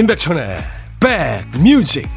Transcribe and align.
임백천의 0.00 0.56
백뮤직. 0.98 2.08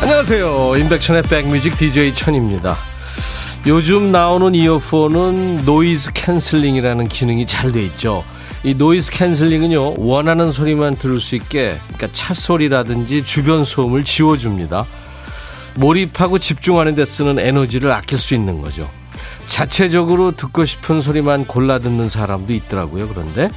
안녕하세요. 0.00 0.76
임백천의 0.78 1.22
백뮤직 1.24 1.76
DJ 1.76 2.14
천입니다. 2.14 2.78
요즘 3.66 4.10
나오는 4.12 4.54
이어폰은 4.54 5.66
noise 5.66 6.14
canceling이라는 6.14 7.08
기능이 7.08 7.44
잘 7.44 7.72
돼 7.72 7.82
있죠 7.82 8.24
이 8.64 8.74
noise 8.74 9.12
canceling은요 9.12 9.94
원하는 9.98 10.50
소리만 10.50 10.96
들을 10.96 11.20
수 11.20 11.36
있게 11.36 11.76
그러니까 11.86 12.08
차 12.12 12.34
소리라든지 12.34 13.22
주변 13.22 13.64
소음을 13.64 14.04
지워줍니다. 14.04 14.84
몰입하고 15.76 16.38
집중하는 16.38 16.94
데 16.96 17.04
쓰는 17.04 17.38
에너지를 17.38 17.92
아낄 17.92 18.18
수 18.18 18.34
있는 18.34 18.60
거죠. 18.60 18.90
자체적으로 19.46 20.32
듣고 20.36 20.64
싶은 20.64 21.00
소리만 21.00 21.46
골라 21.46 21.78
듣는 21.78 22.08
사람도 22.08 22.52
있더라고요. 22.52 23.08
그런데 23.08 23.48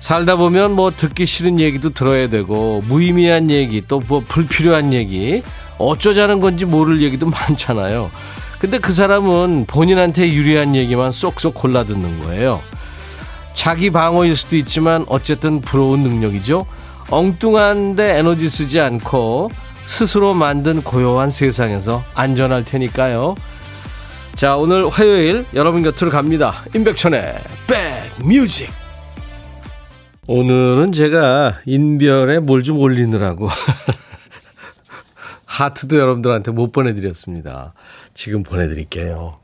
살다 0.00 0.36
보면 0.36 0.72
뭐 0.72 0.90
듣기 0.90 1.24
싫은 1.24 1.58
얘기도 1.60 1.90
들어야 1.90 2.28
되고 2.28 2.82
무의미한 2.86 3.50
얘기 3.50 3.80
또 3.86 4.00
뭐 4.08 4.22
불필요한 4.26 4.92
얘기 4.92 5.42
어쩌자는 5.78 6.40
건지 6.40 6.64
모를 6.64 7.00
얘기도 7.00 7.26
많잖아요. 7.30 8.10
근데 8.58 8.78
그 8.78 8.92
사람은 8.92 9.66
본인한테 9.66 10.32
유리한 10.32 10.74
얘기만 10.74 11.12
쏙쏙 11.12 11.54
골라 11.54 11.84
듣는 11.84 12.24
거예요. 12.24 12.60
자기 13.56 13.90
방어일 13.90 14.36
수도 14.36 14.54
있지만 14.56 15.06
어쨌든 15.08 15.62
부러운 15.62 16.00
능력이죠. 16.00 16.66
엉뚱한데 17.10 18.18
에너지 18.18 18.50
쓰지 18.50 18.80
않고 18.80 19.50
스스로 19.84 20.34
만든 20.34 20.82
고요한 20.82 21.30
세상에서 21.30 22.04
안전할 22.14 22.64
테니까요. 22.66 23.34
자, 24.34 24.56
오늘 24.56 24.86
화요일 24.90 25.46
여러분 25.54 25.82
곁으로 25.82 26.10
갑니다. 26.10 26.64
임백천의 26.74 27.34
백뮤직. 28.20 28.70
오늘은 30.26 30.92
제가 30.92 31.60
인별에 31.64 32.40
뭘 32.40 32.62
좀 32.62 32.78
올리느라고 32.78 33.48
하트도 35.46 35.96
여러분들한테 35.96 36.50
못 36.50 36.72
보내드렸습니다. 36.72 37.72
지금 38.12 38.42
보내드릴게요. 38.42 39.38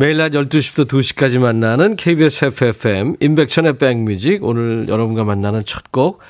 매일 0.00 0.16
낮 0.18 0.30
12시부터 0.30 0.86
2시까지 0.86 1.40
만나는 1.40 1.96
KBS 1.96 2.44
FFM 2.44 3.16
인백천의 3.18 3.78
백뮤직 3.78 4.44
오늘 4.44 4.86
여러분과 4.86 5.24
만나는 5.24 5.64
첫 5.64 5.90
곡 5.90 6.20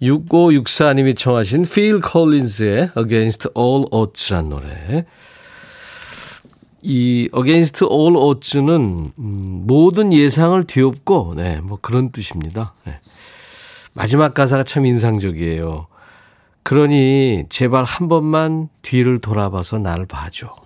6564님이 0.00 1.14
청하신 1.14 1.64
Phil 1.64 2.00
Collins의 2.02 2.92
Against 2.96 3.50
All 3.54 3.84
Odds란 3.90 4.48
노래 4.48 5.04
이 6.80 7.28
Against 7.36 7.84
All 7.84 8.16
Odds는 8.16 9.12
음, 9.18 9.64
모든 9.66 10.10
예상을 10.10 10.64
뒤엎고 10.64 11.34
네, 11.36 11.60
뭐 11.60 11.78
그런 11.82 12.10
뜻입니다. 12.10 12.72
네. 12.84 13.00
마지막 13.92 14.32
가사가 14.32 14.64
참 14.64 14.86
인상적이에요. 14.86 15.88
그러니 16.62 17.44
제발 17.50 17.84
한 17.84 18.08
번만 18.08 18.70
뒤를 18.80 19.18
돌아봐서 19.18 19.78
나를 19.78 20.06
봐줘. 20.06 20.63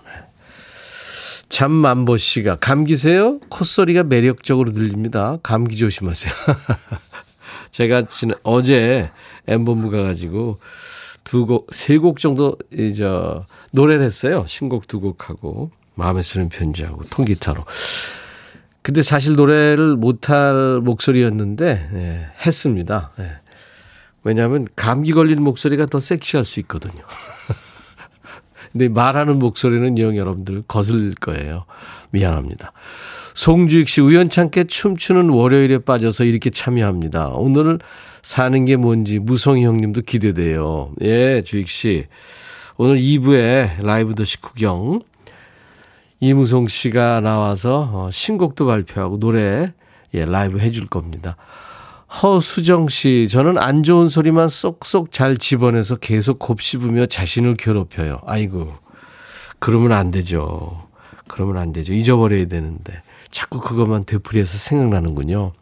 잠만보 1.48 2.16
씨가 2.16 2.56
감기세요? 2.56 3.38
콧소리가 3.48 4.04
매력적으로 4.04 4.72
들립니다. 4.72 5.38
감기 5.42 5.76
조심하세요. 5.76 6.32
제가 7.70 8.04
어제 8.42 9.10
엠본부 9.46 9.90
가 9.90 10.02
가지고 10.02 10.58
두 11.24 11.46
곡, 11.46 11.68
세 11.72 11.98
곡 11.98 12.18
정도 12.20 12.56
이제 12.72 13.04
노래를 13.72 14.04
했어요. 14.04 14.44
신곡 14.48 14.88
두 14.88 15.00
곡하고 15.00 15.70
마음에 15.94 16.22
쓰는 16.22 16.48
편지하고 16.48 17.02
통기타로. 17.10 17.64
근데 18.82 19.02
사실 19.02 19.34
노래를 19.34 19.96
못할 19.96 20.80
목소리였는데 20.82 21.90
예, 21.94 22.26
했습니다. 22.46 23.10
예. 23.18 23.32
왜냐하면 24.24 24.66
감기 24.76 25.12
걸린 25.12 25.42
목소리가 25.42 25.86
더 25.86 26.00
섹시할 26.00 26.44
수 26.44 26.60
있거든요. 26.60 27.02
근데 28.72 28.88
말하는 28.88 29.38
목소리는 29.38 29.98
영 29.98 30.16
여러분들 30.16 30.62
거슬릴 30.68 31.14
거예요. 31.14 31.64
미안합니다. 32.10 32.72
송주익 33.34 33.88
씨 33.88 34.00
우연찮게 34.00 34.64
춤추는 34.64 35.30
월요일에 35.30 35.78
빠져서 35.78 36.24
이렇게 36.24 36.50
참여합니다. 36.50 37.28
오늘 37.34 37.78
사는 38.22 38.64
게 38.64 38.76
뭔지 38.76 39.18
무성희 39.18 39.64
형님도 39.64 40.02
기대돼요. 40.02 40.92
예, 41.02 41.42
주익 41.42 41.68
씨. 41.68 42.06
오늘 42.76 42.96
2부에 42.98 43.82
라이브 43.82 44.14
더시 44.14 44.40
구경 44.40 45.00
이무송 46.20 46.68
씨가 46.68 47.20
나와서 47.20 47.90
어, 47.92 48.10
신곡도 48.10 48.66
발표하고 48.66 49.18
노래 49.18 49.72
예, 50.14 50.24
라이브 50.24 50.58
해줄 50.58 50.86
겁니다. 50.86 51.36
허수정 52.10 52.88
씨, 52.88 53.28
저는 53.28 53.58
안 53.58 53.82
좋은 53.82 54.08
소리만 54.08 54.48
쏙쏙 54.48 55.12
잘 55.12 55.36
집어내서 55.36 55.96
계속 55.96 56.38
곱씹으며 56.38 57.06
자신을 57.06 57.56
괴롭혀요. 57.56 58.20
아이고, 58.26 58.74
그러면 59.58 59.92
안 59.92 60.10
되죠. 60.10 60.88
그러면 61.28 61.58
안 61.58 61.72
되죠. 61.72 61.92
잊어버려야 61.92 62.46
되는데. 62.46 63.02
자꾸 63.30 63.60
그것만 63.60 64.04
되풀이해서 64.04 64.56
생각나는군요. 64.56 65.52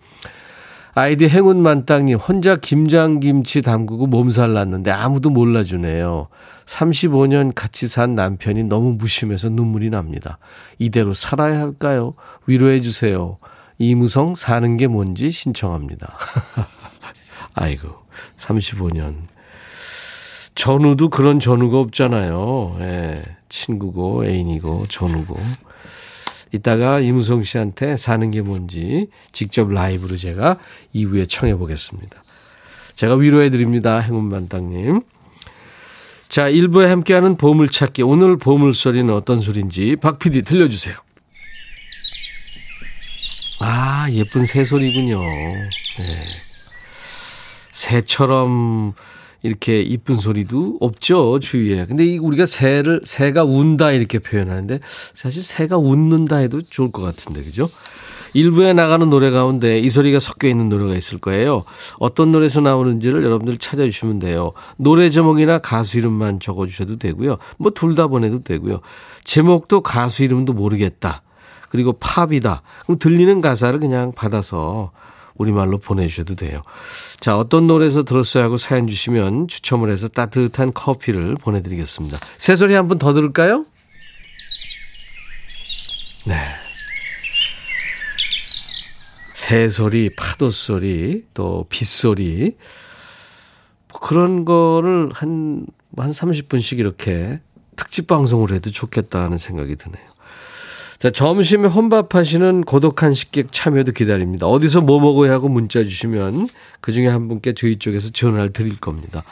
아이디 0.95 1.29
행운 1.29 1.61
만땅님, 1.61 2.17
혼자 2.17 2.57
김장김치 2.57 3.61
담그고 3.61 4.07
몸살 4.07 4.55
났는데 4.55 4.91
아무도 4.91 5.29
몰라주네요. 5.29 6.29
35년 6.65 7.53
같이 7.55 7.87
산 7.87 8.15
남편이 8.15 8.65
너무 8.65 8.93
무심해서 8.93 9.51
눈물이 9.51 9.91
납니다. 9.91 10.39
이대로 10.79 11.13
살아야 11.13 11.61
할까요? 11.61 12.15
위로해주세요. 12.47 13.37
이무성 13.79 14.35
사는 14.35 14.77
게 14.77 14.87
뭔지 14.87 15.31
신청합니다. 15.31 16.15
아이고, 17.55 17.89
35년. 18.37 19.17
전우도 20.55 21.11
그런 21.11 21.39
전우가 21.39 21.79
없잖아요. 21.79 22.77
예, 22.81 23.23
친구고 23.49 24.25
애인이고 24.25 24.87
전우고. 24.89 25.37
이따가 26.53 27.01
이무성 27.01 27.43
씨한테 27.43 27.97
사는 27.97 28.31
게 28.31 28.41
뭔지 28.41 29.09
직접 29.33 29.71
라이브로 29.71 30.17
제가 30.17 30.59
2부에 30.95 31.29
청해 31.29 31.57
보겠습니다. 31.57 32.23
제가 32.95 33.17
위로해 33.17 33.51
드립니다. 33.51 33.99
행운만땅님. 33.99 35.03
자, 36.29 36.51
1부에 36.51 36.87
함께하는 36.87 37.37
보물찾기. 37.37 38.03
오늘 38.03 38.39
보물소리는 38.39 39.13
어떤 39.13 39.41
소리인지 39.41 39.97
박 39.97 40.19
PD 40.19 40.43
들려주세요. 40.43 40.97
아, 43.69 44.09
예쁜 44.13 44.47
새소리군요. 44.47 45.19
네. 45.19 46.23
새처럼 47.73 48.93
이렇게 49.43 49.81
이쁜 49.83 50.15
소리도 50.15 50.79
없죠, 50.81 51.41
주위에. 51.41 51.87
근데 51.87 52.05
이 52.07 52.19
우리가 52.19 52.47
새를, 52.47 53.01
새가 53.05 53.43
운다 53.43 53.91
이렇게 53.91 54.21
표현하는데 54.21 54.79
사실 55.15 55.43
새가 55.43 55.79
웃는다 55.79 56.37
해도 56.37 56.63
좋을 56.63 56.93
것 56.93 57.03
같은데, 57.03 57.43
그죠? 57.43 57.69
일부에 58.35 58.73
나가는 58.73 59.11
노래 59.11 59.31
가운데 59.33 59.81
이 59.81 59.91
소리가 59.91 60.21
섞여 60.21 60.47
있는 60.47 60.69
노래가 60.69 60.95
있을 60.95 61.19
거예요. 61.19 61.65
어떤 61.99 62.31
노래에서 62.31 62.61
나오는지를 62.61 63.25
여러분들 63.25 63.57
찾아주시면 63.57 64.21
돼요. 64.21 64.53
노래 64.77 65.11
제목이나 65.11 65.59
가수 65.59 65.99
이름만 65.99 66.39
적어주셔도 66.39 66.99
되고요. 66.99 67.39
뭐 67.59 67.73
둘 67.73 67.97
다 67.97 68.07
보내도 68.07 68.45
되고요. 68.45 68.81
제목도 69.25 69.81
가수 69.81 70.23
이름도 70.23 70.53
모르겠다. 70.53 71.23
그리고 71.69 71.93
팝이다. 71.95 72.63
그럼 72.85 72.99
들리는 72.99 73.41
가사를 73.41 73.79
그냥 73.81 74.13
받아서 74.13 74.93
우리말로 75.37 75.79
보내주셔도 75.79 76.35
돼요. 76.35 76.63
자, 77.21 77.37
어떤 77.37 77.67
노래에서 77.67 78.05
들었어야 78.05 78.45
하고 78.45 78.57
사연 78.57 78.87
주시면 78.87 79.49
추첨을 79.49 79.91
해서 79.91 80.09
따뜻한 80.09 80.73
커피를 80.73 81.35
보내드리겠습니다. 81.37 82.19
새소리 82.39 82.75
한 82.75 82.89
번 82.89 82.99
더 82.99 83.13
들을까요? 83.13 83.67
네. 86.25 86.35
새소리, 89.35 90.11
파도소리, 90.17 91.27
또 91.35 91.67
빗소리. 91.69 92.57
뭐 93.93 94.01
그런 94.01 94.45
거를 94.45 95.11
한, 95.13 95.67
한 95.97 96.11
30분씩 96.11 96.79
이렇게 96.79 97.41
특집 97.77 98.07
방송을 98.07 98.53
해도 98.53 98.71
좋겠다는 98.71 99.37
생각이 99.39 99.77
드네요. 99.77 100.16
자, 101.07 101.13
점심에 101.13 101.69
혼밥하시는 101.69 102.63
고독한 102.63 103.15
식객 103.15 103.53
참여도 103.53 103.93
기다립니다. 103.93 104.49
어디서 104.49 104.81
뭐 104.81 104.99
먹어야 104.99 105.31
하고 105.31 105.49
문자 105.49 105.85
주시면 105.85 106.49
그 106.81 106.91
중에 106.91 107.07
한 107.07 107.29
분께 107.29 107.53
저희 107.55 107.77
쪽에서 107.77 108.11
전화를 108.11 108.53
드릴 108.53 108.81
겁니다. 108.81 109.23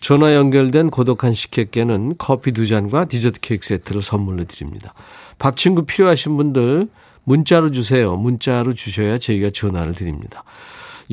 전화 0.00 0.34
연결된 0.34 0.90
고독한 0.90 1.32
식객께는 1.32 2.16
커피 2.18 2.50
두 2.50 2.66
잔과 2.66 3.04
디저트 3.04 3.38
케이크 3.38 3.64
세트를 3.64 4.02
선물로 4.02 4.46
드립니다. 4.46 4.94
밥 5.38 5.56
친구 5.56 5.84
필요하신 5.84 6.36
분들 6.36 6.88
문자로 7.22 7.70
주세요. 7.70 8.16
문자로 8.16 8.72
주셔야 8.72 9.16
저희가 9.16 9.50
전화를 9.50 9.94
드립니다. 9.94 10.42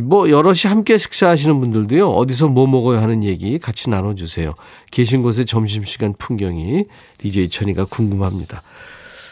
뭐 0.02 0.28
여럿이 0.32 0.62
함께 0.66 0.98
식사하시는 0.98 1.60
분들도요. 1.60 2.10
어디서 2.10 2.48
뭐 2.48 2.66
먹어야 2.66 3.00
하는 3.04 3.24
얘기 3.24 3.60
같이 3.60 3.92
나눠주세요. 3.92 4.56
계신 4.90 5.22
곳의 5.22 5.46
점심시간 5.46 6.16
풍경이 6.18 6.86
DJ 7.20 7.50
천이가 7.50 7.86
궁금합니다. 7.86 8.64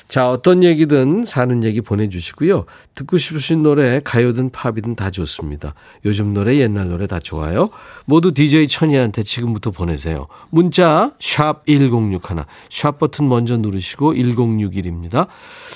자, 0.07 0.29
어떤 0.29 0.63
얘기든 0.63 1.25
사는 1.25 1.63
얘기 1.65 1.81
보내주시고요. 1.81 2.65
듣고 2.95 3.17
싶으신 3.17 3.61
노래, 3.61 3.99
가요든 4.03 4.51
팝이든 4.51 4.95
다 4.95 5.11
좋습니다. 5.11 5.73
요즘 6.05 6.33
노래, 6.33 6.55
옛날 6.57 6.87
노래 6.87 7.07
다 7.07 7.19
좋아요. 7.19 7.69
모두 8.05 8.33
DJ 8.33 8.69
천이한테 8.69 9.23
지금부터 9.23 9.71
보내세요. 9.71 10.27
문자, 10.49 11.11
샵 11.19 11.65
1061. 11.65 12.45
샵 12.69 12.99
버튼 12.99 13.27
먼저 13.27 13.57
누르시고 13.57 14.13
1061입니다. 14.13 15.27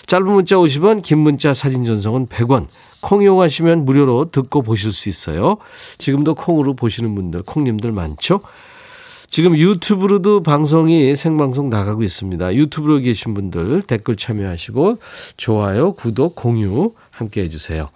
짧은 0.06 0.26
문자 0.26 0.56
50원, 0.56 1.02
긴 1.02 1.20
문자 1.20 1.54
사진 1.54 1.84
전송은 1.84 2.28
100원. 2.28 2.68
콩 3.02 3.24
이용하시면 3.24 3.84
무료로 3.84 4.32
듣고 4.32 4.62
보실 4.62 4.94
수 4.94 5.10
있어요. 5.10 5.58
지금도 5.98 6.36
콩으로 6.36 6.76
보시는 6.76 7.16
분들, 7.16 7.44
콩님들 7.44 7.92
많죠? 7.92 8.42
지금 9.32 9.58
유튜브로도 9.58 10.44
방송이 10.44 11.16
생방송 11.16 11.70
나가고 11.70 12.04
있습니다. 12.04 12.54
유튜브로 12.54 13.00
계신 13.00 13.34
분들 13.34 13.84
댓글 13.84 14.18
참여하시고 14.18 14.98
좋아요, 15.38 15.94
구독, 15.94 16.36
공유 16.36 16.92
함께 17.12 17.44
해주세요. 17.44 17.88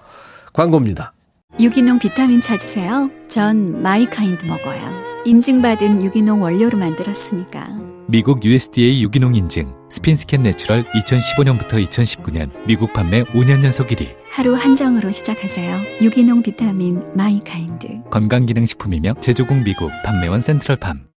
광고입니다. 0.54 1.12
유기농 1.60 2.00
비타민 2.00 2.40
찾으세요? 2.40 3.10
전 3.28 3.82
마이카인드 3.82 4.46
먹어요. 4.46 4.80
인증받은 5.26 6.04
유기농 6.04 6.42
원료로 6.42 6.78
만들었으니까. 6.78 7.68
미국 8.08 8.46
USDA 8.46 9.02
유기농 9.02 9.36
인증 9.36 9.74
SPINSscan 9.90 10.44
Natural 10.44 10.86
2015년부터 10.86 11.86
2019년 11.86 12.50
미국 12.66 12.94
판매 12.94 13.24
5년 13.24 13.62
연속 13.66 13.88
1위. 13.88 14.08
하루 14.30 14.56
한정으로 14.56 15.12
시작하세요. 15.12 15.82
유기농 16.02 16.44
비타민 16.44 17.02
마이카인드. 17.14 18.04
건강기능식품이며 18.10 19.16
제조국 19.20 19.64
미국 19.64 19.92
판매원 20.06 20.42
센트럴팜. 20.42 21.15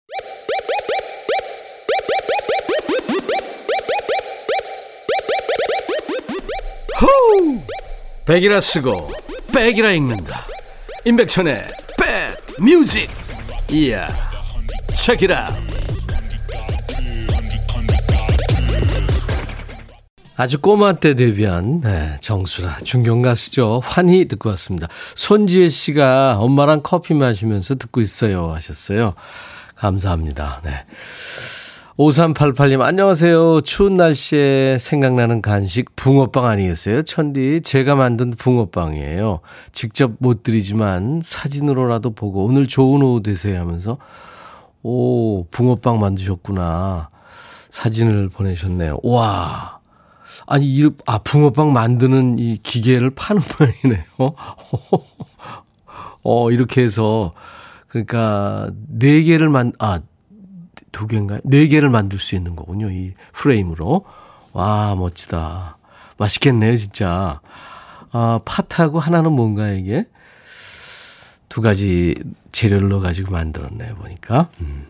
백이라 8.26 8.60
쓰고 8.60 9.08
백이라 9.54 9.92
읽는다. 9.92 10.44
임백천의 11.04 11.62
백 11.96 12.36
뮤직. 12.60 13.08
이야. 13.70 14.08
책이라. 14.96 15.54
아주 20.38 20.60
꼬마 20.60 20.94
때 20.94 21.14
데뷔한 21.14 21.80
네, 21.82 22.18
정수라 22.20 22.80
중견 22.84 23.22
가수죠. 23.22 23.80
환희 23.84 24.26
듣고 24.28 24.50
왔습니다. 24.50 24.88
손지혜 25.14 25.68
씨가 25.68 26.38
엄마랑 26.38 26.80
커피 26.82 27.14
마시면서 27.14 27.76
듣고 27.76 28.00
있어요 28.00 28.52
하셨어요. 28.52 29.14
감사합니다. 29.76 30.60
네. 30.64 30.84
5388님, 31.98 32.82
안녕하세요. 32.82 33.62
추운 33.62 33.94
날씨에 33.94 34.76
생각나는 34.78 35.40
간식 35.40 35.96
붕어빵 35.96 36.44
아니겠어요? 36.44 37.04
천디, 37.04 37.62
제가 37.62 37.94
만든 37.94 38.32
붕어빵이에요. 38.32 39.40
직접 39.72 40.12
못 40.18 40.42
드리지만 40.42 41.22
사진으로라도 41.24 42.10
보고 42.14 42.44
오늘 42.44 42.66
좋은 42.66 43.00
오후 43.02 43.22
되세요 43.22 43.58
하면서, 43.58 43.96
오, 44.82 45.46
붕어빵 45.46 45.98
만드셨구나. 45.98 47.08
사진을 47.70 48.28
보내셨네요. 48.28 48.98
와. 49.02 49.78
아니, 50.46 50.66
이, 50.66 50.90
아, 51.06 51.16
붕어빵 51.16 51.72
만드는 51.72 52.38
이 52.38 52.58
기계를 52.62 53.08
파는 53.14 53.40
모양이네요. 53.58 54.04
어, 56.22 56.50
이렇게 56.50 56.82
해서, 56.82 57.32
그러니까, 57.88 58.68
네 58.86 59.22
개를 59.22 59.48
만, 59.48 59.72
아, 59.78 60.00
두 60.92 61.06
개인가요? 61.06 61.40
네 61.44 61.66
개를 61.68 61.88
만들 61.90 62.18
수 62.18 62.34
있는 62.34 62.56
거군요. 62.56 62.90
이 62.90 63.14
프레임으로. 63.32 64.04
와, 64.52 64.94
멋지다. 64.94 65.76
맛있겠네요, 66.16 66.76
진짜. 66.76 67.40
아, 68.12 68.40
팥하고 68.44 68.98
하나는 68.98 69.32
뭔가 69.32 69.68
이게? 69.68 70.06
두 71.48 71.60
가지 71.60 72.14
재료를 72.52 72.88
넣어가지고 72.88 73.32
만들었네요, 73.32 73.94
보니까. 73.96 74.50
음. 74.60 74.86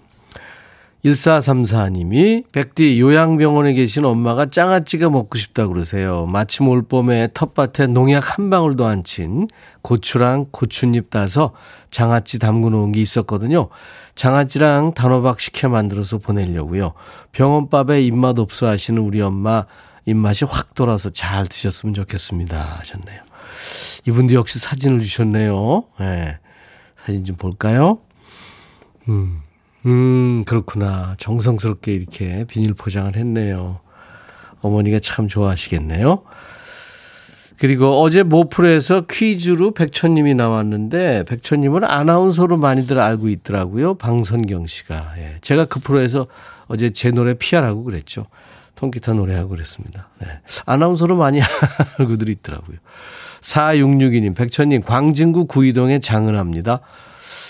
1434님이 1.07 2.51
백디 2.53 3.01
요양병원에 3.01 3.75
계신 3.75 4.05
엄마가 4.05 4.51
장아찌가 4.51 5.09
먹고 5.09 5.39
싶다 5.39 5.67
그러세요. 5.69 6.27
마침 6.27 6.69
올 6.69 6.83
봄에 6.83 7.29
텃밭에 7.33 7.87
농약 7.89 8.39
한 8.39 8.51
방울도 8.51 8.85
안 8.87 9.05
친 9.05 9.47
고추랑 9.83 10.47
고추잎 10.51 11.11
따서 11.11 11.53
장아찌 11.91 12.41
담궈 12.41 12.71
놓은 12.71 12.91
게 12.93 13.01
있었거든요. 13.01 13.69
장아찌랑 14.17 14.95
단호박 14.95 15.39
식혜 15.39 15.69
만들어서 15.69 16.19
보내려고요. 16.19 16.93
병원밥에 17.33 18.03
입맛 18.03 18.39
없어 18.39 18.67
하시는 18.67 19.01
우리 19.01 19.21
엄마 19.23 19.67
입맛이 20.07 20.45
확 20.45 20.75
돌아서 20.75 21.11
잘 21.11 21.47
드셨으면 21.47 21.95
좋겠습니다. 21.95 22.79
하셨네요. 22.81 23.21
이분도 24.09 24.35
역시 24.35 24.59
사진을 24.59 25.01
주셨네요. 25.03 25.85
예. 26.01 26.05
네. 26.05 26.39
사진 27.05 27.25
좀 27.25 27.37
볼까요? 27.37 27.99
음, 29.09 29.43
음, 29.87 30.45
그렇구나. 30.45 31.15
정성스럽게 31.19 31.93
이렇게 31.93 32.45
비닐 32.49 32.75
포장을 32.75 33.15
했네요. 33.15 33.81
어머니가 34.61 34.99
참 35.01 35.29
좋아하시겠네요. 35.29 36.23
그리고 37.59 38.03
어제 38.03 38.23
모프로에서 38.23 39.07
퀴즈로 39.09 39.73
백천님이 39.73 40.35
나왔는데 40.35 41.25
백천님은 41.25 41.85
아나운서로 41.85 42.59
많이들 42.59 42.99
알고 42.99 43.29
있더라고요. 43.29 43.95
방선경 43.95 44.67
씨가. 44.67 45.15
예. 45.19 45.39
제가 45.41 45.65
그 45.65 45.81
프로에서 45.81 46.27
어제 46.67 46.91
제 46.91 47.11
노래 47.11 47.35
피하라고 47.35 47.85
그랬죠. 47.85 48.27
통기타 48.75 49.15
노래하고 49.15 49.51
그랬습니다. 49.51 50.09
네. 50.21 50.27
아나운서로 50.67 51.17
많이 51.17 51.41
알고들 51.99 52.29
있더라고요. 52.29 52.77
4662님, 53.41 54.37
백천님, 54.37 54.83
광진구 54.83 55.47
구이동의 55.47 56.01
장은아입니다. 56.01 56.81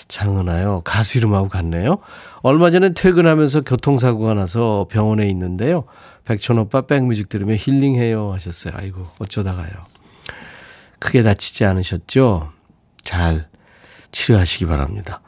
장은아요. 0.09 0.83
가수 0.85 1.19
이름하고 1.19 1.49
같네요. 1.49 1.99
얼마 2.43 2.71
전에 2.71 2.93
퇴근하면서 2.95 3.63
교통사고가 3.63 4.35
나서 4.35 4.87
병원에 4.91 5.29
있는데요. 5.29 5.85
백천 6.25 6.59
오빠 6.59 6.83
백뮤직 6.83 7.29
들으며 7.29 7.55
힐링해요 7.55 8.33
하셨어요. 8.33 8.75
아이고, 8.77 9.05
어쩌다가요. 9.19 9.71
크게 10.99 11.23
다치지 11.23 11.65
않으셨죠? 11.65 12.51
잘 13.03 13.49
치료하시기 14.13 14.67
바랍니다. 14.67 15.21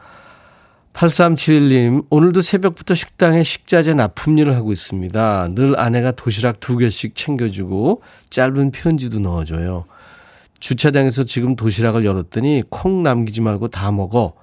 8371님, 0.92 2.06
오늘도 2.10 2.40
새벽부터 2.40 2.94
식당에 2.94 3.44
식자재 3.44 3.94
납품 3.94 4.38
일을 4.38 4.56
하고 4.56 4.72
있습니다. 4.72 5.48
늘 5.54 5.78
아내가 5.78 6.10
도시락 6.10 6.58
두 6.58 6.76
개씩 6.76 7.14
챙겨주고 7.14 8.02
짧은 8.30 8.72
편지도 8.72 9.20
넣어줘요. 9.20 9.84
주차장에서 10.58 11.22
지금 11.22 11.54
도시락을 11.54 12.04
열었더니 12.04 12.64
콩 12.68 13.04
남기지 13.04 13.42
말고 13.42 13.68
다 13.68 13.92
먹어. 13.92 14.34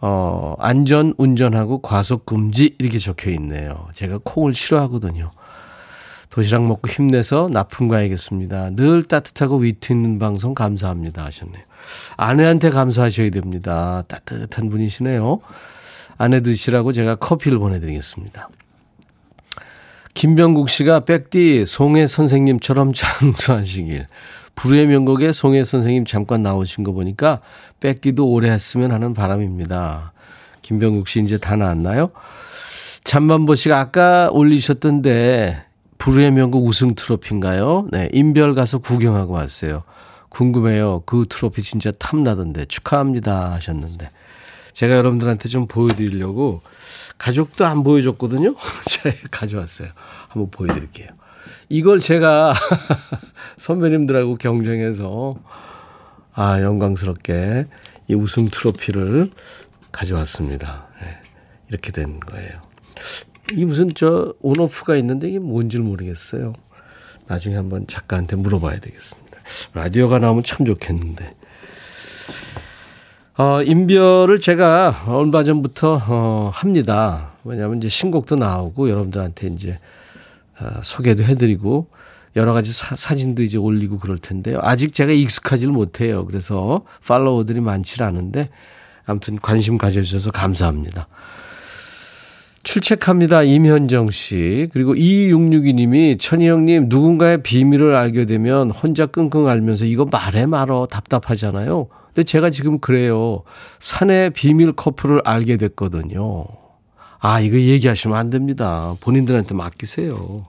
어, 0.00 0.54
안전 0.58 1.14
운전하고 1.18 1.82
과속 1.82 2.24
금지 2.24 2.74
이렇게 2.78 2.98
적혀 2.98 3.30
있네요. 3.32 3.88
제가 3.92 4.20
콩을 4.24 4.54
싫어하거든요. 4.54 5.30
도시락 6.30 6.64
먹고 6.64 6.88
힘내서 6.88 7.48
납품 7.52 7.88
가야겠습니다. 7.88 8.70
늘 8.76 9.02
따뜻하고 9.02 9.58
위트 9.58 9.92
있는 9.92 10.18
방송 10.18 10.54
감사합니다 10.54 11.24
하셨네요. 11.24 11.62
아내한테 12.16 12.70
감사하셔야 12.70 13.30
됩니다. 13.30 14.04
따뜻한 14.06 14.70
분이시네요. 14.70 15.40
아내 16.16 16.40
드시라고 16.40 16.92
제가 16.92 17.16
커피를 17.16 17.58
보내드리겠습니다. 17.58 18.48
김병국 20.14 20.68
씨가 20.68 21.00
백디 21.00 21.66
송혜 21.66 22.06
선생님처럼 22.06 22.92
장수하시길. 22.94 24.06
불후의 24.54 24.86
명곡에 24.86 25.32
송혜 25.32 25.64
선생님 25.64 26.04
잠깐 26.04 26.42
나오신 26.42 26.84
거 26.84 26.92
보니까 26.92 27.40
백디도 27.80 28.26
오래 28.28 28.50
했으면 28.50 28.92
하는 28.92 29.14
바람입니다. 29.14 30.12
김병국 30.62 31.08
씨 31.08 31.20
이제 31.20 31.38
다 31.38 31.56
나왔나요? 31.56 32.10
잠만보 33.04 33.54
씨가 33.54 33.78
아까 33.78 34.28
올리셨던데 34.30 35.64
불후의 35.98 36.30
명곡 36.32 36.66
우승 36.66 36.94
트로피인가요? 36.94 37.88
네, 37.90 38.08
인별 38.12 38.54
가서 38.54 38.78
구경하고 38.78 39.34
왔어요. 39.34 39.82
궁금해요. 40.30 41.02
그 41.06 41.26
트로피 41.28 41.62
진짜 41.62 41.90
탐나던데 41.92 42.66
축하합니다 42.66 43.52
하셨는데 43.52 44.10
제가 44.72 44.94
여러분들한테 44.94 45.48
좀 45.48 45.66
보여드리려고 45.66 46.62
가족도 47.18 47.66
안 47.66 47.82
보여줬거든요. 47.82 48.54
제가 48.86 49.16
가져왔어요. 49.30 49.88
한번 50.30 50.50
보여드릴게요. 50.50 51.08
이걸 51.68 51.98
제가 51.98 52.54
선배님들하고 53.58 54.36
경쟁해서 54.36 55.36
아 56.32 56.62
영광스럽게 56.62 57.66
이 58.08 58.14
우승 58.14 58.48
트로피를 58.48 59.30
가져왔습니다. 59.90 60.86
네, 61.00 61.18
이렇게 61.68 61.90
된 61.90 62.20
거예요. 62.20 62.60
이 63.54 63.64
무슨 63.64 63.92
저 63.94 64.32
온오프가 64.40 64.96
있는데 64.96 65.28
이게 65.28 65.38
뭔지 65.40 65.78
모르겠어요. 65.78 66.54
나중에 67.26 67.56
한번 67.56 67.86
작가한테 67.88 68.36
물어봐야 68.36 68.78
되겠습니다. 68.78 69.38
라디오가 69.74 70.20
나오면 70.20 70.44
참 70.44 70.64
좋겠는데. 70.64 71.34
어, 73.38 73.62
인별을 73.62 74.38
제가 74.38 75.04
얼마 75.08 75.42
전부터 75.42 76.00
어, 76.08 76.50
합니다. 76.52 77.32
왜냐하면 77.42 77.78
이제 77.78 77.88
신곡도 77.88 78.36
나오고 78.36 78.90
여러분들한테 78.90 79.48
이제 79.48 79.78
어, 80.60 80.80
소개도 80.82 81.22
해드리고 81.24 81.88
여러 82.36 82.52
가지 82.52 82.72
사, 82.72 82.96
사진도 82.96 83.42
이제 83.42 83.58
올리고 83.58 83.98
그럴 83.98 84.18
텐데요. 84.18 84.58
아직 84.62 84.92
제가 84.92 85.12
익숙하지를 85.12 85.72
못해요. 85.72 86.26
그래서 86.26 86.84
팔로워들이 87.06 87.60
많지 87.60 88.02
않은데 88.02 88.48
아무튼 89.06 89.38
관심 89.40 89.78
가져주셔서 89.78 90.30
감사합니다. 90.30 91.08
출첵합니다. 92.62 93.42
임현정 93.42 94.10
씨. 94.10 94.68
그리고 94.72 94.94
2662님이 94.94 96.18
천희 96.20 96.48
형님 96.48 96.86
누군가의 96.88 97.42
비밀을 97.42 97.94
알게 97.94 98.26
되면 98.26 98.70
혼자 98.70 99.06
끙끙 99.06 99.48
앓면서 99.48 99.86
이거 99.86 100.04
말해 100.04 100.46
말어 100.46 100.86
답답하잖아요. 100.86 101.88
근데 102.08 102.22
제가 102.22 102.50
지금 102.50 102.78
그래요. 102.78 103.42
사내 103.78 104.30
비밀 104.30 104.72
커플을 104.72 105.22
알게 105.24 105.56
됐거든요. 105.56 106.44
아, 107.20 107.40
이거 107.40 107.56
얘기하시면 107.58 108.16
안 108.16 108.30
됩니다. 108.30 108.96
본인들한테 109.00 109.54
맡기세요. 109.54 110.46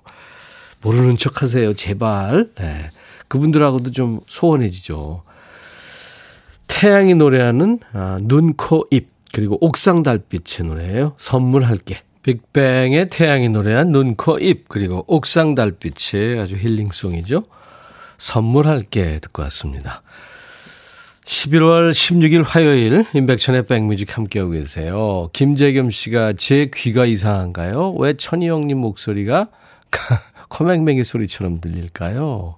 모르는 0.81 1.17
척 1.17 1.41
하세요. 1.41 1.73
제발. 1.73 2.49
네. 2.57 2.89
그분들하고도 3.27 3.91
좀 3.91 4.21
소원해지죠. 4.27 5.23
태양이 6.67 7.13
노래하는 7.13 7.79
아, 7.93 8.17
눈, 8.21 8.53
코, 8.53 8.87
입. 8.89 9.09
그리고 9.33 9.57
옥상 9.61 10.03
달빛의 10.03 10.65
노래예요. 10.65 11.13
선물할게. 11.17 11.99
빅뱅의 12.23 13.07
태양이 13.09 13.49
노래한 13.49 13.91
눈, 13.91 14.15
코, 14.15 14.39
입. 14.39 14.69
그리고 14.69 15.03
옥상 15.07 15.55
달빛의 15.55 16.39
아주 16.39 16.55
힐링송이죠. 16.55 17.43
선물할게 18.17 19.19
듣고 19.19 19.41
왔습니다. 19.43 20.03
11월 21.25 21.91
16일 21.91 22.43
화요일 22.45 23.05
인백천의 23.13 23.65
백뮤직 23.65 24.17
함께하고 24.17 24.51
계세요. 24.51 25.29
김재겸 25.33 25.91
씨가 25.91 26.33
제 26.33 26.69
귀가 26.73 27.05
이상한가요? 27.05 27.93
왜 27.93 28.13
천희 28.13 28.49
형님 28.49 28.79
목소리가 28.79 29.47
코맹맹이 30.49 31.03
소리처럼 31.03 31.61
들릴까요? 31.61 32.55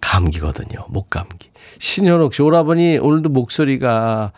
감기거든요. 0.00 0.86
목감기. 0.88 1.50
신현옥 1.78 2.34
씨, 2.34 2.42
오라버니 2.42 2.98
오늘도 2.98 3.28
목소리가 3.28 4.32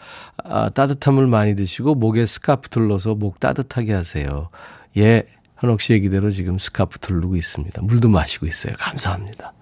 아, 0.44 0.68
따뜻함을 0.70 1.26
많이 1.26 1.54
드시고 1.54 1.94
목에 1.94 2.26
스카프 2.26 2.68
둘러서 2.68 3.14
목 3.14 3.40
따뜻하게 3.40 3.92
하세요. 3.92 4.48
예, 4.96 5.24
현옥 5.58 5.80
씨 5.80 5.92
얘기대로 5.92 6.30
지금 6.30 6.58
스카프 6.58 6.98
두르고 6.98 7.36
있습니다. 7.36 7.80
물도 7.82 8.08
마시고 8.08 8.46
있어요. 8.46 8.74
감사합니다. 8.78 9.52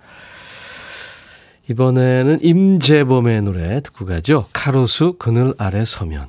이번에는 1.70 2.40
임재범의 2.42 3.42
노래 3.42 3.80
듣고 3.80 4.04
가죠. 4.04 4.46
카로수 4.52 5.14
그늘 5.20 5.54
아래 5.56 5.84
서면. 5.84 6.26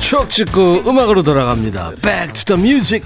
추억 0.00 0.30
찍고 0.30 0.88
음악으로 0.88 1.22
돌아갑니다. 1.22 1.92
Back 2.02 2.32
to 2.32 2.56
the 2.56 2.60
music. 2.60 3.04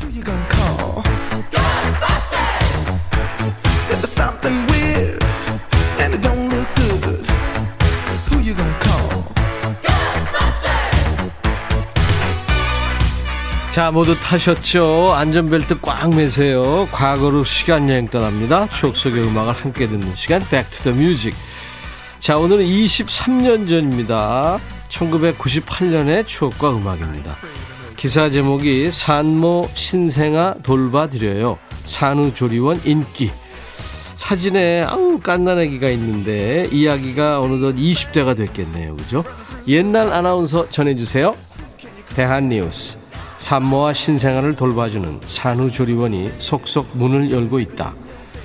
자, 13.73 13.91
모두 13.91 14.15
타셨죠? 14.15 15.15
안전벨트 15.15 15.81
꽉 15.81 16.15
매세요. 16.15 16.87
과거로 16.93 17.43
시간 17.43 17.89
여행 17.89 18.07
떠납니다. 18.07 18.69
추억 18.69 18.95
속의 18.95 19.23
음악을 19.23 19.55
함께 19.55 19.89
듣는 19.89 20.11
시간, 20.15 20.47
Back 20.51 20.71
to 20.71 20.93
the 20.93 20.99
Music. 20.99 21.35
자, 22.19 22.37
오늘은 22.37 22.67
23년 22.67 23.67
전입니다. 23.67 24.59
1998년의 24.91 26.27
추억과 26.27 26.77
음악입니다. 26.77 27.35
기사 27.97 28.29
제목이 28.29 28.93
산모 28.93 29.71
신생아 29.73 30.57
돌봐드려요. 30.63 31.59
산후조리원 31.85 32.83
인기. 32.85 33.33
사진에 34.17 34.83
아우 34.83 35.19
깐난애기가 35.19 35.89
있는데 35.89 36.69
이야기가 36.71 37.41
어느덧 37.41 37.75
20대가 37.75 38.37
됐겠네요. 38.37 38.97
그죠? 38.97 39.25
옛날 39.67 40.13
아나운서 40.13 40.69
전해주세요. 40.69 41.35
대한뉴스. 42.15 43.02
산모와 43.43 43.93
신생아를 43.93 44.55
돌봐주는 44.55 45.21
산후조리원이 45.27 46.31
속속 46.39 46.97
문을 46.97 47.33
열고 47.33 47.59
있다. 47.59 47.93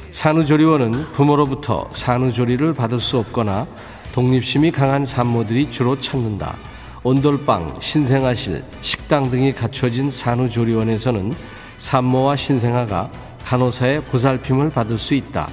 산후조리원은 0.09 0.91
부모로부터 1.11 1.87
산후조리를 1.91 2.73
받을 2.73 2.99
수 2.99 3.19
없거나 3.19 3.67
독립심이 4.11 4.71
강한 4.71 5.05
산모들이 5.05 5.69
주로 5.69 5.99
찾는다. 5.99 6.57
온돌방, 7.03 7.75
신생아실, 7.79 8.63
식당 8.81 9.29
등이 9.29 9.53
갖춰진 9.53 10.09
산후조리원에서는 10.09 11.31
산모와 11.77 12.35
신생아가 12.35 13.11
간호사의 13.45 14.01
보살핌을 14.05 14.71
받을 14.71 14.97
수 14.97 15.13
있다. 15.13 15.47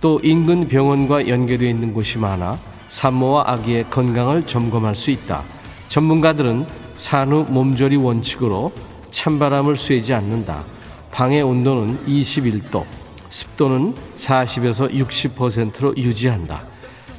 또 0.00 0.18
인근 0.24 0.66
병원과 0.66 1.28
연계되어 1.28 1.68
있는 1.68 1.94
곳이 1.94 2.18
많아 2.18 2.58
산모와 2.88 3.52
아기의 3.52 3.84
건강을 3.88 4.48
점검할 4.48 4.96
수 4.96 5.12
있다. 5.12 5.44
전문가들은 5.86 6.89
산후 7.00 7.46
몸조리 7.48 7.96
원칙으로 7.96 8.72
찬바람을 9.10 9.78
쐬지 9.78 10.12
않는다. 10.12 10.66
방의 11.10 11.40
온도는 11.40 11.98
21도, 12.06 12.84
습도는 13.30 13.94
40에서 14.16 14.92
60%로 14.92 15.94
유지한다. 15.96 16.62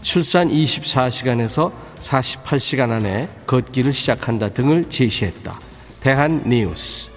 출산 0.04 0.50
24시간에서 0.50 1.72
48시간 2.00 2.92
안에 2.92 3.28
걷기를 3.48 3.92
시작한다 3.92 4.50
등을 4.50 4.88
제시했다. 4.88 5.60
대한 6.00 6.44
뉴스. 6.48 7.10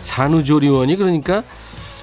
산후조리원이 0.00 0.96
그러니까 0.96 1.44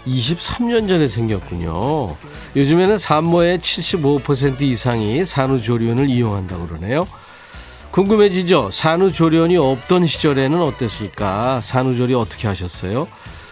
23년 0.05 0.87
전에 0.87 1.09
생겼군요. 1.09 2.15
요즘에는 2.55 2.97
산모의 2.97 3.59
75% 3.59 4.61
이상이 4.61 5.25
산후조리원을 5.25 6.09
이용한다고 6.09 6.67
그러네요. 6.67 7.05
궁금해지죠? 7.97 8.69
산후조리원이 8.71 9.57
없던 9.57 10.05
시절에는 10.05 10.61
어땠을까? 10.61 11.61
산후조리 11.61 12.13
어떻게 12.13 12.47
하셨어요? 12.47 13.07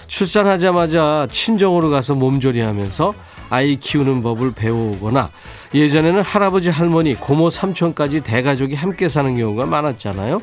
출산하자마자 0.05 1.25
친정으로 1.31 1.89
가서 1.89 2.13
몸조리하면서 2.13 3.15
아이 3.49 3.77
키우는 3.77 4.21
법을 4.21 4.51
배우거나 4.51 5.31
예전에는 5.73 6.21
할아버지 6.21 6.69
할머니 6.69 7.15
고모 7.15 7.49
삼촌까지 7.49 8.21
대가족이 8.21 8.75
함께 8.75 9.09
사는 9.09 9.35
경우가 9.35 9.65
많았잖아요. 9.65 10.39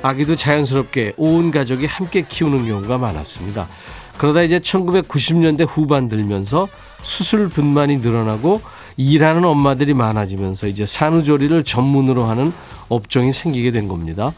아기도 0.00 0.34
자연스럽게 0.34 1.12
온 1.18 1.50
가족이 1.50 1.84
함께 1.84 2.24
키우는 2.26 2.66
경우가 2.66 2.96
많았습니다. 2.96 3.68
그러다 4.16 4.44
이제 4.44 4.60
1990년대 4.60 5.66
후반 5.68 6.08
들면서 6.08 6.68
수술 7.02 7.50
분만이 7.50 7.98
늘어나고 7.98 8.62
일하는 8.96 9.44
엄마들이 9.44 9.94
많아지면서 9.94 10.66
이제 10.66 10.86
산후조리를 10.86 11.62
전문으로 11.64 12.24
하는 12.24 12.52
업종이 12.88 13.32
생기게 13.32 13.70
된 13.70 13.88
겁니다. 13.88 14.32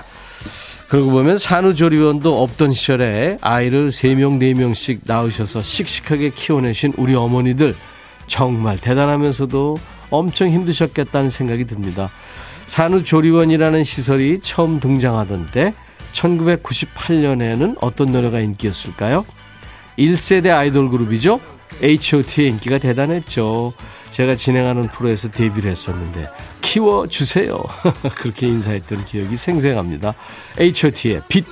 그러고 0.88 1.10
보면 1.10 1.38
산후조리원도 1.38 2.42
없던 2.42 2.72
시절에 2.72 3.38
아이를 3.40 3.90
3명, 3.90 4.38
4명씩 4.38 5.00
낳으셔서 5.04 5.62
씩씩하게 5.62 6.30
키워내신 6.30 6.92
우리 6.96 7.14
어머니들 7.14 7.74
정말 8.26 8.78
대단하면서도 8.78 9.78
엄청 10.10 10.48
힘드셨겠다는 10.50 11.30
생각이 11.30 11.64
듭니다. 11.64 12.10
산후조리원이라는 12.66 13.84
시설이 13.84 14.40
처음 14.40 14.80
등장하던 14.80 15.48
때 15.52 15.74
1998년에는 16.12 17.76
어떤 17.80 18.12
노래가 18.12 18.40
인기였을까요? 18.40 19.24
1세대 19.98 20.50
아이돌 20.50 20.90
그룹이죠. 20.90 21.40
H.O.T의 21.82 22.50
인기가 22.50 22.78
대단했죠. 22.78 23.72
제가 24.14 24.36
진행하는 24.36 24.84
프로에서 24.84 25.28
데뷔를 25.28 25.72
했었는데 25.72 26.28
키워주세요. 26.60 27.60
그렇게 28.14 28.46
인사했던 28.46 29.06
기억이 29.06 29.36
생생합니다. 29.36 30.14
H.O.T의 30.56 31.20
빛 31.28 31.44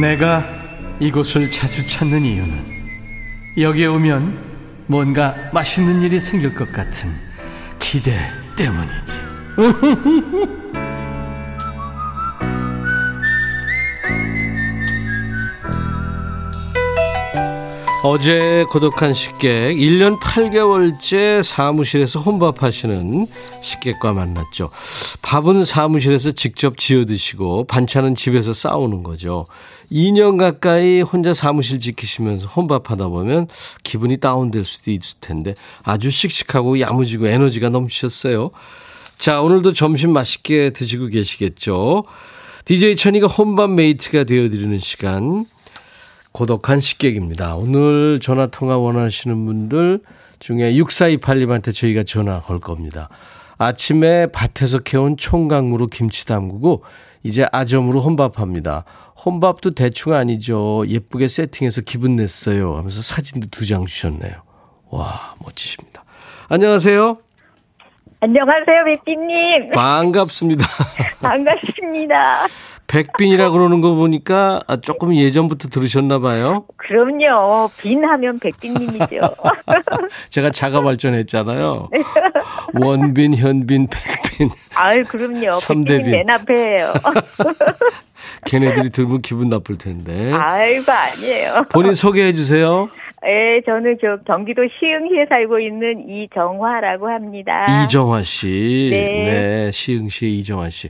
내가 0.00 0.48
이곳을 0.98 1.50
자주 1.50 1.86
찾는 1.86 2.24
이유는 2.24 2.70
여기에 3.58 3.86
오면 3.88 4.49
뭔가 4.90 5.36
맛있는 5.52 6.02
일이 6.02 6.18
생길 6.18 6.52
것 6.52 6.72
같은 6.72 7.10
기대 7.78 8.10
때문이지. 8.56 9.30
어제 18.02 18.64
고독한 18.70 19.12
식객 19.12 19.76
1년 19.76 20.18
8개월째 20.18 21.42
사무실에서 21.42 22.18
혼밥하시는 22.18 23.26
식객과 23.62 24.14
만났죠. 24.14 24.70
밥은 25.22 25.66
사무실에서 25.66 26.32
직접 26.32 26.78
지어 26.78 27.04
드시고 27.04 27.64
반찬은 27.64 28.14
집에서 28.14 28.54
싸우는 28.54 29.02
거죠. 29.02 29.44
2년 29.90 30.38
가까이 30.38 31.02
혼자 31.02 31.34
사무실 31.34 31.80
지키시면서 31.80 32.46
혼밥하다 32.46 33.08
보면 33.08 33.48
기분이 33.82 34.18
다운될 34.18 34.64
수도 34.64 34.90
있을 34.90 35.18
텐데 35.20 35.54
아주 35.82 36.10
씩씩하고 36.10 36.80
야무지고 36.80 37.26
에너지가 37.26 37.68
넘치셨어요. 37.70 38.50
자, 39.18 39.42
오늘도 39.42 39.72
점심 39.72 40.12
맛있게 40.12 40.70
드시고 40.70 41.08
계시겠죠. 41.08 42.04
DJ 42.64 42.96
천이가 42.96 43.26
혼밥 43.26 43.70
메이트가 43.70 44.24
되어드리는 44.24 44.78
시간. 44.78 45.44
고독한 46.32 46.80
식객입니다. 46.80 47.56
오늘 47.56 48.20
전화 48.20 48.46
통화 48.46 48.78
원하시는 48.78 49.44
분들 49.44 50.00
중에 50.38 50.72
6428님한테 50.74 51.74
저희가 51.74 52.04
전화 52.04 52.40
걸 52.40 52.60
겁니다. 52.60 53.08
아침에 53.58 54.28
밭에서 54.28 54.78
캐온 54.78 55.16
총각무로 55.16 55.88
김치 55.88 56.24
담그고 56.24 56.82
이제 57.22 57.46
아점으로 57.52 58.00
혼밥합니다. 58.00 58.84
혼밥도 59.24 59.74
대충 59.74 60.14
아니죠. 60.14 60.84
예쁘게 60.86 61.28
세팅해서 61.28 61.82
기분 61.82 62.16
냈어요. 62.16 62.74
하면서 62.76 63.02
사진도 63.02 63.48
두 63.50 63.66
장 63.66 63.86
주셨네요. 63.86 64.32
와, 64.90 65.34
멋지십니다. 65.44 66.04
안녕하세요. 66.48 67.18
안녕하세요, 68.20 68.84
백빈님. 68.86 69.70
반갑습니다. 69.72 70.64
반갑습니다. 71.20 72.46
백빈이라 72.90 73.50
그러는 73.50 73.80
거 73.80 73.94
보니까 73.94 74.60
아, 74.66 74.76
조금 74.76 75.14
예전부터 75.14 75.68
들으셨나 75.68 76.18
봐요. 76.18 76.64
그럼요. 76.76 77.70
빈 77.78 78.04
하면 78.04 78.40
백빈님이죠. 78.40 79.20
제가 80.28 80.50
자가 80.50 80.82
발전했잖아요. 80.82 81.88
원빈, 82.74 83.36
현빈, 83.36 83.86
백빈. 83.86 84.50
아유, 84.74 85.04
그럼요. 85.04 85.52
삼대빈. 85.52 85.98
백빈님 85.98 86.10
맨 86.10 86.30
앞에예요. 86.30 86.92
걔네들이 88.46 88.90
들으면 88.90 89.22
기분 89.22 89.48
나쁠 89.48 89.78
텐데. 89.78 90.32
아이고, 90.32 90.90
아니에요. 90.90 91.66
본인 91.70 91.94
소개해 91.94 92.32
주세요. 92.32 92.88
예, 93.24 93.60
저는 93.66 93.98
저 94.00 94.16
경기도 94.26 94.62
시흥시에 94.62 95.26
살고 95.28 95.60
있는 95.60 96.08
이정화라고 96.08 97.08
합니다. 97.08 97.84
이정화 97.84 98.22
씨. 98.22 98.88
네. 98.90 99.22
네, 99.24 99.70
시흥시의 99.70 100.38
이정화 100.38 100.70
씨. 100.70 100.88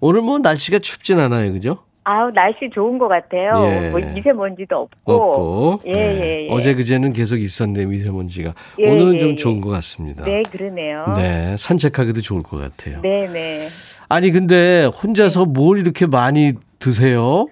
오늘 0.00 0.22
뭐 0.22 0.38
날씨가 0.38 0.78
춥진 0.78 1.18
않아요, 1.18 1.52
그죠? 1.52 1.78
아우, 2.04 2.30
날씨 2.30 2.70
좋은 2.72 2.98
것 2.98 3.08
같아요. 3.08 3.62
예. 3.62 3.90
뭐 3.90 4.00
미세먼지도 4.00 4.76
없고. 4.76 5.12
없고. 5.12 5.80
예, 5.86 5.92
네. 5.92 6.00
예, 6.00 6.46
예. 6.46 6.48
어제 6.50 6.74
그제는 6.74 7.12
계속 7.12 7.36
있었는데 7.36 7.84
미세먼지가. 7.84 8.54
예, 8.78 8.88
오늘은 8.88 9.14
예, 9.16 9.18
좀 9.18 9.30
예. 9.32 9.36
좋은 9.36 9.60
것 9.60 9.68
같습니다. 9.70 10.24
네, 10.24 10.42
그러네요. 10.50 11.04
네, 11.16 11.56
산책하기도 11.58 12.22
좋을 12.22 12.42
것 12.42 12.56
같아요. 12.56 13.00
네, 13.02 13.28
네. 13.28 13.66
아니 14.08 14.30
근데 14.32 14.86
혼자서 14.86 15.44
뭘 15.44 15.78
이렇게 15.78 16.06
많이 16.06 16.54
드세요? 16.78 17.46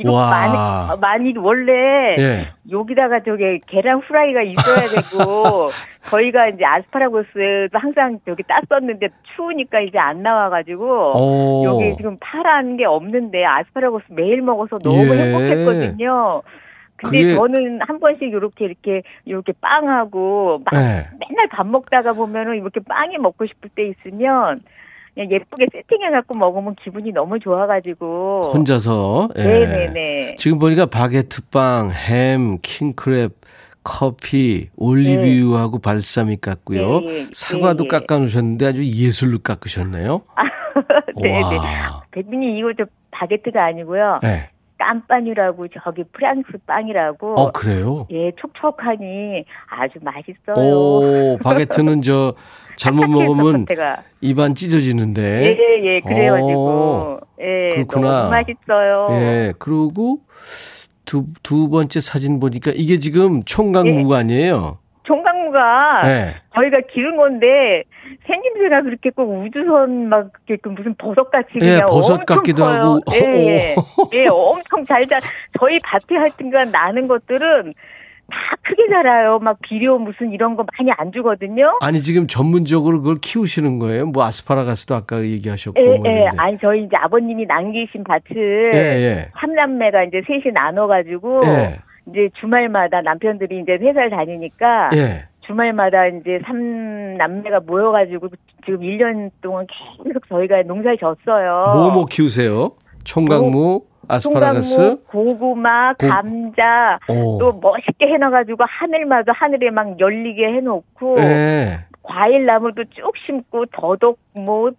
이거 0.00 0.12
와. 0.12 0.30
많이, 0.30 0.92
어, 0.92 0.96
많이 0.96 1.34
원래 1.36 2.16
예. 2.18 2.48
여기다가 2.70 3.20
저기 3.22 3.60
계란 3.66 3.98
후라이가 4.00 4.42
있어야 4.42 4.86
되고 4.88 5.70
저희가 6.10 6.48
이제 6.48 6.64
아스파라거스 6.64 7.68
항상 7.72 8.18
저기 8.26 8.42
땄었는데 8.44 9.08
추우니까 9.34 9.80
이제 9.80 9.98
안 9.98 10.22
나와가지고 10.22 11.12
어. 11.14 11.62
여기 11.64 11.96
지금 11.96 12.16
파란 12.20 12.76
게 12.76 12.84
없는데 12.86 13.44
아스파라거스 13.44 14.04
매일 14.10 14.40
먹어서 14.42 14.78
너무 14.78 15.04
예. 15.14 15.22
행복했거든요. 15.22 16.42
근데 16.96 17.22
그게- 17.22 17.34
저는 17.34 17.80
한 17.82 17.98
번씩 18.00 18.22
이렇게 18.22 18.64
이렇게 18.66 19.02
이렇게 19.24 19.52
빵하고 19.60 20.62
막 20.64 20.78
네. 20.78 21.06
맨날 21.18 21.46
밥 21.50 21.66
먹다가 21.66 22.12
보면은 22.12 22.56
이렇게 22.56 22.80
빵이 22.80 23.16
먹고 23.18 23.46
싶을 23.46 23.70
때 23.74 23.86
있으면 23.88 24.60
그냥 25.14 25.30
예쁘게 25.30 25.66
세팅해갖고 25.72 26.34
먹으면 26.34 26.76
기분이 26.82 27.12
너무 27.12 27.38
좋아가지고 27.38 28.42
혼자서. 28.54 29.28
예. 29.36 29.42
네네네. 29.42 30.36
지금 30.36 30.58
보니까 30.58 30.86
바게트 30.86 31.48
빵, 31.50 31.90
햄, 31.90 32.58
킹크랩, 32.58 33.32
커피, 33.82 34.68
올리브유하고 34.76 35.78
발사믹 35.78 36.40
깎고요. 36.40 37.00
예, 37.02 37.06
예, 37.06 37.26
사과도 37.32 37.84
예, 37.84 37.86
예. 37.86 37.88
깎아 37.88 38.18
놓으셨는데 38.18 38.66
아주 38.66 38.84
예술로 38.84 39.38
깎으셨네요. 39.40 40.22
네네. 41.20 41.56
와. 41.56 42.02
백민이 42.10 42.58
이거 42.58 42.72
저 42.76 42.84
바게트가 43.10 43.64
아니고요. 43.64 44.20
네. 44.22 44.50
깜빵이라고 44.80 45.66
저기 45.68 46.04
프랑스 46.12 46.48
빵이라고. 46.66 47.34
어, 47.34 47.52
그래요? 47.52 48.06
예, 48.10 48.32
촉촉하니 48.36 49.44
아주 49.68 49.98
맛있어요. 50.00 50.56
오, 50.56 51.38
바게트는 51.42 52.00
저 52.02 52.34
잘못 52.76 53.06
먹으면 53.06 53.66
입안 54.22 54.54
찢어지는데. 54.54 55.20
예, 55.22 55.84
예, 55.84 55.98
오, 55.98 56.08
그래가지고 56.08 57.20
예, 57.40 57.70
그렇구나. 57.74 58.22
너무 58.22 58.30
맛있어요. 58.30 59.08
예, 59.10 59.52
그리고 59.58 60.20
두, 61.04 61.26
두 61.42 61.68
번째 61.68 62.00
사진 62.00 62.40
보니까 62.40 62.72
이게 62.74 62.98
지금 62.98 63.42
총각무가 63.44 64.16
예. 64.16 64.20
아니에요? 64.20 64.78
총각무가 65.50 66.02
네. 66.04 66.34
저희가 66.54 66.80
기른 66.92 67.16
건데 67.16 67.84
생김새가 68.26 68.82
그렇게 68.82 69.10
꼭 69.10 69.42
우주선 69.42 70.08
막 70.08 70.30
이렇게 70.46 70.60
그 70.62 70.68
무슨 70.70 70.94
버섯같이 70.94 71.50
예, 71.56 71.74
그냥 71.74 71.86
버섯 71.88 72.14
엄청 72.14 72.36
같기도 72.36 72.64
커요. 72.64 72.80
하고. 72.80 73.00
예, 73.14 73.18
예. 73.20 73.76
예, 74.14 74.26
엄청 74.28 74.84
잘 74.86 75.06
자. 75.06 75.18
저희 75.58 75.78
밭에 75.80 76.16
하여튼간 76.16 76.70
나는 76.70 77.06
것들은 77.08 77.74
다 78.30 78.56
크게 78.62 78.88
자라요. 78.88 79.40
막 79.40 79.58
비료 79.60 79.98
무슨 79.98 80.32
이런 80.32 80.56
거 80.56 80.64
많이 80.78 80.90
안 80.92 81.10
주거든요. 81.12 81.78
아니, 81.80 82.00
지금 82.00 82.28
전문적으로 82.28 82.98
그걸 82.98 83.16
키우시는 83.20 83.80
거예요? 83.80 84.06
뭐 84.06 84.22
아스파라가스도 84.24 84.94
아까 84.94 85.20
얘기하셨고. 85.22 85.80
예, 85.80 85.96
뭐 85.96 86.06
예. 86.06 86.28
아니 86.36 86.56
저희 86.60 86.84
이제 86.84 86.96
아버님이 86.96 87.46
남기신 87.46 88.04
밭을 88.04 88.70
예, 88.74 88.78
예. 88.78 89.28
삼남매가 89.40 90.04
이제 90.04 90.22
셋이 90.26 90.52
나눠 90.54 90.86
가지고 90.86 91.40
예. 91.44 91.80
이제 92.08 92.28
주말마다 92.40 93.02
남편들이 93.02 93.60
이제 93.60 93.72
회사를 93.72 94.10
다니니까 94.10 94.90
예. 94.94 95.24
주말마다 95.54 96.06
이제 96.06 96.40
삼 96.46 97.16
남매가 97.16 97.60
모여가지고 97.66 98.28
지금 98.64 98.80
1년 98.80 99.30
동안 99.42 99.66
계속 100.04 100.28
저희가 100.28 100.62
농사를 100.62 100.96
졌어요. 100.98 101.72
뭐 101.74 101.90
뭐 101.90 102.04
키우세요? 102.08 102.70
총각무, 103.04 103.82
아스파라가스. 104.08 104.74
송강무, 104.74 104.98
고구마, 105.08 105.94
고- 105.94 106.08
감자 106.08 106.98
오. 107.08 107.38
또 107.38 107.52
멋있게 107.60 108.06
해놔가지고 108.06 108.64
하늘마다 108.66 109.32
하늘에 109.34 109.70
막 109.70 109.98
열리게 109.98 110.46
해놓고 110.46 111.16
예. 111.18 111.80
과일 112.02 112.46
나무도 112.46 112.84
쭉 112.90 113.12
심고 113.26 113.66
더덕 113.72 114.18
뭐, 114.34 114.70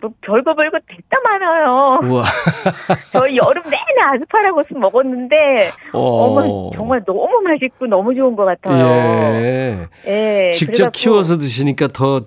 뭐 0.00 0.10
별거 0.20 0.54
별거 0.54 0.78
됐다 0.86 1.18
많아요. 1.24 2.00
우와. 2.04 2.24
저희 3.12 3.36
여름 3.36 3.62
내내 3.64 4.00
아스파라거스 4.14 4.74
먹었는데 4.74 5.72
어. 5.94 5.98
어머 5.98 6.70
정말 6.74 7.02
너무 7.06 7.40
맛있고 7.42 7.86
너무 7.86 8.14
좋은 8.14 8.36
것 8.36 8.44
같아요. 8.44 8.84
예. 8.86 9.88
예, 10.06 10.50
직접 10.52 10.74
그래갖고 10.74 10.98
키워서 10.98 11.38
드시니까 11.38 11.88
더또 11.88 12.26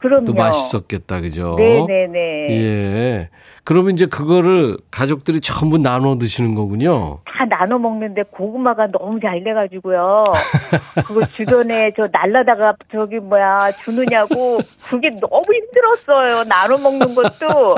그럼요. 0.00 0.32
맛있었겠다, 0.32 1.20
그죠? 1.20 1.56
네네네. 1.58 2.18
예. 2.50 3.28
그러면 3.64 3.92
이제 3.92 4.06
그거를 4.06 4.78
가족들이 4.90 5.40
전부 5.40 5.78
나눠 5.78 6.16
드시는 6.18 6.54
거군요. 6.54 7.18
다 7.26 7.44
나눠 7.44 7.78
먹는데 7.78 8.22
고구마가 8.30 8.88
너무 8.88 9.20
잘 9.20 9.44
돼가지고요. 9.44 10.24
그거 11.06 11.26
주변에 11.36 11.92
저 11.96 12.08
날라다가 12.10 12.74
저기 12.90 13.18
뭐야 13.20 13.70
주느냐고 13.84 14.58
그게 14.88 15.10
너무 15.10 15.44
힘들었어요. 15.52 16.44
나눠 16.44 16.78
먹는 16.78 17.14
것도. 17.14 17.76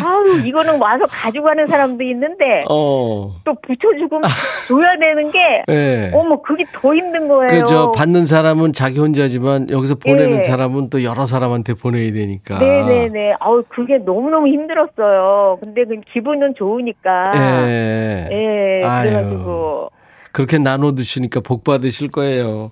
아우 0.00 0.38
이거는 0.44 0.80
와서 0.80 1.06
가져가는 1.06 1.66
사람도 1.66 2.02
있는데 2.04 2.64
어. 2.70 3.34
또 3.44 3.54
붙여주고 3.62 4.20
줘야 4.68 4.96
되는 4.98 5.30
게 5.30 5.62
예. 5.68 6.10
어머 6.14 6.40
그게 6.40 6.64
더 6.72 6.94
힘든 6.94 7.28
거예요. 7.28 7.48
그저 7.48 7.90
받는 7.92 8.26
사람은 8.26 8.72
자기 8.72 9.00
혼자지만 9.00 9.70
여기서 9.70 9.96
보내는 9.96 10.38
예. 10.38 10.42
사람은 10.42 10.90
또 10.90 11.02
여러 11.04 11.26
사람한테 11.26 11.74
보내야 11.74 12.12
되니까. 12.12 12.58
네네네. 12.58 13.34
아우 13.40 13.62
그게 13.68 13.98
너무 13.98 14.30
너무 14.30 14.48
힘들었어요. 14.48 15.58
근데 15.60 15.84
그 15.84 16.00
기분은 16.12 16.54
좋으니까. 16.56 17.32
예. 17.34 18.28
예, 18.30 18.84
아유. 18.84 19.10
그래가지고 19.10 19.90
그렇게 20.32 20.58
나눠 20.58 20.92
드시니까 20.94 21.40
복 21.40 21.64
받으실 21.64 22.10
거예요. 22.10 22.70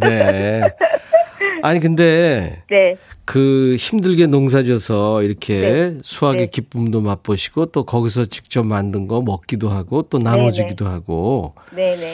네. 0.00 0.62
아니 1.64 1.80
근데 1.80 2.62
네. 2.68 2.96
그 3.24 3.74
힘들게 3.78 4.26
농사져서 4.26 5.22
이렇게 5.22 5.60
네. 5.60 5.98
수확의 6.02 6.36
네. 6.40 6.46
기쁨도 6.48 7.00
맛보시고 7.00 7.66
또 7.66 7.84
거기서 7.84 8.26
직접 8.26 8.66
만든 8.66 9.08
거 9.08 9.22
먹기도 9.22 9.70
하고 9.70 10.02
또 10.02 10.18
나눠주기도 10.18 10.84
하고 10.86 11.54
네네. 11.74 12.12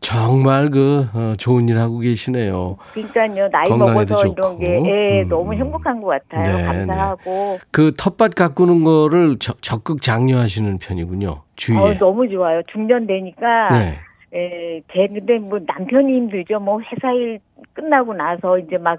정말 0.00 0.70
그 0.70 1.06
어, 1.12 1.34
좋은 1.36 1.68
일 1.68 1.76
하고 1.76 1.98
계시네요. 1.98 2.78
그러니까요. 2.94 3.50
나이 3.50 3.68
먹어서 3.68 4.16
좋고. 4.16 4.32
이런 4.32 4.58
게 4.60 4.64
예, 4.88 5.22
음. 5.24 5.28
너무 5.28 5.52
행복한 5.52 6.00
것 6.00 6.08
같아요. 6.30 6.56
네, 6.56 6.62
감사하고. 6.64 7.58
그 7.70 7.92
텃밭 7.98 8.34
가꾸는 8.34 8.82
거를 8.82 9.36
저- 9.38 9.52
적극 9.60 10.00
장려하시는 10.00 10.78
편이군요. 10.78 11.42
주위에. 11.56 11.78
어, 11.82 11.94
너무 11.98 12.26
좋아요. 12.30 12.62
중년 12.72 13.06
되니까 13.06 13.68
네. 13.72 13.98
예, 14.36 14.82
제 14.92 15.06
근데 15.08 15.38
뭐 15.38 15.58
남편이 15.66 16.12
힘들죠. 16.12 16.60
뭐 16.60 16.78
회사 16.80 17.10
일 17.12 17.38
끝나고 17.72 18.12
나서 18.12 18.58
이제 18.58 18.76
막 18.76 18.98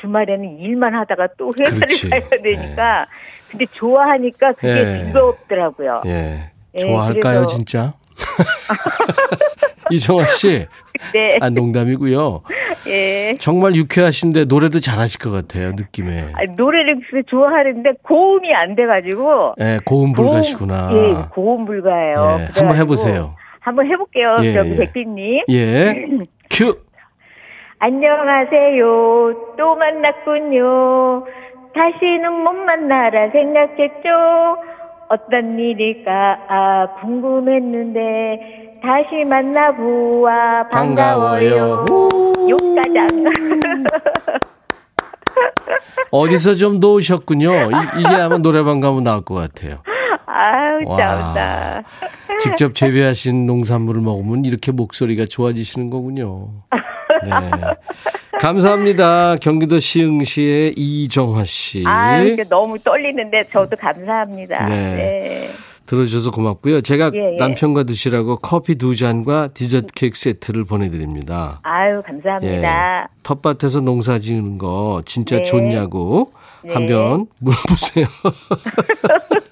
주말에는 0.00 0.60
일만 0.60 0.94
하다가 0.94 1.28
또 1.36 1.50
회사를 1.58 1.80
그렇지. 1.80 2.08
가야 2.08 2.28
되니까 2.28 3.06
근데 3.50 3.66
좋아하니까 3.72 4.52
그게 4.52 4.68
예. 4.68 5.04
즐겁더라고요. 5.04 6.02
예. 6.06 6.50
예, 6.74 6.78
좋아할까요, 6.78 7.46
진짜? 7.46 7.94
이정아 9.90 10.26
씨, 10.28 10.66
네. 11.14 11.38
아, 11.40 11.50
농담이고요. 11.50 12.42
예. 12.88 13.34
정말 13.38 13.74
유쾌하신데 13.74 14.44
노래도 14.46 14.80
잘하실 14.80 15.20
것 15.20 15.30
같아요, 15.30 15.72
느낌에. 15.72 16.32
아, 16.34 16.44
노래를 16.56 17.00
좋아하는데 17.26 17.92
고음이 18.02 18.52
안 18.54 18.74
돼가지고 18.74 19.54
예, 19.60 19.78
고음 19.84 20.12
불가시구나. 20.12 20.88
고음, 20.90 20.96
예, 20.96 21.14
고음 21.30 21.64
불가예요. 21.66 22.38
예, 22.40 22.48
한번 22.52 22.76
해보세요. 22.76 23.34
한번 23.66 23.86
해볼게요. 23.88 24.36
예, 24.42 24.52
저기 24.52 24.70
예. 24.70 24.76
백빈님. 24.76 25.42
예, 25.48 26.06
큐. 26.48 26.78
안녕하세요. 27.80 28.84
또 29.58 29.74
만났군요. 29.74 31.24
다시는 31.74 32.32
못 32.44 32.52
만나라 32.52 33.28
생각했죠. 33.32 34.08
어떤 35.08 35.58
일일까 35.58 36.38
아, 36.48 36.86
궁금했는데 37.00 38.78
다시 38.82 39.24
만나보아 39.24 40.68
반가워요. 40.68 41.84
욕가장. 42.48 43.08
어디서 46.12 46.54
좀 46.54 46.78
놓으셨군요. 46.78 47.50
이, 47.98 48.02
게 48.04 48.14
아마 48.14 48.38
노래방 48.38 48.78
가면 48.78 49.02
나올 49.02 49.22
것 49.24 49.34
같아요. 49.34 49.82
아우 50.36 50.82
와. 50.86 51.82
직접 52.40 52.74
재배하신 52.74 53.46
농산물을 53.46 54.02
먹으면 54.02 54.44
이렇게 54.44 54.70
목소리가 54.72 55.24
좋아지시는 55.26 55.88
거군요. 55.90 56.50
네. 57.24 57.30
감사합니다. 58.38 59.36
경기도 59.36 59.78
시흥시의 59.78 60.74
이정화 60.76 61.44
씨. 61.44 61.82
아, 61.86 62.20
이게 62.20 62.44
너무 62.44 62.78
떨리는데 62.78 63.44
저도 63.50 63.76
감사합니다. 63.76 64.66
네. 64.66 64.94
네. 64.94 65.50
들어주셔서 65.86 66.32
고맙고요. 66.32 66.80
제가 66.80 67.12
예, 67.14 67.34
예. 67.34 67.36
남편과 67.36 67.84
드시라고 67.84 68.38
커피 68.38 68.74
두 68.74 68.96
잔과 68.96 69.48
디저트 69.54 69.94
케이크 69.94 70.18
세트를 70.18 70.64
보내드립니다. 70.64 71.60
아유 71.62 72.02
감사합니다. 72.04 73.08
텃밭에서 73.22 73.80
농사 73.82 74.18
지는 74.18 74.58
거 74.58 75.00
진짜 75.06 75.36
네. 75.36 75.42
좋냐고 75.44 76.32
네. 76.62 76.74
한번 76.74 77.26
물어보세요. 77.40 78.06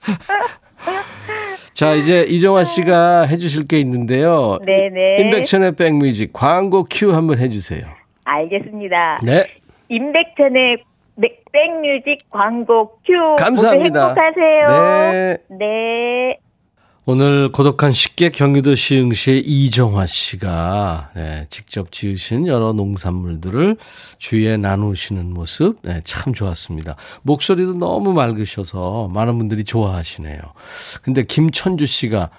자, 1.74 1.94
이제 1.94 2.22
이정화 2.24 2.64
씨가 2.64 3.22
해주실 3.26 3.66
게 3.66 3.78
있는데요. 3.80 4.58
네네. 4.64 5.16
인백천의 5.20 5.72
백뮤직 5.76 6.32
광고 6.32 6.84
큐 6.90 7.12
한번 7.12 7.38
해주세요. 7.38 7.82
알겠습니다. 8.24 9.20
네. 9.24 9.46
임백천의 9.88 10.84
백- 11.20 11.44
백뮤직 11.52 12.18
광고 12.30 12.92
큐. 13.04 13.12
감사합니다. 13.38 14.08
모두 14.08 14.20
행복하세요. 14.20 14.68
네. 15.12 15.36
네. 15.58 16.38
오늘 17.12 17.48
고독한 17.50 17.90
식객 17.90 18.30
경기도 18.30 18.76
시흥시의 18.76 19.40
이정화 19.40 20.06
씨가 20.06 21.10
네, 21.16 21.44
직접 21.50 21.90
지으신 21.90 22.46
여러 22.46 22.70
농산물들을 22.70 23.78
주위에 24.18 24.56
나누시는 24.56 25.34
모습 25.34 25.80
네, 25.82 26.02
참 26.04 26.32
좋았습니다. 26.32 26.94
목소리도 27.22 27.74
너무 27.74 28.12
맑으셔서 28.12 29.08
많은 29.12 29.38
분들이 29.38 29.64
좋아하시네요. 29.64 30.38
근데 31.02 31.24
김천주 31.24 31.84
씨가 31.86 32.30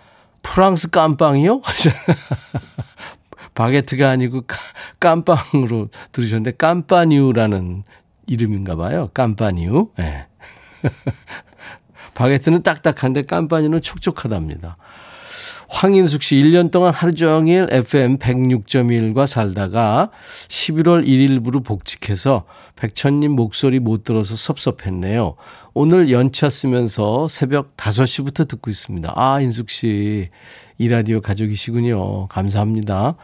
프랑스 0.41 0.89
깜빵이요? 0.89 1.59
바게트가 3.53 4.09
아니고 4.09 4.43
까- 4.43 4.57
깜빵으로 5.01 5.89
들으셨는데 6.13 6.51
깜빠뉴라는 6.51 7.83
이름인가 8.27 8.77
봐요. 8.77 9.09
깜빠뉴. 9.13 9.89
네. 9.97 10.27
바게트는 12.13 12.63
딱딱한데 12.63 13.23
깜빠니는 13.23 13.81
촉촉하답니다. 13.81 14.77
황인숙 15.69 16.21
씨 16.21 16.35
1년 16.35 16.69
동안 16.69 16.93
하루 16.93 17.15
종일 17.15 17.67
FM 17.71 18.17
106.1과 18.17 19.25
살다가 19.25 20.11
11월 20.49 21.07
1일부로 21.07 21.63
복직해서 21.63 22.43
백천님 22.75 23.31
목소리 23.31 23.79
못 23.79 24.03
들어서 24.03 24.35
섭섭했네요. 24.35 25.35
오늘 25.73 26.11
연차 26.11 26.49
쓰면서 26.49 27.29
새벽 27.29 27.77
5시부터 27.77 28.47
듣고 28.47 28.69
있습니다. 28.69 29.13
아, 29.15 29.39
인숙 29.39 29.69
씨. 29.69 30.29
이 30.77 30.87
라디오 30.87 31.21
가족이시군요. 31.21 32.27
감사합니다. 32.27 33.15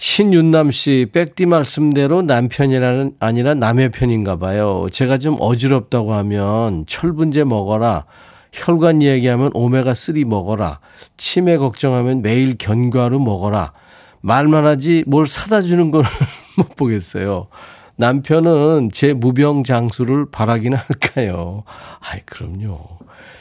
신윤남 0.00 0.70
씨, 0.70 1.08
백디 1.12 1.44
말씀대로 1.44 2.22
남편이라는 2.22 3.16
아니라 3.20 3.52
남의 3.52 3.90
편인가 3.90 4.36
봐요. 4.36 4.86
제가 4.90 5.18
좀 5.18 5.36
어지럽다고 5.38 6.14
하면 6.14 6.86
철분제 6.86 7.44
먹어라. 7.44 8.06
혈관 8.50 9.02
이야기하면 9.02 9.50
오메가3 9.50 10.24
먹어라. 10.24 10.80
치매 11.18 11.58
걱정하면 11.58 12.22
매일 12.22 12.56
견과류 12.56 13.18
먹어라. 13.18 13.74
말만 14.22 14.64
하지 14.64 15.04
뭘 15.06 15.26
사다 15.26 15.60
주는 15.60 15.90
걸 15.90 16.04
못 16.56 16.76
보겠어요. 16.76 17.48
남편은 17.96 18.92
제 18.94 19.12
무병장수를 19.12 20.30
바라기는 20.30 20.78
할까요? 20.78 21.64
아이, 22.00 22.20
그럼요. 22.24 22.80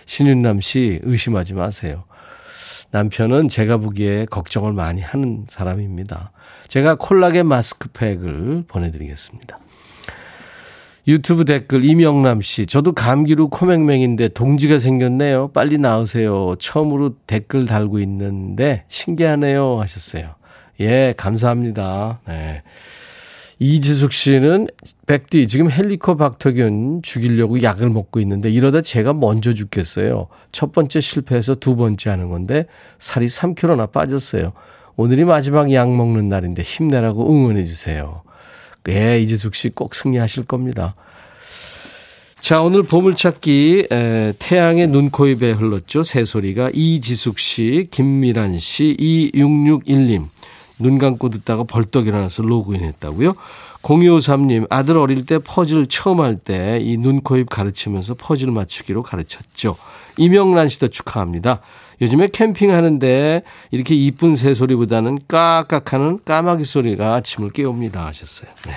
신윤남 0.06 0.60
씨, 0.60 1.00
의심하지 1.04 1.54
마세요. 1.54 2.04
남편은 2.92 3.50
제가 3.50 3.78
보기에 3.78 4.26
걱정을 4.26 4.74
많이 4.74 5.02
하는 5.02 5.46
사람입니다. 5.48 6.32
제가 6.68 6.96
콜라겐 6.96 7.48
마스크팩을 7.48 8.64
보내드리겠습니다. 8.68 9.60
유튜브 11.08 11.46
댓글 11.46 11.84
이명남 11.84 12.42
씨, 12.42 12.66
저도 12.68 12.94
감기로 12.94 13.50
코맹맹인데 13.50 14.30
동지가 14.30 14.78
생겼네요. 14.78 15.52
빨리 15.54 15.78
나으세요. 15.78 16.56
처음으로 16.60 17.16
댓글 17.26 17.66
달고 17.66 18.00
있는데 18.00 18.84
신기하네요 18.90 19.80
하셨어요. 19.80 20.36
예, 20.82 21.14
감사합니다. 21.18 22.20
네. 22.28 22.62
이지숙 23.60 24.14
씨는 24.14 24.68
백디 25.06 25.48
지금 25.50 25.70
헬리코박터균 25.70 27.02
죽이려고 27.04 27.62
약을 27.62 27.90
먹고 27.90 28.22
있는데 28.22 28.50
이러다 28.50 28.82
제가 28.82 29.14
먼저 29.14 29.54
죽겠어요. 29.54 30.28
첫 30.54 30.72
번째 30.72 31.02
실패해서 31.02 31.56
두 31.56 31.76
번째 31.76 32.10
하는 32.10 32.30
건데 32.30 32.66
살이 33.00 33.28
3kg나 33.28 33.92
빠졌어요. 33.92 34.54
오늘이 34.96 35.26
마지막 35.26 35.72
약 35.74 35.92
먹는 35.92 36.30
날인데 36.30 36.64
힘내라고 36.64 37.30
응원해 37.30 37.66
주세요. 37.66 38.22
예, 38.88 39.20
이지숙 39.20 39.56
씨 39.56 39.70
꼭 39.70 39.94
승리하실 39.94 40.46
겁니다. 40.46 40.96
자, 42.40 42.62
오늘 42.62 42.84
보물찾기 42.84 43.88
에, 43.92 44.34
태양의 44.40 44.88
눈, 44.88 45.10
코, 45.10 45.28
입에 45.28 45.52
흘렀죠. 45.52 46.04
새소리가 46.04 46.72
이지숙 46.74 47.38
씨, 47.38 47.86
김미란 47.92 48.58
씨, 48.60 48.96
2661님. 49.34 50.28
눈 50.80 50.98
감고 50.98 51.30
듣다가 51.30 51.64
벌떡 51.64 52.08
일어나서 52.08 52.42
로그인 52.44 52.84
했다고요. 52.84 53.34
0253님, 53.82 54.68
아들 54.70 54.98
어릴 54.98 55.26
때 55.26 55.40
퍼즐 55.40 55.86
처음 55.88 56.20
할 56.22 56.38
때 56.38 56.80
이 56.82 56.98
눈, 56.98 57.22
코, 57.22 57.38
입 57.38 57.50
가르치면서 57.50 58.16
퍼즐 58.16 58.52
맞추기로 58.52 59.04
가르쳤죠. 59.04 59.76
이명란 60.18 60.68
씨도 60.70 60.90
축하합니다. 60.90 61.62
요즘에 62.02 62.28
캠핑하는데 62.28 63.44
이렇게 63.72 63.96
이쁜 63.96 64.36
새소리보다는 64.36 65.20
까깍하는 65.28 66.20
까마귀 66.26 66.64
소리가 66.66 67.16
아침을 67.16 67.52
깨웁니다 67.52 68.06
하셨어요. 68.06 68.50
네. 68.68 68.74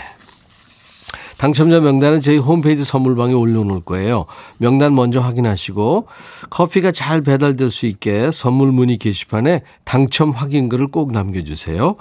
당첨자 1.43 1.81
명단은 1.81 2.21
저희 2.21 2.39
홈페이지 2.39 2.85
선물방에 2.85 3.33
올려놓을 3.33 3.81
거예요. 3.81 4.27
명단 4.59 4.95
먼저 4.95 5.19
확인하시고 5.19 6.07
커피가 6.51 6.93
잘 6.93 7.21
배달될 7.21 7.69
수 7.73 7.87
있게 7.87 8.31
선물 8.31 8.71
문의 8.71 8.97
게시판에 8.97 9.63
당첨 9.83 10.31
확인글을 10.31 10.87
꼭 10.87 11.11
남겨주세요. 11.11 11.97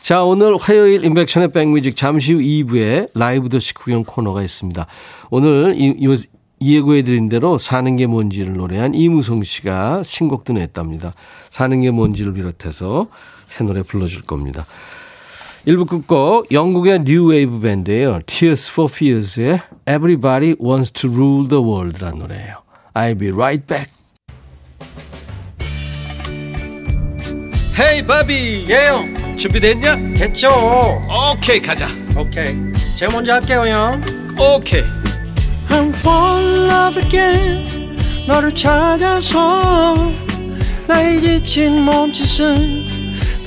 자, 0.00 0.24
오늘 0.24 0.56
화요일 0.56 1.04
임백천의 1.04 1.52
백뮤직 1.52 1.94
잠시 1.94 2.32
후 2.32 2.38
2부에 2.38 3.10
라이브 3.14 3.50
더시 3.50 3.74
구경 3.74 4.02
코너가 4.02 4.42
있습니다. 4.42 4.86
오늘 5.28 5.74
이, 5.76 6.02
요, 6.02 6.14
예고해드린 6.62 7.28
대로 7.28 7.58
사는 7.58 7.94
게 7.96 8.06
뭔지를 8.06 8.54
노래한 8.54 8.94
이무송 8.94 9.44
씨가 9.44 10.02
신곡도 10.02 10.54
냈답니다. 10.54 11.12
사는 11.50 11.78
게 11.82 11.90
뭔지를 11.90 12.32
비롯해서 12.32 13.08
새 13.44 13.62
노래 13.62 13.82
불러줄 13.82 14.22
겁니다. 14.22 14.64
1부 15.66 15.86
끝곡 15.86 16.50
영국의 16.50 17.00
뉴웨이브 17.04 17.60
밴드예요. 17.60 18.20
Tears 18.26 18.70
for 18.70 18.90
Fears의 18.90 19.60
Everybody 19.86 20.54
Wants 20.60 20.90
to 20.92 21.10
Rule 21.10 21.48
the 21.48 21.62
World라는 21.62 22.18
노래예요. 22.18 22.62
I'll 22.94 23.18
be 23.18 23.30
right 23.30 23.66
back. 23.66 23.92
헤이 27.78 28.06
바비 28.06 28.66
예영 28.68 29.36
준비됐냐? 29.38 30.14
됐죠 30.14 30.50
오케이 31.08 31.60
가자 31.60 31.88
오케이 32.14 32.54
제가 32.98 33.10
먼저 33.12 33.32
할게요 33.34 33.64
형 33.66 34.02
오케이 34.38 34.82
I'm 35.70 35.88
fall 35.94 36.44
in 36.44 36.68
love 36.68 37.02
again 37.02 37.96
너를 38.28 38.54
찾아서 38.54 40.12
나의 40.86 41.20
지친 41.20 41.82
몸짓은 41.82 42.99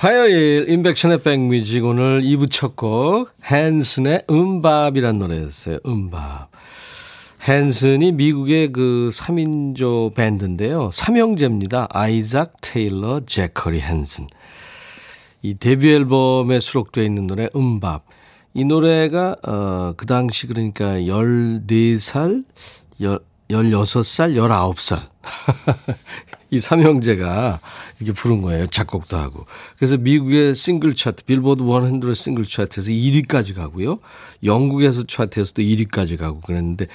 화요일 0.00 0.64
인백션의 0.70 1.22
백뮤직 1.22 1.84
오늘 1.84 2.22
2부 2.22 2.50
첫 2.50 2.74
곡 2.74 3.28
헨슨의 3.52 4.24
음밥이란 4.30 5.18
노래였어요. 5.18 5.76
음밥. 5.84 6.48
헨슨이 7.46 8.12
미국의 8.12 8.72
그 8.72 9.10
3인조 9.12 10.14
밴드인데요. 10.14 10.88
삼형제입니다. 10.90 11.88
아이작, 11.90 12.54
테일러, 12.62 13.20
제커리 13.20 13.82
헨슨. 13.82 14.26
이 15.42 15.52
데뷔 15.58 15.92
앨범에 15.92 16.60
수록되어 16.60 17.04
있는 17.04 17.26
노래 17.26 17.50
음밥. 17.54 18.06
이 18.54 18.64
노래가 18.64 19.36
어, 19.46 19.92
그 19.98 20.06
당시 20.06 20.46
그러니까 20.46 20.94
14살, 20.94 22.46
16살, 23.50 24.34
19살. 24.34 25.10
이 26.52 26.58
삼형제가 26.58 27.60
이렇게 28.00 28.18
부른 28.18 28.42
거예요. 28.42 28.66
작곡도 28.66 29.16
하고. 29.16 29.46
그래서 29.76 29.96
미국의 29.96 30.54
싱글 30.54 30.94
차트, 30.94 31.24
빌보드 31.24 31.62
100 31.62 32.16
싱글 32.16 32.46
차트에서 32.46 32.90
1위까지 32.90 33.54
가고요. 33.54 33.98
영국에서 34.42 35.04
차트에서도 35.04 35.62
1위까지 35.62 36.18
가고 36.18 36.40
그랬는데 36.40 36.86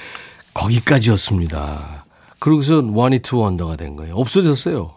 거기까지였습니다. 0.54 2.06
그러고서 2.40 2.82
원이투 2.84 3.38
원더가 3.38 3.76
된 3.76 3.96
거예요. 3.96 4.16
없어졌어요. 4.16 4.94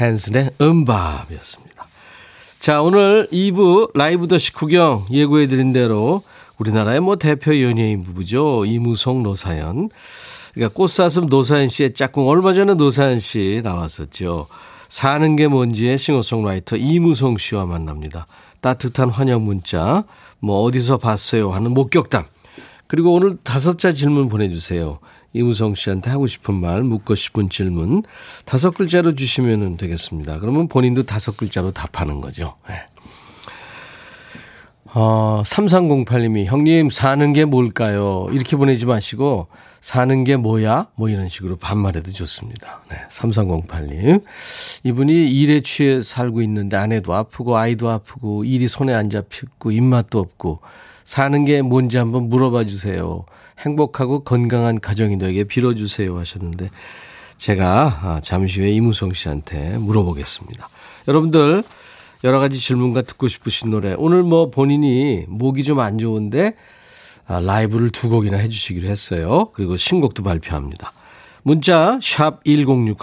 헨슨의 0.00 0.50
음밥이었습니다. 0.60 1.86
자, 2.60 2.82
오늘 2.82 3.28
2부 3.32 3.96
라이브 3.96 4.28
더시 4.28 4.52
구경 4.52 5.06
예고해드린 5.10 5.72
대로 5.72 6.22
우리나라의 6.58 7.00
뭐 7.00 7.16
대표 7.16 7.60
연예인 7.60 8.04
부부죠. 8.04 8.64
이무송 8.66 9.22
노사연. 9.22 9.90
그러니까 10.54 10.74
꽃사슴 10.74 11.26
노사연 11.26 11.68
씨의 11.68 11.94
짝꿍 11.94 12.26
얼마 12.26 12.52
전에 12.52 12.74
노사연 12.74 13.20
씨 13.20 13.60
나왔었죠. 13.62 14.48
사는 14.88 15.36
게 15.36 15.46
뭔지의 15.48 15.98
싱어송라이터 15.98 16.76
이무송 16.76 17.38
씨와 17.38 17.66
만납니다. 17.66 18.26
따뜻한 18.60 19.10
환영 19.10 19.44
문자, 19.44 20.04
뭐 20.40 20.62
어디서 20.62 20.98
봤어요 20.98 21.50
하는 21.50 21.72
목격담. 21.72 22.24
그리고 22.86 23.12
오늘 23.12 23.36
다섯 23.44 23.78
자 23.78 23.92
질문 23.92 24.28
보내주세요. 24.28 24.98
이무성 25.34 25.74
씨한테 25.74 26.10
하고 26.10 26.26
싶은 26.26 26.54
말, 26.54 26.82
묻고 26.82 27.14
싶은 27.14 27.50
질문 27.50 28.02
다섯 28.46 28.70
글자로 28.70 29.14
주시면 29.14 29.76
되겠습니다. 29.76 30.40
그러면 30.40 30.68
본인도 30.68 31.02
다섯 31.04 31.36
글자로 31.36 31.72
답하는 31.72 32.20
거죠. 32.20 32.56
네. 32.68 32.74
어, 34.94 35.42
3308님이 35.44 36.46
형님 36.46 36.88
사는 36.88 37.32
게 37.32 37.44
뭘까요? 37.44 38.26
이렇게 38.32 38.56
보내지 38.56 38.86
마시고 38.86 39.48
사는 39.80 40.24
게 40.24 40.36
뭐야? 40.36 40.88
뭐 40.96 41.08
이런 41.08 41.28
식으로 41.28 41.56
반말해도 41.56 42.12
좋습니다. 42.12 42.80
네, 42.90 42.96
3308님. 43.10 44.22
이분이 44.84 45.30
일에 45.30 45.60
취해 45.60 46.02
살고 46.02 46.42
있는데 46.42 46.76
아내도 46.76 47.14
아프고 47.14 47.56
아이도 47.56 47.88
아프고 47.88 48.44
일이 48.44 48.68
손에 48.68 48.92
안 48.92 49.08
잡히고 49.10 49.70
입맛도 49.70 50.18
없고 50.18 50.60
사는 51.04 51.44
게 51.44 51.62
뭔지 51.62 51.96
한번 51.96 52.28
물어봐 52.28 52.64
주세요. 52.64 53.24
행복하고 53.60 54.24
건강한 54.24 54.78
가정이 54.78 55.18
되게 55.18 55.42
빌어주세요 55.44 56.16
하셨는데 56.16 56.70
제가 57.36 57.98
아, 58.02 58.20
잠시 58.22 58.60
후에 58.60 58.70
이무성 58.72 59.12
씨한테 59.12 59.78
물어보겠습니다. 59.78 60.68
여러분들 61.06 61.62
여러 62.24 62.40
가지 62.40 62.58
질문과 62.58 63.02
듣고 63.02 63.28
싶으신 63.28 63.70
노래 63.70 63.94
오늘 63.96 64.22
뭐 64.24 64.50
본인이 64.50 65.24
목이 65.28 65.62
좀 65.62 65.78
안 65.78 65.98
좋은데 65.98 66.48
아, 66.48 66.52
라이브를 67.28 67.90
두 67.90 68.08
곡이나 68.08 68.38
해주시기로 68.38 68.88
했어요. 68.88 69.50
그리고 69.52 69.76
신곡도 69.76 70.22
발표합니다. 70.22 70.92
문자 71.42 71.98
샵 72.02 72.42
1061. 72.44 72.96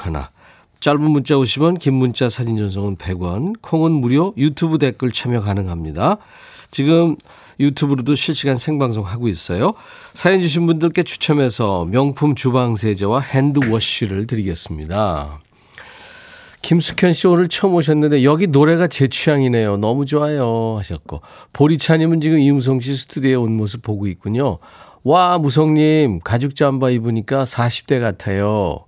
짧은 0.79 1.01
문자 1.01 1.35
50원, 1.35 1.79
긴 1.79 1.93
문자 1.95 2.29
사진 2.29 2.57
전송은 2.57 2.97
100원, 2.97 3.55
콩은 3.61 3.91
무료, 3.91 4.33
유튜브 4.37 4.77
댓글 4.77 5.11
참여 5.11 5.41
가능합니다. 5.41 6.17
지금 6.69 7.15
유튜브로도 7.59 8.15
실시간 8.15 8.57
생방송 8.57 9.05
하고 9.05 9.27
있어요. 9.27 9.73
사연 10.13 10.41
주신 10.41 10.65
분들께 10.67 11.03
추첨해서 11.03 11.85
명품 11.85 12.35
주방 12.35 12.75
세제와 12.75 13.21
핸드워시를 13.21 14.27
드리겠습니다. 14.27 15.39
김숙현 16.65 17.13
씨 17.13 17.27
오늘 17.27 17.47
처음 17.47 17.75
오셨는데 17.75 18.23
여기 18.23 18.47
노래가 18.47 18.87
제 18.87 19.07
취향이네요. 19.07 19.77
너무 19.77 20.07
좋아요 20.07 20.77
하셨고 20.79 21.21
보리차님은 21.53 22.21
지금 22.21 22.39
이무성 22.39 22.79
씨 22.79 22.97
스튜디오에 22.97 23.35
온 23.35 23.55
모습 23.55 23.83
보고 23.83 24.07
있군요. 24.07 24.57
와 25.03 25.37
무성님 25.37 26.21
가죽 26.23 26.55
잠바 26.55 26.89
입으니까 26.89 27.43
40대 27.43 27.99
같아요. 27.99 28.79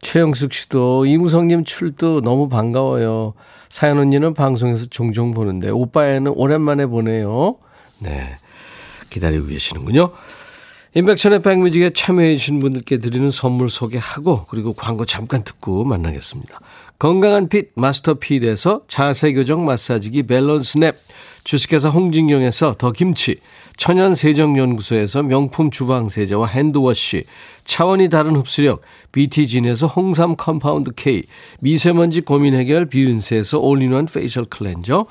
최영숙 0.00 0.52
씨도 0.52 1.06
이무성님 1.06 1.62
출도 1.62 2.22
너무 2.22 2.48
반가워요. 2.48 3.34
사연 3.68 4.00
언니는 4.00 4.34
방송에서 4.34 4.86
종종 4.86 5.34
보는데 5.34 5.70
오빠애는 5.70 6.32
오랜만에 6.34 6.86
보네요. 6.86 7.58
네. 8.00 8.38
기다리고 9.08 9.46
계시는군요. 9.46 10.10
인백천의 10.94 11.42
백뮤직에 11.42 11.90
참여해 11.90 12.36
주신 12.36 12.58
분들께 12.58 12.98
드리는 12.98 13.30
선물 13.30 13.70
소개하고 13.70 14.46
그리고 14.46 14.72
광고 14.72 15.04
잠깐 15.04 15.44
듣고 15.44 15.84
만나겠습니다. 15.84 16.58
건강한 16.98 17.48
핏 17.48 17.70
마스터핏에서 17.74 18.82
자세교정 18.88 19.64
마사지기 19.64 20.24
밸런스 20.24 20.78
냅. 20.78 20.96
주식회사 21.44 21.90
홍진경에서 21.90 22.74
더 22.76 22.90
김치. 22.90 23.38
천연세정연구소에서 23.76 25.22
명품 25.22 25.70
주방세제와 25.70 26.48
핸드워시. 26.48 27.22
차원이 27.62 28.08
다른 28.08 28.34
흡수력. 28.34 28.80
BT진에서 29.12 29.86
홍삼 29.86 30.34
compound 30.34 30.90
K. 30.96 31.22
미세먼지 31.60 32.20
고민 32.20 32.54
해결 32.54 32.86
비윤세에서 32.86 33.60
all-in-one 33.60 34.06
facial 34.06 34.44
cleanser. 34.44 35.04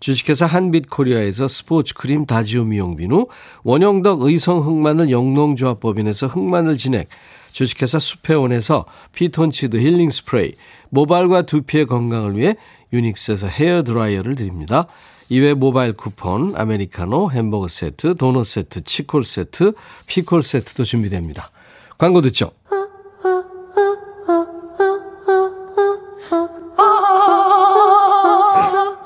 주식회사 0.00 0.46
한빛코리아에서 0.46 1.48
스포츠크림 1.48 2.26
다지오 2.26 2.64
미용비누, 2.64 3.26
원형덕 3.62 4.22
의성 4.22 4.58
흑마늘 4.66 5.10
영농조합법인에서 5.10 6.26
흑마늘 6.26 6.76
진액, 6.76 7.08
주식회사 7.52 7.98
수페온에서 7.98 8.84
피톤치드 9.14 9.78
힐링 9.78 10.10
스프레이, 10.10 10.52
모발과 10.94 11.42
두피의 11.42 11.86
건강을 11.86 12.36
위해 12.36 12.56
유닉스에서 12.92 13.48
헤어 13.48 13.82
드라이어를 13.82 14.36
드립니다. 14.36 14.86
이외 15.28 15.52
모바일 15.52 15.94
쿠폰, 15.94 16.54
아메리카노, 16.56 17.32
햄버거 17.32 17.66
세트, 17.66 18.14
도넛 18.14 18.46
세트, 18.46 18.84
치콜 18.84 19.24
세트, 19.24 19.72
피콜 20.06 20.44
세트도 20.44 20.84
준비됩니다. 20.84 21.50
광고 21.98 22.20
듣죠? 22.20 22.52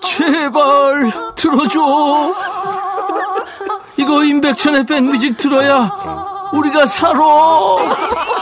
제발 0.02 1.10
들어줘. 1.36 2.34
이거 3.96 4.24
임백천의 4.24 4.84
백뮤직 4.84 5.38
들어야 5.38 5.90
우리가 6.52 6.86
살아. 6.86 8.37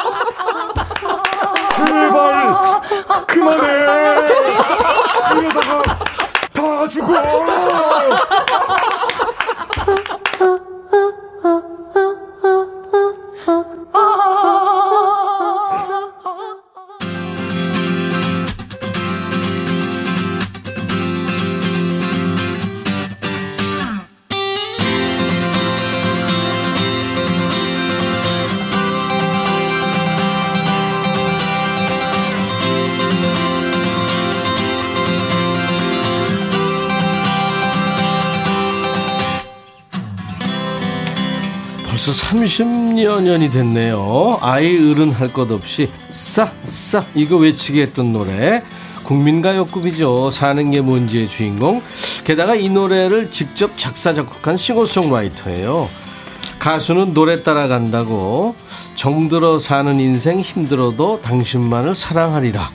제발. 1.85 2.81
그만해. 3.27 3.67
이러다가 5.41 5.83
다 6.53 6.89
죽어. 6.89 7.13
아. 13.93 14.76
벌써 42.07 42.13
30여 42.13 43.21
년이 43.21 43.51
됐네요. 43.51 44.39
아이 44.41 44.77
어른 44.93 45.11
할 45.11 45.33
것 45.33 45.51
없이 45.51 45.91
싸싸 46.09 47.05
이거 47.17 47.37
외치게 47.37 47.83
했던 47.83 48.13
노래. 48.13 48.63
국민가요급이죠. 49.03 50.31
사는 50.31 50.71
게 50.71 50.81
뭔지의 50.81 51.27
주인공. 51.27 51.83
게다가 52.25 52.55
이 52.55 52.69
노래를 52.69 53.33
직접 53.33 53.77
작사 53.77 54.15
작곡한 54.15 54.57
싱어송라이터예요. 54.57 55.89
가수는 56.61 57.13
노래 57.13 57.43
따라간다고 57.43 58.55
정들어 58.95 59.59
사는 59.59 59.99
인생 59.99 60.39
힘들어도 60.39 61.23
당신만을 61.23 61.97
사랑하리라. 61.97 62.71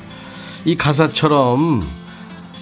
이 0.66 0.76
가사처럼 0.76 1.82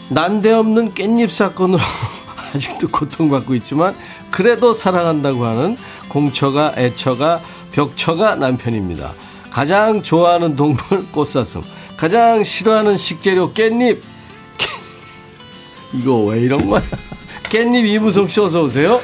난데없는 0.10 0.94
깻잎 0.94 1.30
사건으로 1.30 1.82
아직도 2.54 2.90
고통받고 2.90 3.56
있지만 3.56 3.96
그래도 4.30 4.74
사랑한다고 4.74 5.46
하는 5.46 5.76
공처가 6.10 6.74
애처가 6.76 7.42
벽처가 7.72 8.36
남편입니다. 8.36 9.14
가장 9.52 10.02
좋아하는 10.04 10.56
동물 10.56 11.06
꽃사슴, 11.12 11.62
가장 11.98 12.44
싫어하는 12.44 12.98
식재료 12.98 13.54
깻잎. 13.54 14.00
이거 15.94 16.20
왜 16.26 16.40
이런 16.42 16.70
거야? 16.70 16.82
깻잎 17.50 17.86
이무성 17.88 18.28
씨 18.28 18.40
어서 18.40 18.62
오세요. 18.64 19.02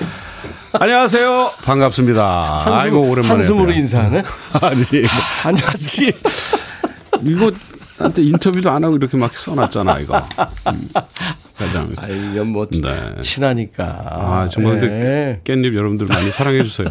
안녕하세요. 0.74 1.52
반갑습니다. 1.64 2.60
한숨, 2.66 2.74
아이고 2.74 3.02
오랜만에 3.10 3.36
한숨으로. 3.36 3.72
인사하네. 3.72 4.24
아니 4.62 4.84
안녕하세요. 5.44 6.12
이거 7.24 7.52
나한테 7.98 8.24
인터뷰도 8.24 8.70
안 8.70 8.84
하고 8.84 8.98
이렇게 8.98 9.16
막 9.16 9.36
써놨잖아 9.36 10.00
이거. 10.00 10.18
음, 10.68 10.90
가장. 11.58 11.94
아, 11.98 12.08
이건 12.08 12.48
뭐 12.48 12.68
네. 12.70 13.20
친하니까. 13.22 13.86
아 13.86 14.48
정말 14.50 14.80
네. 14.80 15.42
깻잎 15.44 15.74
여러분들 15.74 16.08
많이 16.08 16.30
사랑해 16.30 16.64
주세요. 16.64 16.90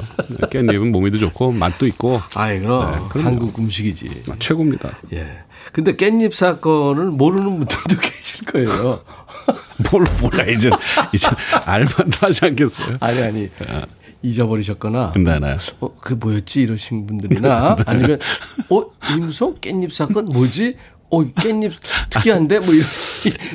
깻잎은 0.51 0.91
몸에도 0.91 1.19
좋고 1.19 1.53
맛도 1.53 1.87
있고 1.87 2.21
아이 2.35 2.61
그럼 2.61 3.11
네. 3.15 3.21
한국 3.23 3.59
음식이지. 3.59 4.23
최고입니다. 4.39 4.91
예. 5.13 5.27
근데 5.73 5.95
깻잎 5.97 6.33
사건을 6.33 7.11
모르는 7.11 7.45
분들도 7.59 8.01
계실 8.01 8.45
거예요. 8.47 9.01
뭘 9.91 10.05
몰라 10.21 10.45
이제 10.45 10.71
이제 11.13 11.29
알만도 11.67 12.19
하지 12.21 12.47
않겠어요. 12.47 12.97
아니 13.01 13.23
아니 13.23 13.51
잊어버리셨거나 14.23 15.13
네네. 15.17 15.57
어, 15.81 15.95
그 16.01 16.15
뭐였지 16.15 16.63
이러신 16.63 17.07
분들이나 17.07 17.77
아니면 17.87 18.19
어 18.71 18.85
임소 19.11 19.57
깻잎 19.57 19.91
사건 19.93 20.27
뭐지? 20.27 20.77
어 21.15 21.25
깻잎 21.35 21.73
특이한데 22.11 22.59
뭐 22.61 22.69
이런 22.75 22.85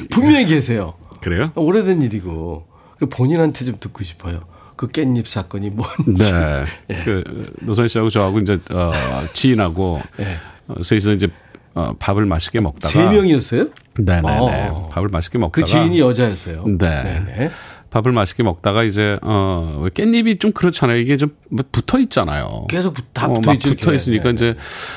분명히 0.09 0.45
계세요. 0.45 0.93
그래요? 1.21 1.51
오래된 1.55 2.01
일이고 2.01 2.65
그 2.97 3.07
본인한테 3.07 3.65
좀 3.65 3.77
듣고 3.79 4.03
싶어요. 4.03 4.41
그 4.75 4.87
깻잎 4.87 5.25
사건이 5.27 5.71
뭔지. 5.71 6.31
네. 6.31 6.65
그 7.03 7.53
노선 7.61 7.87
씨하고 7.87 8.09
저하고 8.09 8.39
이제 8.39 8.57
어, 8.71 8.91
지인하고 9.33 10.01
예. 10.19 10.37
어, 10.67 10.81
셋이서 10.81 11.13
이제 11.13 11.27
어, 11.73 11.93
밥을 11.99 12.25
맛있게 12.25 12.61
먹다가 12.61 12.87
세 12.87 13.03
명이었어요? 13.03 13.67
네네네. 13.97 14.67
어. 14.69 14.89
밥을 14.91 15.09
맛있게 15.09 15.37
먹다가 15.37 15.65
그 15.65 15.69
지인이 15.69 15.99
여자였어요. 15.99 16.65
네. 16.65 17.03
네네. 17.03 17.51
밥을 17.89 18.11
맛있게 18.11 18.43
먹다가 18.43 18.83
이제 18.83 19.17
어 19.23 19.85
깻잎이 19.93 20.39
좀 20.39 20.51
그렇잖아요. 20.51 20.97
이게 20.99 21.17
좀 21.17 21.29
붙어 21.71 21.97
있잖아요. 21.99 22.65
계속 22.69 22.93
붙- 22.93 23.05
다 23.13 23.25
어, 23.27 23.33
붙어 23.33 23.41
막 23.49 23.53
있죠, 23.55 23.69
붙어. 23.71 23.93
있으니까 23.93 24.25
네, 24.25 24.31
이제 24.31 24.55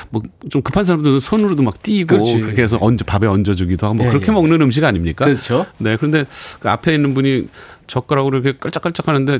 뭐 0.09 0.21
좀 0.49 0.61
급한 0.61 0.83
사람들은 0.83 1.19
손으로도 1.19 1.63
막 1.63 1.81
띄고 1.81 2.07
그렇지. 2.07 2.39
그렇게 2.41 2.61
해서 2.61 2.77
얹어 2.79 3.03
밥에 3.05 3.25
얹어 3.27 3.55
주기도 3.55 3.87
하고 3.87 3.95
뭐 3.95 4.05
예, 4.05 4.09
그렇게 4.09 4.27
예. 4.27 4.31
먹는 4.31 4.61
음식 4.61 4.83
아닙니까? 4.83 5.25
그렇죠. 5.25 5.65
네. 5.79 5.95
그런데 5.97 6.25
그 6.59 6.69
앞에 6.69 6.93
있는 6.93 7.13
분이 7.13 7.47
젓가락으로 7.87 8.39
이렇게 8.39 8.57
깔짝깔짝 8.59 9.07
하는데 9.07 9.39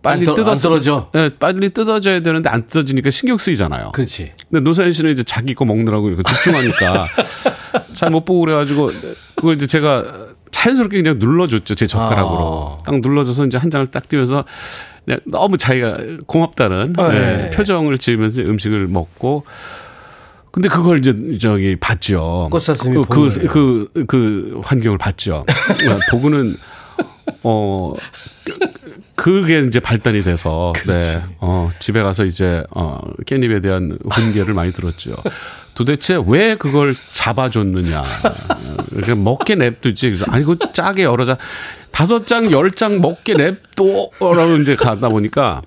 빨리 0.00 0.20
안 0.20 0.24
떨- 0.26 0.34
뜯어 0.36 0.50
안 0.52 0.56
떨어져. 0.58 1.10
네, 1.12 1.30
빨리 1.38 1.70
뜯어져야 1.70 2.20
되는데 2.20 2.48
안 2.48 2.66
뜯어지니까 2.66 3.10
신경 3.10 3.36
쓰이잖아요. 3.38 3.90
그렇지. 3.92 4.32
근데 4.48 4.60
노사연 4.62 4.92
씨는 4.92 5.10
이제 5.12 5.24
자기 5.24 5.54
거 5.54 5.64
먹느라고 5.64 6.08
이렇게 6.10 6.22
집중하니까 6.32 7.08
잘 7.94 8.10
못 8.10 8.24
보고 8.24 8.40
그래가지고 8.40 8.92
그걸 9.34 9.56
이제 9.56 9.66
제가 9.66 10.04
자연스럽게 10.58 11.02
그냥 11.02 11.18
눌러줬죠 11.20 11.76
제 11.76 11.86
젓가락으로 11.86 12.80
아. 12.80 12.82
딱 12.84 13.00
눌러줘서 13.00 13.46
이제 13.46 13.56
한 13.56 13.70
장을 13.70 13.86
딱 13.86 14.08
띄면서 14.08 14.44
그냥 15.04 15.20
너무 15.24 15.56
자기가 15.56 15.98
고맙다는 16.26 16.94
아, 16.98 17.08
네, 17.12 17.46
예. 17.46 17.56
표정을 17.56 17.98
지으면서 17.98 18.42
음식을 18.42 18.88
먹고 18.88 19.44
근데 20.50 20.68
그걸 20.68 20.98
이제 20.98 21.38
저기 21.38 21.76
봤죠. 21.76 22.48
꽃사슴이 22.50 22.94
그, 22.96 23.04
본 23.04 23.28
그, 23.28 23.34
거예요. 23.34 23.50
그, 23.52 24.04
그 24.06 24.60
환경을 24.64 24.98
봤죠. 24.98 25.44
보고는 26.10 26.56
어 27.44 27.94
그게 29.14 29.60
이제 29.60 29.78
발단이 29.78 30.24
돼서 30.24 30.72
네. 30.86 31.22
어 31.38 31.68
집에 31.78 32.02
가서 32.02 32.24
이제 32.24 32.64
어 32.74 32.98
깻잎에 33.26 33.62
대한 33.62 33.98
훈계를 34.10 34.54
많이 34.54 34.72
들었죠. 34.72 35.14
도대체 35.78 36.18
왜 36.26 36.56
그걸 36.56 36.92
잡아줬느냐. 37.12 38.02
이렇게 38.90 39.14
먹게 39.14 39.54
냅두지. 39.54 40.08
그래서 40.10 40.24
아니 40.28 40.44
그 40.44 40.56
짜게 40.72 41.04
여러 41.04 41.24
장 41.24 41.36
다섯 41.92 42.26
장, 42.26 42.50
열 42.50 42.72
장 42.72 43.00
먹게 43.00 43.34
냅둬라고 43.34 44.56
이제 44.60 44.74
가다 44.74 45.08
보니까 45.08 45.62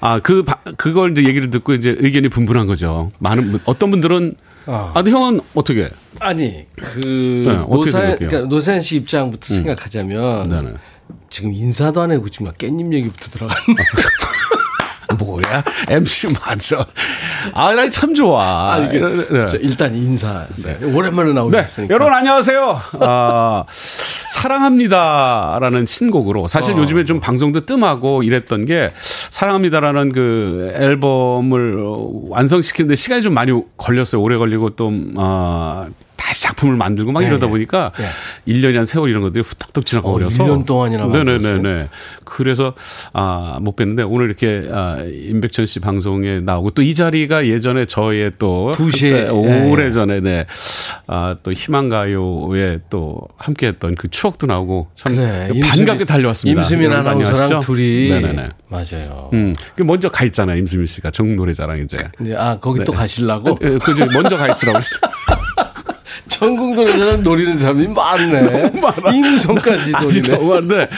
아, 0.00 0.20
그, 0.20 0.44
바- 0.44 0.60
그걸 0.76 1.10
이제 1.12 1.24
얘기를 1.24 1.50
듣고 1.50 1.74
이제 1.74 1.96
의견이 1.98 2.28
분분한 2.28 2.66
거죠. 2.68 3.10
많은, 3.18 3.50
분- 3.52 3.60
어떤 3.64 3.90
분들은, 3.90 4.34
아. 4.66 4.90
아, 4.90 5.02
근데 5.02 5.10
형은 5.10 5.40
어떻게? 5.54 5.90
아니 6.20 6.66
그 6.76 7.44
네, 7.48 7.50
어떻게 7.68 7.90
노사연? 7.90 8.18
그러니까 8.18 8.40
노사연 8.48 8.80
씨 8.82 8.96
입장부터 8.96 9.52
생각하자면 9.54 10.48
네네. 10.48 10.74
지금 11.28 11.52
인사도 11.52 12.00
안 12.00 12.12
하고 12.12 12.28
지금 12.28 12.46
막 12.46 12.56
깻잎 12.58 12.92
얘기부터 12.92 13.30
들어갔네. 13.30 13.62
뭐야? 15.14 15.62
MC 15.88 16.28
맞아. 16.44 16.86
아, 17.54 17.72
나 17.74 17.88
참 17.90 18.14
좋아. 18.14 18.74
아, 18.74 18.78
이게 18.78 18.98
네. 19.00 19.46
저 19.46 19.56
일단 19.58 19.94
인사. 19.94 20.46
오랜만에 20.94 21.28
네, 21.28 21.34
나오셨으니까. 21.34 21.92
여러분 21.94 22.12
안녕하세요. 22.12 22.80
아, 23.00 23.64
사랑합니다라는 24.68 25.86
신곡으로 25.86 26.48
사실 26.48 26.74
어. 26.74 26.78
요즘에 26.78 27.04
좀 27.04 27.20
방송도 27.20 27.66
뜸하고 27.66 28.22
이랬던 28.22 28.64
게 28.64 28.92
사랑합니다라는 29.30 30.12
그 30.12 30.72
앨범을 30.76 31.78
어, 31.84 32.10
완성시키는데 32.30 32.94
시간이 32.94 33.22
좀 33.22 33.34
많이 33.34 33.52
걸렸어요. 33.76 34.20
오래 34.22 34.36
걸리고 34.36 34.70
또 34.70 34.92
아, 35.16 35.86
다시 36.22 36.42
작품을 36.42 36.76
만들고 36.76 37.10
막 37.12 37.20
네, 37.20 37.26
이러다 37.26 37.46
네. 37.46 37.50
보니까 37.50 37.92
네. 37.96 38.52
1년이란 38.52 38.86
세월 38.86 39.10
이런 39.10 39.22
것들이 39.22 39.42
후딱딱 39.44 39.84
지나가 39.84 40.08
어, 40.08 40.12
버려서 40.12 40.44
1년 40.44 40.64
동안이나? 40.64 41.06
네네네네. 41.06 41.88
그래서 42.24 42.74
아, 43.12 43.58
못 43.60 43.76
뵀는데 43.76 44.06
오늘 44.10 44.26
이렇게 44.26 44.68
아, 44.70 44.98
임백천 45.04 45.66
씨 45.66 45.80
방송에 45.80 46.40
나오고 46.40 46.70
또 46.70 46.82
이 46.82 46.94
자리가 46.94 47.46
예전에 47.46 47.84
저의 47.86 48.32
또두 48.38 48.90
시에, 48.90 49.26
그때 49.28 49.32
네. 49.32 49.70
오래 49.70 49.90
전에 49.90 50.20
네. 50.20 50.46
아, 51.06 51.36
또 51.42 51.52
희망가요에 51.52 52.80
또 52.90 53.20
함께 53.36 53.68
했던 53.68 53.94
그 53.94 54.08
추억도 54.08 54.46
나오고 54.46 54.88
참 54.94 55.14
그래. 55.14 55.48
반갑게 55.62 56.04
달려왔습니다. 56.04 56.60
임수민 56.62 56.92
아나운서랑? 56.92 57.60
둘이 57.60 58.08
네네네. 58.10 58.48
맞아요. 58.68 59.30
음. 59.32 59.54
그 59.76 59.82
먼저 59.82 60.08
가 60.08 60.24
있잖아요. 60.24 60.56
임수민 60.58 60.86
씨가 60.86 61.10
전국 61.10 61.36
노래자랑 61.36 61.78
이제. 61.80 61.96
아 62.36 62.58
거기 62.58 62.84
또 62.84 62.92
가시려고 62.92 63.56
예, 63.62 63.78
그 63.78 63.92
먼저 64.12 64.36
가 64.36 64.48
있으라고 64.48 64.78
했어. 64.78 64.98
전국 66.28 66.74
노래자랑 66.74 67.22
노리는 67.22 67.56
사람이 67.58 67.88
많네. 67.88 68.72
임성까지 69.14 69.92
노리네. 69.92 70.28
너무 70.36 70.48
많은데 70.54 70.88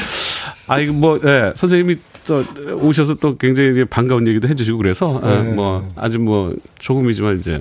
아 0.67 0.79
이거 0.79 0.93
뭐 0.93 1.21
예, 1.25 1.53
선생님이 1.55 1.97
또 2.27 2.45
오셔서 2.81 3.17
또 3.17 3.37
굉장히 3.37 3.85
반가운 3.85 4.27
얘기도 4.27 4.49
해주시고 4.49 4.79
그래서 4.79 5.21
예, 5.25 5.29
네. 5.29 5.43
뭐 5.43 5.89
아주 5.97 6.19
뭐 6.19 6.55
조금이지만 6.79 7.39
이제 7.39 7.61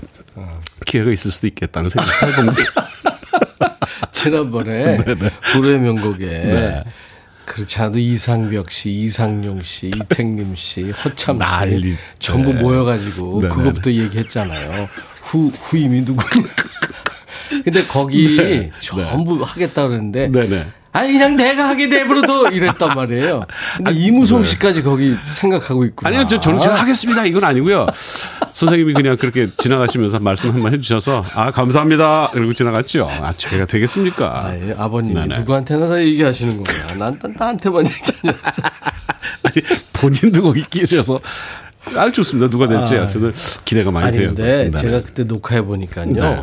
기회가 0.86 1.12
있을 1.12 1.32
수도 1.32 1.48
있겠다는 1.48 1.90
생각 1.90 2.24
해봅니다. 2.24 2.58
지난번에 4.12 4.98
불후의 5.52 5.80
명곡에 5.80 6.26
네. 6.26 6.84
그렇지 7.46 7.78
않아도 7.80 8.00
이상벽 8.00 8.72
씨, 8.72 8.90
이상용 8.90 9.62
씨, 9.64 9.88
이택림 9.88 10.56
씨, 10.56 10.90
허참 10.92 11.36
씨 11.38 11.40
난리. 11.40 11.96
전부 12.18 12.54
네. 12.54 12.62
모여가지고 12.62 13.42
네네네. 13.42 13.54
그것부터 13.56 13.92
얘기했잖아요. 13.92 14.88
후 15.24 15.52
후임이 15.62 16.02
누구냐. 16.02 16.48
근데 17.64 17.82
거기 17.84 18.36
네. 18.38 18.72
전부 18.80 19.44
하겠다 19.44 19.88
그랬는데 19.88 20.28
네네. 20.30 20.68
아니 20.96 21.14
그냥 21.14 21.36
내가 21.36 21.70
하게 21.70 21.88
내버려둬 21.88 22.52
이랬단 22.52 22.90
말이에요. 22.96 23.46
근데 23.78 23.94
이무송 23.94 24.44
씨까지 24.44 24.84
거기 24.84 25.16
생각하고. 25.26 25.86
네. 25.86 25.92
아니요, 26.04 26.28
저, 26.28 26.40
저는 26.40 26.60
제가 26.60 26.76
하겠습니다. 26.76 27.26
이건 27.26 27.44
아니고요. 27.44 27.88
선생님이 28.54 28.94
그냥 28.94 29.18
그렇게 29.18 29.50
지나가시면서 29.58 30.20
말씀 30.20 30.52
한번 30.52 30.72
해주셔서, 30.72 31.26
아, 31.34 31.50
감사합니다. 31.50 32.30
그리고 32.32 32.54
지나갔죠. 32.54 33.10
아, 33.10 33.34
제가 33.34 33.66
되겠습니까? 33.66 34.46
아, 34.46 34.56
예, 34.56 34.76
아버님이 34.78 35.16
네네. 35.16 35.40
누구한테나 35.40 35.88
다 35.90 36.00
얘기하시는 36.00 36.64
거야. 36.64 36.96
난, 37.00 37.18
난 37.20 37.36
나한테만 37.40 37.86
얘기하셔서. 37.88 38.62
아니, 39.42 39.64
본인도 39.94 40.44
거기 40.44 40.64
끼셔서. 40.70 41.20
아, 41.96 42.12
좋습니다. 42.12 42.52
누가 42.52 42.68
될지. 42.68 42.96
아, 42.98 43.04
어쨌든 43.06 43.34
기대가 43.66 43.90
많이 43.90 44.06
아니 44.10 44.18
돼요. 44.20 44.28
근데 44.28 44.70
네. 44.72 44.80
제가 44.80 45.02
그때 45.02 45.24
녹화해 45.24 45.64
보니까요. 45.64 46.06
네. 46.06 46.42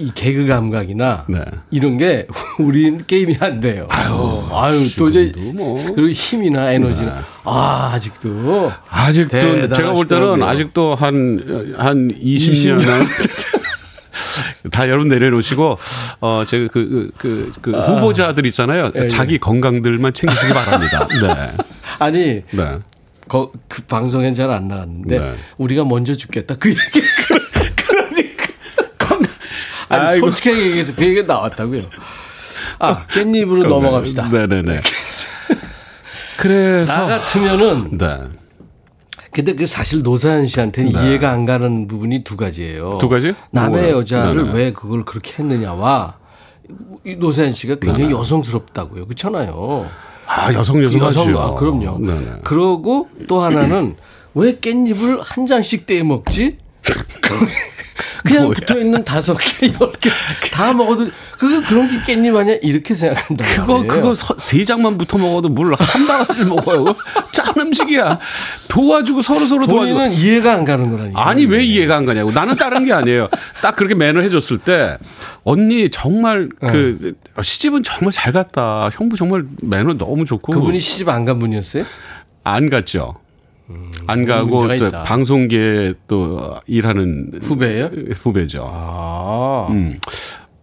이 0.00 0.12
개그 0.14 0.46
감각이나 0.46 1.24
네. 1.28 1.40
이런 1.70 1.96
게 1.98 2.26
우린 2.60 3.04
게임이 3.04 3.36
안 3.40 3.60
돼요. 3.60 3.86
아유, 3.90 4.44
아유 4.52 4.88
도저히 4.96 5.32
뭐. 5.54 5.84
그리고 5.94 6.08
힘이나 6.10 6.70
에너지나 6.70 7.24
아 7.44 7.90
아직도 7.94 8.70
아직도 8.88 9.68
제가 9.74 9.92
볼 9.92 10.06
때는. 10.06 10.42
아직도 10.42 10.94
한, 10.94 11.74
한 11.76 12.08
20년. 12.12 12.80
20년. 12.80 13.06
다 14.70 14.88
여러분 14.88 15.08
내려놓으시고, 15.08 15.78
어, 16.20 16.44
제가 16.46 16.68
그, 16.72 17.10
그, 17.16 17.52
그, 17.60 17.60
그 17.60 17.80
후보자들 17.80 18.44
있잖아요. 18.46 18.90
예, 18.96 19.04
예. 19.04 19.08
자기 19.08 19.38
건강들만 19.38 20.12
챙기시기 20.12 20.52
바랍니다. 20.52 21.08
네. 21.22 21.56
아니 21.98 22.42
네. 22.50 22.78
거, 23.28 23.52
그 23.68 23.82
방송엔 23.82 24.34
잘 24.34 24.50
안 24.50 24.68
나갔는데 24.68 25.18
네. 25.18 25.34
우리가 25.58 25.84
먼저 25.84 26.14
죽겠다 26.14 26.56
그 26.56 26.70
얘기 26.70 27.00
아니 29.88 30.06
아이고. 30.08 30.26
솔직하게 30.26 30.66
얘기해서 30.66 30.94
그 30.94 31.04
얘기가 31.04 31.32
나왔다고요. 31.32 31.82
아 32.78 33.06
깻잎으로 33.06 33.66
넘어갑시다. 33.66 34.28
네네네. 34.28 34.80
그래서. 36.38 36.94
나 36.94 37.06
같으면은 37.18 37.98
네. 37.98 38.16
근데 39.32 39.54
그 39.54 39.66
사실 39.66 40.02
노사연 40.02 40.46
씨한테는 40.46 40.90
네. 40.90 41.08
이해가 41.08 41.30
안 41.30 41.44
가는 41.44 41.86
부분이 41.86 42.24
두 42.24 42.36
가지예요. 42.36 42.98
두 42.98 43.08
가지? 43.08 43.34
남의 43.50 43.70
뭐예요? 43.70 43.96
여자를 43.98 44.44
네네. 44.44 44.54
왜 44.54 44.72
그걸 44.72 45.04
그렇게 45.04 45.34
했느냐와 45.38 46.14
이 47.04 47.14
노사연 47.16 47.52
씨가 47.52 47.76
굉장히 47.76 48.06
네네. 48.08 48.18
여성스럽다고요. 48.18 49.04
그렇잖아요. 49.06 49.88
아, 50.26 50.52
여성, 50.52 50.82
여성 50.82 51.02
하죠. 51.06 51.40
아, 51.40 51.54
그럼요. 51.54 51.98
네네. 51.98 52.40
그러고 52.44 53.08
또 53.28 53.42
하나는 53.42 53.96
왜 54.34 54.56
깻잎을 54.56 55.20
한 55.22 55.46
장씩 55.46 55.86
떼 55.86 56.02
먹지? 56.02 56.58
그냥 58.24 58.44
뭐야. 58.44 58.54
붙어 58.54 58.78
있는 58.78 59.04
다섯 59.04 59.36
개, 59.36 59.68
열 59.80 59.92
개 60.00 60.10
다 60.52 60.72
먹어도 60.72 61.08
그거 61.38 61.62
그런 61.68 61.88
게 62.04 62.14
깻잎 62.16 62.34
아니야? 62.36 62.56
이렇게 62.62 62.94
생각한다. 62.94 63.44
그거, 63.54 63.82
그거 63.86 64.14
서- 64.14 64.34
세 64.38 64.64
장만 64.64 64.98
붙어 64.98 65.18
먹어도 65.18 65.48
물한 65.48 65.76
바가지를 66.06 66.46
먹어요. 66.50 66.96
짠 67.32 67.54
음식이야. 67.56 68.18
도와주고 68.66 69.22
서로 69.22 69.46
서로 69.46 69.66
도와주고. 69.66 69.98
본인은 69.98 70.18
이해가 70.18 70.52
안 70.54 70.64
가는 70.64 70.90
거라니까. 70.90 71.28
아니 71.28 71.44
왜 71.46 71.62
이해가 71.64 71.96
안 71.96 72.04
가냐고 72.06 72.32
나는 72.32 72.56
다른 72.56 72.84
게 72.84 72.92
아니에요 72.92 73.28
딱 73.62 73.76
그렇게 73.76 73.94
매너 73.94 74.20
해줬을 74.20 74.58
때 74.58 74.96
언니 75.44 75.88
정말 75.90 76.48
그 76.60 77.14
시집은 77.40 77.82
정말 77.84 78.10
잘 78.12 78.32
갔다 78.32 78.90
형부 78.92 79.16
정말 79.16 79.44
매너 79.62 79.94
너무 79.94 80.24
좋고 80.24 80.52
그분이 80.52 80.80
시집 80.80 81.08
안 81.08 81.24
간 81.24 81.38
분이었어요? 81.38 81.84
안 82.44 82.68
갔죠 82.70 83.14
안 84.06 84.24
가고 84.24 84.66
또 84.66 84.74
있다. 84.74 85.02
방송계에 85.02 85.94
또 86.06 86.58
일하는 86.66 87.32
후배예요? 87.42 87.90
후배죠 88.20 88.66
아. 88.72 89.66
음. 89.70 89.98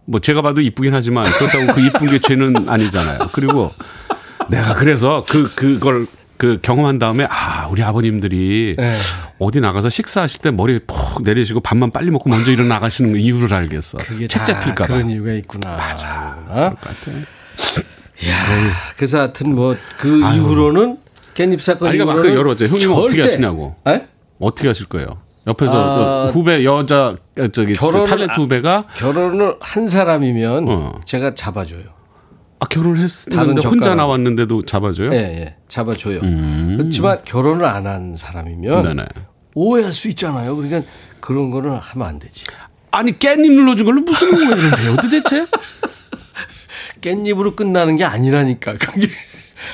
뭐 0.06 0.20
제가 0.20 0.42
봐도 0.42 0.60
이쁘긴 0.60 0.94
하지만 0.94 1.24
그렇다고 1.24 1.72
그 1.74 1.80
이쁜 1.86 2.10
게 2.10 2.18
죄는 2.18 2.68
아니잖아요 2.70 3.28
그리고 3.32 3.72
내가 4.50 4.74
그래서 4.74 5.24
그 5.28 5.52
그걸 5.54 6.06
그 6.36 6.58
경험한 6.60 6.98
다음에 6.98 7.26
아 7.30 7.66
우리 7.70 7.82
아버님들이 7.82 8.76
네. 8.78 8.92
어디 9.38 9.60
나가서 9.60 9.88
식사하실 9.88 10.42
때 10.42 10.50
머리 10.50 10.78
푹 10.80 11.22
내리시고 11.22 11.60
밥만 11.60 11.90
빨리 11.92 12.10
먹고 12.10 12.28
먼저 12.28 12.52
일어나 12.52 12.74
나가시는 12.74 13.12
거 13.12 13.16
이유를 13.18 13.52
알겠어. 13.54 13.98
그게 13.98 14.26
책다 14.26 14.44
잡힐까 14.44 14.86
봐. 14.86 14.94
그런 14.94 15.10
이유가 15.10 15.32
있구나. 15.32 15.76
맞아. 15.76 16.38
그럴 16.46 16.70
것 16.70 16.80
같아. 16.80 17.12
야, 18.28 18.34
그래서 18.96 19.18
하여튼 19.20 19.54
뭐 19.54 19.76
그. 19.98 20.18
이후로는 20.34 20.98
깻잎 21.36 21.60
사건 21.60 21.88
아니, 21.88 21.98
그러니까 21.98 22.20
아까 22.20 22.34
열어봤죠. 22.34 22.66
형님은 22.66 22.94
어떻게 22.94 23.16
절대- 23.16 23.28
하시냐고. 23.30 23.76
에? 23.86 24.06
어떻게 24.40 24.68
하실 24.68 24.86
거예요? 24.86 25.06
옆에서 25.46 26.26
아, 26.26 26.28
후배 26.30 26.64
여자 26.64 27.14
어, 27.38 27.48
저기 27.52 27.74
결혼을 27.74 28.06
탤런트 28.06 28.30
아- 28.30 28.34
후배가 28.34 28.86
결혼을 28.96 29.56
한 29.60 29.86
사람이면 29.86 30.66
어. 30.68 31.00
제가 31.04 31.34
잡아줘요. 31.34 31.82
아, 32.58 32.66
결혼을 32.66 33.06
했는데 33.06 33.68
혼자. 33.68 33.94
나왔는데도 33.94 34.62
잡아줘요? 34.62 35.12
예, 35.12 35.16
예. 35.18 35.56
잡아줘요. 35.68 36.20
음. 36.22 36.74
그렇지만 36.78 37.18
결혼을 37.24 37.64
안 37.66 37.86
한 37.86 38.16
사람이면 38.16 38.82
네네. 38.82 39.04
오해할 39.54 39.92
수 39.92 40.08
있잖아요. 40.08 40.56
그러니까 40.56 40.90
그런 41.20 41.50
거는 41.50 41.70
하면 41.76 42.08
안 42.08 42.18
되지. 42.18 42.44
아니 42.90 43.12
깻잎 43.12 43.50
눌러준 43.52 43.84
걸로 43.84 44.00
무슨 44.00 44.34
오해를 44.34 44.78
해요 44.80 44.96
도대체? 45.00 45.46
깻잎으로 47.00 47.54
끝나는 47.54 47.96
게 47.96 48.04
아니라니까. 48.04 48.74
그게 48.78 49.08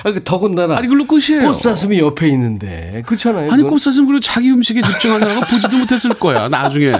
아, 0.05 0.12
그 0.12 0.22
더군다나 0.22 0.76
아니 0.76 0.86
그걸로 0.88 1.07
끝이에요. 1.07 1.47
꽃사슴이 1.47 1.99
옆에 1.99 2.28
있는데 2.28 3.03
그렇잖아요. 3.07 3.45
아니 3.51 3.62
그건 3.62 3.70
꽃사슴 3.70 4.07
그리고 4.07 4.20
자기 4.20 4.51
음식에 4.51 4.82
집중하느라고 4.82 5.47
보지도 5.47 5.78
못했을 5.78 6.14
거야. 6.14 6.49
나중에 6.49 6.93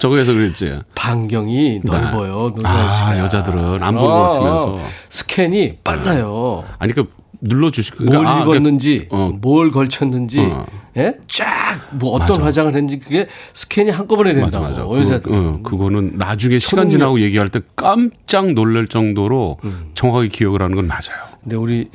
저거에서 0.00 0.32
그랬지. 0.32 0.80
반경이 0.94 1.80
넓어요. 1.84 2.52
노사연 2.56 2.64
아. 2.66 3.18
여자들은 3.18 3.82
안 3.82 3.94
보는 3.94 4.08
것 4.08 4.30
같으면서. 4.30 4.80
스캔이 5.10 5.78
빨라요. 5.84 6.64
아니 6.78 6.92
그 6.92 7.08
눌러주실 7.44 7.96
거뭘 7.96 8.24
아, 8.24 8.42
입었는지, 8.42 9.08
어. 9.10 9.32
뭘 9.40 9.72
걸쳤는지, 9.72 10.38
어. 10.38 10.64
예? 10.96 11.14
쫙, 11.26 11.88
뭐 11.90 12.12
어떤 12.12 12.28
맞아. 12.36 12.44
화장을 12.44 12.72
했는지 12.72 13.00
그게 13.00 13.26
스캔이 13.52 13.90
한꺼번에 13.90 14.32
맞아 14.34 14.60
된다고. 14.60 14.92
맞아. 14.94 15.00
여자들. 15.00 15.22
그, 15.32 15.36
어, 15.36 15.58
그거는 15.64 16.12
나중에 16.14 16.60
시간. 16.60 16.88
지나고 16.88 17.20
얘기할 17.20 17.48
때 17.48 17.60
깜짝 17.74 18.52
놀랄 18.52 18.86
정도로 18.86 19.58
정확하게 19.94 20.28
기억을 20.28 20.62
하는 20.62 20.76
건 20.76 20.86
맞아요. 20.86 21.18
근데 21.42 21.56
우리 21.56 21.90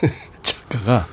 작가가 0.42 1.06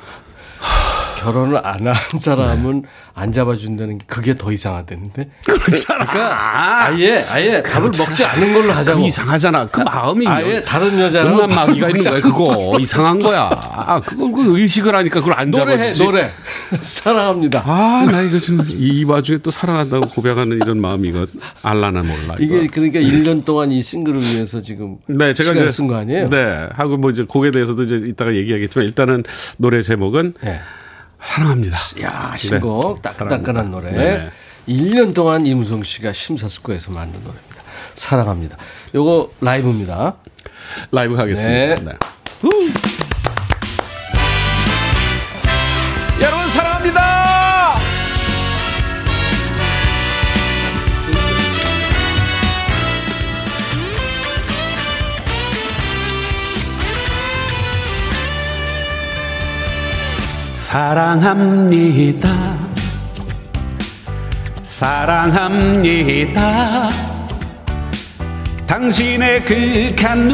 결혼을 1.22 1.66
안 1.66 1.88
한 1.88 1.96
사람은 2.20 2.82
네. 2.82 2.88
안 3.14 3.32
잡아준다는 3.32 3.98
게 3.98 4.06
그게 4.08 4.36
더 4.36 4.52
이상하다는데. 4.52 5.30
그렇잖아. 5.46 6.06
그러니까 6.06 6.86
아예 6.88 7.24
아예 7.32 7.64
밥을 7.64 7.92
먹지 7.98 8.24
않는 8.24 8.54
걸로 8.54 8.72
하자고. 8.74 9.02
이상하잖아. 9.02 9.68
그 9.68 9.82
마음이 9.82 10.28
아예 10.28 10.64
다른 10.64 11.00
여자랑 11.00 11.34
음란 11.34 11.50
마귀가 11.50 11.90
있는 11.90 12.04
거야. 12.04 12.22
그거 12.22 12.78
이상한 12.82 13.20
거야. 13.20 13.50
아, 13.52 14.02
그걸 14.02 14.32
그 14.32 14.60
의식을 14.60 14.94
하니까 14.96 15.20
그걸 15.22 15.34
안 15.40 15.50
노래해 15.52 15.78
잡아주지. 15.94 16.04
노래 16.04 16.32
사랑합니다. 16.82 17.64
아, 17.66 18.06
나 18.12 18.22
이거 18.22 18.38
지금 18.40 18.66
이 18.70 19.04
와중에 19.04 19.40
또 19.40 19.50
사랑한다고 19.50 20.10
고백하는 20.10 20.58
이런 20.58 20.80
마음이 20.80 21.10
이거 21.10 21.26
알라나 21.64 22.04
몰라. 22.04 22.36
이거. 22.40 22.58
이게 22.58 22.68
그러니까 22.68 23.00
1년 23.00 23.46
동안 23.46 23.72
이 23.72 23.82
싱글을 23.82 24.22
위해서 24.22 24.62
지금 24.62 24.98
네, 25.08 25.34
제가 25.34 25.54
이제 25.54 25.70
쓴 25.72 25.88
거 25.88 25.96
아니에요? 25.96 26.28
네, 26.30 26.68
하고 26.74 26.98
뭐 26.98 27.10
이제 27.10 27.24
곡에 27.24 27.52
대해서도 27.52 27.84
이제 27.84 28.08
이따가 28.08 28.36
얘기하겠지만 28.36 28.86
일단은 28.88 29.24
노래 29.58 29.82
제목은 29.82 30.34
네. 30.42 30.60
사랑합니다. 31.24 31.78
야, 32.02 32.36
신곡 32.38 33.02
네, 33.02 33.10
따끈따끈한. 33.10 33.72
노래. 33.72 33.92
네. 33.92 34.32
1년 34.68 35.14
동안 35.14 35.46
이무성 35.46 35.84
씨가 35.84 36.14
심사숙고해서 36.14 36.92
만든 36.92 37.20
노래입니다. 37.22 37.62
사랑합니다. 37.96 38.58
요거 38.94 39.32
라이브입니다. 39.42 40.16
라이브 40.92 41.16
하겠습니다. 41.16 41.76
네. 41.76 41.76
네. 41.84 42.97
사랑합니다. 60.78 62.30
사랑합니다. 64.64 66.38
당신의 68.68 69.44
그간 69.44 70.28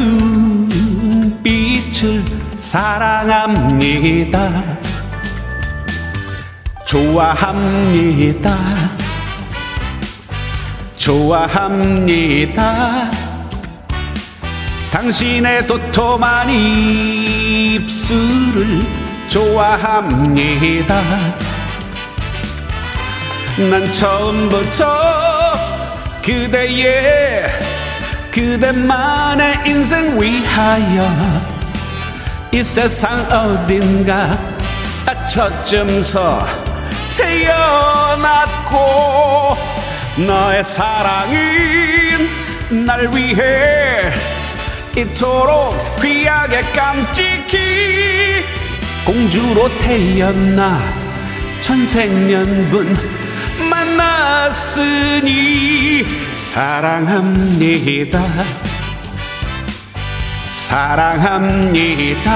눈빛을 0.68 2.22
사랑합니다. 2.58 3.56
좋아합니다. 6.84 8.58
좋아합니다. 10.96 12.60
당신의 14.92 15.66
도톰한 15.66 16.50
입술을 17.80 17.84
좋아합니다. 19.34 21.02
난 23.68 23.92
처음부터 23.92 24.84
그대의 26.22 27.46
그대만의 28.30 29.58
인생 29.66 30.20
위하여 30.20 31.10
이 32.52 32.62
세상 32.62 33.18
어딘가 33.28 34.38
저쯤서 35.28 36.46
태어났고 37.16 38.78
너의 40.28 40.62
사랑은 40.62 42.28
날 42.86 43.08
위해 43.12 44.12
이토록 44.96 45.96
귀하게 46.00 46.60
깜찍히 46.72 48.43
공주로 49.34 49.68
태어나 49.80 50.80
천생연분 51.60 52.96
만났으니 53.68 55.24
사랑합니다. 56.34 58.22
사랑합니다. 60.52 62.26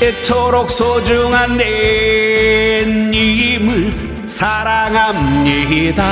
이토록 0.00 0.70
소중한 0.70 1.56
내 1.56 2.84
님을 2.86 4.28
사랑합니다. 4.28 6.04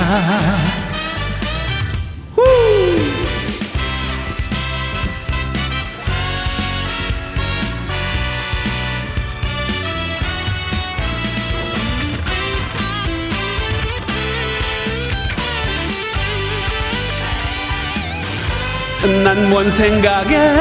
난 19.27 19.51
뭔 19.51 19.69
생각에 19.73 20.55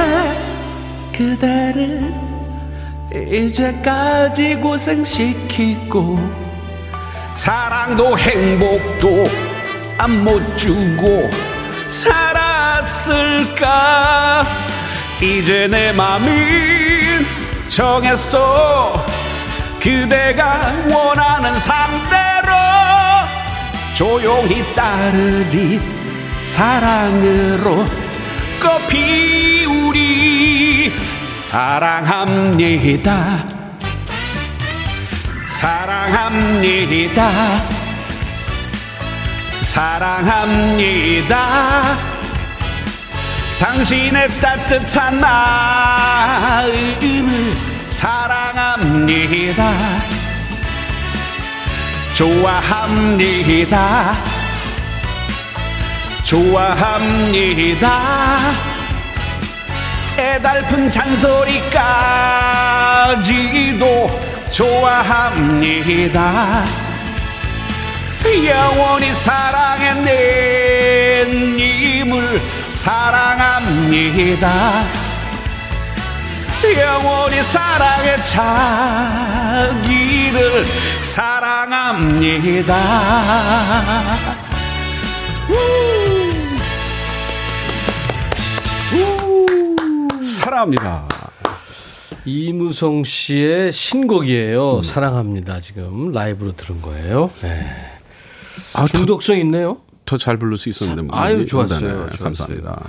그대를 1.16 2.11
이제까지 3.13 4.55
고생시키고 4.55 6.18
사랑도 7.36 8.18
행복도 8.18 9.26
안 9.99 10.24
못 10.24 10.57
주고 10.57 11.30
살았을까? 13.07 13.53
이제 15.22 15.68
내 15.68 15.91
맘이 15.91 17.24
정했어. 17.68 19.05
그대가 19.80 20.74
원하는 20.91 21.59
상대로 21.59 22.51
조용히 23.93 24.63
따르리 24.74 25.80
사랑으로 26.41 27.86
꽃 28.66 28.88
피우리 28.88 30.91
사랑합니다. 31.51 33.45
사랑합니다. 35.47 37.32
사랑합니다. 39.61 41.36
당신의 43.59 44.30
따뜻한 44.41 45.20
마음을 45.20 46.74
사랑합니다. 47.86 49.72
좋아합니다 52.16 52.76
좋아합니다. 56.26 57.88
애달픈 60.17 60.89
잔소리까지도 60.89 61.69
좋아합니다. 64.49 66.65
영원히 68.43 69.13
사랑해 69.13 69.93
내 70.01 71.26
님을 71.26 72.41
사랑합니다. 72.71 74.84
영원히 76.76 77.43
사랑해 77.43 78.17
자기를 78.23 80.65
사랑합니다 81.01 82.76
사랑합니다. 90.26 91.07
이무성 92.26 93.03
씨의 93.03 93.71
신곡이에요. 93.71 94.82
사랑합니다. 94.82 95.59
지금 95.61 96.11
라이브로 96.11 96.55
들은 96.55 96.82
거예요. 96.82 97.30
네. 97.41 97.67
아, 98.73 98.86
중독성 98.88 99.38
있네요. 99.39 99.78
더 100.05 100.17
잘 100.17 100.38
부를 100.38 100.57
수 100.57 100.69
있었는데. 100.69 101.03
뭐. 101.03 101.15
아유, 101.17 101.45
좋았어요. 101.45 101.80
네, 101.80 101.88
좋았어요. 101.95 102.17
감사합니다. 102.23 102.82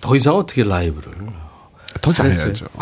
더 0.00 0.16
이상 0.16 0.36
어떻게 0.36 0.62
라이브를. 0.64 1.12
더. 2.00 2.12
잘해야죠. 2.12 2.66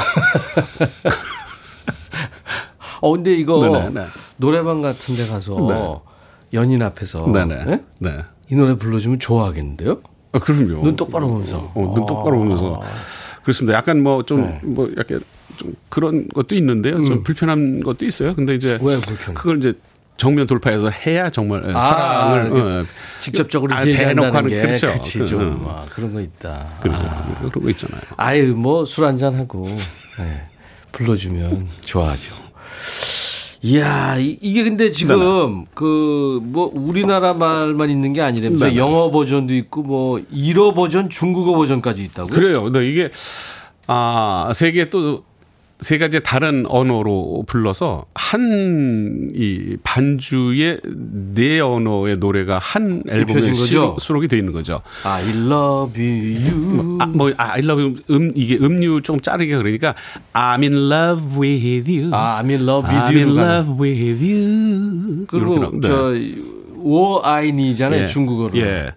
어, 3.03 3.13
근데 3.13 3.35
이거 3.35 3.61
네네, 3.63 3.91
네. 3.91 4.07
노래방 4.37 4.83
같은 4.83 5.17
데 5.17 5.27
가서 5.27 5.55
네. 5.69 6.59
연인 6.59 6.83
앞에서. 6.83 7.27
네? 7.29 7.81
네. 7.99 8.19
이 8.51 8.55
노래 8.55 8.75
불러주면 8.75 9.19
좋아하겠는데요? 9.21 10.01
아, 10.33 10.39
그럼요. 10.39 10.83
눈 10.83 10.97
똑바로 10.97 11.29
보면서. 11.29 11.73
어, 11.75 11.93
눈 11.95 12.07
똑바로 12.07 12.39
보면서. 12.39 12.81
그렇습니다. 13.43 13.77
약간 13.77 14.03
뭐 14.03 14.25
좀, 14.25 14.43
네. 14.43 14.61
뭐, 14.63 14.91
약간 14.99 15.21
좀 15.57 15.75
그런 15.89 16.29
것도 16.29 16.55
있는데요. 16.55 17.03
좀 17.05 17.23
불편한 17.23 17.81
것도 17.81 18.05
있어요. 18.05 18.35
근데 18.35 18.55
이제. 18.55 18.79
음. 18.81 19.01
그걸 19.35 19.59
이제 19.59 19.73
정면 20.17 20.47
돌파해서 20.47 20.91
해야 20.91 21.31
정말 21.31 21.65
아, 21.75 21.81
사랑을 21.81 22.47
이렇게 22.47 22.61
어, 22.61 22.85
직접적으로 23.21 23.75
아, 23.75 23.83
대놓고 23.83 24.37
하는 24.37 24.51
게 24.51 24.61
그렇죠. 24.61 24.93
그치, 24.93 25.19
그, 25.21 25.25
좀 25.27 25.41
음. 25.41 25.65
아, 25.67 25.87
그런 25.89 26.13
거 26.13 26.21
있다. 26.21 26.67
그런, 26.83 26.95
아. 26.97 27.39
거, 27.41 27.49
그런 27.49 27.65
거 27.65 27.71
있잖아요. 27.71 28.03
아유 28.19 28.55
뭐 28.55 28.85
술 28.85 29.07
한잔 29.07 29.35
하고 29.35 29.65
네, 30.19 30.43
불러주면 30.93 31.69
좋아하죠. 31.87 32.35
이야 33.63 34.17
이, 34.19 34.39
게 34.41 34.63
근데 34.63 34.91
지금 34.91 35.67
그 35.75 36.41
뭐 36.43 36.71
우리나라 36.75 37.35
말만 37.35 37.91
있는 37.91 38.13
게 38.13 38.23
아니라면서 38.23 38.67
네네. 38.67 38.77
영어 38.77 39.11
버전도 39.11 39.55
있고 39.55 39.83
뭐 39.83 40.21
일어 40.31 40.75
버전, 40.75 41.09
중국어 41.09 41.55
버전까지 41.57 42.03
있다고요? 42.05 42.33
그래요. 42.35 42.63
근데 42.65 42.89
이게 42.89 43.11
아 43.87 44.53
세계 44.55 44.91
또 44.91 45.25
세 45.81 45.99
가지 45.99 46.21
다른 46.23 46.65
언어로 46.69 47.45
불러서 47.47 48.05
한 48.15 49.31
이 49.35 49.77
반주의 49.83 50.79
네 51.35 51.61
언어의 51.61 52.19
노래가 52.19 52.59
한 52.59 53.03
앨범에? 53.09 53.53
수록, 53.53 54.01
수록이 54.01 54.29
돼 54.29 54.39
있는 54.39 54.53
거죠. 54.53 54.83
I 55.05 55.23
love 55.31 56.01
you. 56.03 56.99
아, 57.01 57.07
뭐, 57.07 57.31
아, 57.37 57.53
I 57.55 57.61
love 57.61 57.83
you. 57.83 57.97
음, 58.11 58.33
이게 58.35 58.57
음류 58.61 59.03
좀 59.03 59.21
자르게 59.21 59.57
그러니까 59.57 59.95
I'm 60.33 60.63
in 60.63 60.75
love 60.75 61.39
with 61.41 61.91
you. 61.91 62.11
아, 62.13 62.43
I'm 62.43 62.51
in 62.51 62.63
love 62.63 62.89
with 62.91 63.07
I'm 63.07 63.17
in 63.17 63.29
you. 63.29 63.39
love 63.41 63.81
with 63.81 64.25
you. 64.25 65.27
그리고. 65.29 65.81
저 65.81 66.15
워아이니잖아요 66.83 68.03
예. 68.03 68.07
중국어로. 68.07 68.59
예. 68.59 68.93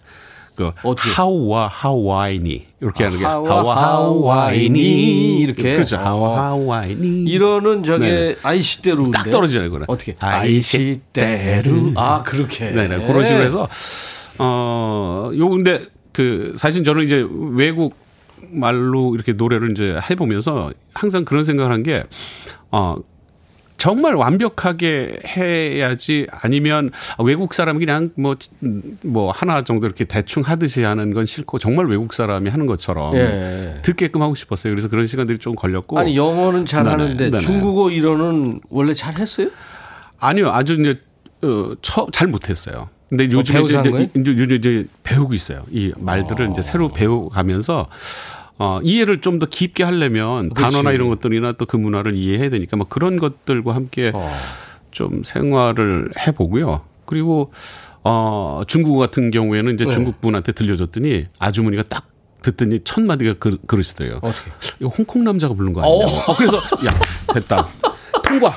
그 0.56 0.72
어떻게? 0.84 1.10
하와 1.10 1.68
하와이니 1.68 2.66
이렇게 2.82 3.04
하는 3.06 3.18
게 3.18 3.26
하와, 3.26 3.76
하와이니 3.82 5.40
이렇게? 5.40 5.74
그렇죠. 5.76 5.96
어. 5.96 6.00
하와 6.00 6.42
하와이니 6.50 7.24
이런은 7.24 7.84
저게 7.84 8.06
네네. 8.06 8.36
아이시대로 8.44 9.10
딱 9.12 9.30
떨어지잖아요, 9.30 9.70
그거는. 9.70 9.86
어떻게? 9.90 10.16
아이시대로. 10.20 11.92
아 11.96 12.22
그렇게. 12.24 12.70
네네 12.72 13.08
그런 13.08 13.26
식으로 13.26 13.44
해서 13.44 13.68
어요 14.40 15.50
근데 15.50 15.86
그 16.12 16.54
사실 16.56 16.84
저는 16.84 17.04
이제 17.04 17.26
외국 17.54 17.96
말로 18.52 19.16
이렇게 19.16 19.34
노래를 19.34 19.72
이제 19.72 20.00
해보면서 20.10 20.72
항상 20.94 21.26
그런 21.26 21.44
생각을 21.44 21.72
한 21.72 21.82
게 21.84 22.04
어. 22.72 22.96
정말 23.84 24.16
완벽하게 24.16 25.20
해야지 25.28 26.26
아니면 26.32 26.90
외국 27.20 27.54
사람 27.54 27.80
그냥 27.80 28.12
뭐, 28.16 28.38
뭐 29.04 29.30
하나 29.32 29.66
정도 29.66 29.88
이렇게 29.88 30.06
대충 30.06 30.42
하듯이 30.42 30.84
하는 30.84 31.14
건 31.14 31.26
싫고 31.26 31.60
정말 31.60 31.88
외국 31.88 32.14
사람이 32.14 32.50
하는 32.50 32.66
것처럼 32.66 33.14
예. 33.18 33.80
듣게끔 33.82 34.22
하고 34.22 34.36
싶었어요. 34.36 34.72
그래서 34.72 34.88
그런 34.88 35.06
시간들이 35.06 35.38
좀 35.38 35.54
걸렸고. 35.54 36.00
아니 36.00 36.16
영어는 36.16 36.66
잘 36.66 36.86
네네, 36.86 36.92
하는데 36.92 37.28
네네. 37.28 37.38
중국어 37.40 37.92
일어는 37.92 38.62
원래 38.70 38.94
잘 38.94 39.16
했어요? 39.16 39.50
아니요, 40.18 40.50
아주 40.52 40.76
이제 40.76 41.02
어, 41.42 41.74
처, 41.82 42.08
잘 42.10 42.30
못했어요. 42.30 42.88
근데 43.10 43.30
요즘에 43.30 43.58
배워서 43.58 43.82
이제? 43.82 44.10
이제, 44.16 44.32
이제, 44.32 44.56
이제 44.56 44.88
배우고 45.04 45.34
있어요. 45.34 45.64
이 45.70 45.92
말들을 45.98 46.52
이제 46.52 46.62
새로 46.62 46.88
배워가면서 46.88 47.90
어, 48.60 48.80
이해를 48.84 49.20
좀 49.22 49.40
더 49.40 49.46
깊게 49.48 49.84
하려면 49.84 50.50
그렇지. 50.50 50.72
단어나 50.76 50.92
이런 50.94 51.10
것들이나 51.10 51.54
또 51.54 51.66
그 51.66 51.76
문화를 51.78 52.16
이해해야 52.16 52.50
되니까 52.50 52.78
뭐 52.78 52.86
그런 52.88 53.18
것들과 53.20 53.74
함께 53.76 54.12
어. 54.14 54.30
좀 54.92 55.24
생활을 55.24 56.10
해보고요. 56.28 56.82
그리고 57.06 57.52
어, 58.04 58.62
중국어 58.68 59.00
같은 59.00 59.32
경우에는 59.32 59.74
이제 59.74 59.86
네. 59.86 59.92
중국 59.92 60.22
분한테 60.22 60.52
들려줬더니 60.52 61.26
아주머니가 61.40 61.84
딱 61.84 62.08
듣더니 62.44 62.82
첫 62.84 63.02
마디가 63.02 63.36
그, 63.40 63.58
그러시더래요. 63.66 64.20
어떻게? 64.22 64.52
이거 64.82 64.90
홍콩 64.90 65.24
남자가 65.24 65.54
부른 65.54 65.74
거 65.74 65.82
아니냐. 65.82 66.06
어, 66.28 66.36
그래서 66.36 66.58
야 66.58 67.34
됐다. 67.34 67.68
통과. 68.24 68.54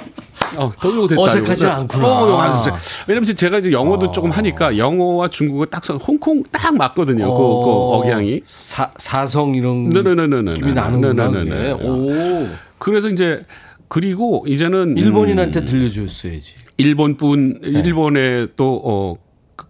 어, 0.57 0.73
더 0.81 0.91
이거 0.91 1.07
됐다. 1.07 1.21
어색하지 1.23 1.65
이거. 1.65 1.71
않구나. 1.73 2.07
어, 2.07 2.63
제- 2.63 2.71
왜냐면 3.07 3.25
제가 3.25 3.59
이제 3.59 3.73
영어도 3.73 4.11
조금 4.13 4.31
하니까 4.31 4.77
영어와 4.79 5.29
중국어 5.29 5.67
딱 5.67 5.85
서- 5.85 5.97
홍콩 5.97 6.43
딱 6.53 6.77
맞거든요. 6.77 7.31
그, 7.33 7.39
그 7.39 7.71
어향이. 7.99 8.41
사, 8.45 8.91
사성 8.97 9.55
이런 9.55 9.89
네네네네네. 9.91 10.43
느낌이 10.53 10.73
나는구나. 10.73 11.29
네네네네. 11.31 11.73
그게. 11.77 11.89
오. 11.89 12.49
그래서 12.79 13.09
이제 13.09 13.45
그리고 13.89 14.45
이제는 14.47 14.97
일본인한테 14.97 15.65
들려줬어야지. 15.65 16.55
일본 16.79 17.17
분 17.17 17.59
일본에 17.63 18.47
또 18.57 18.81
어, 18.85 19.17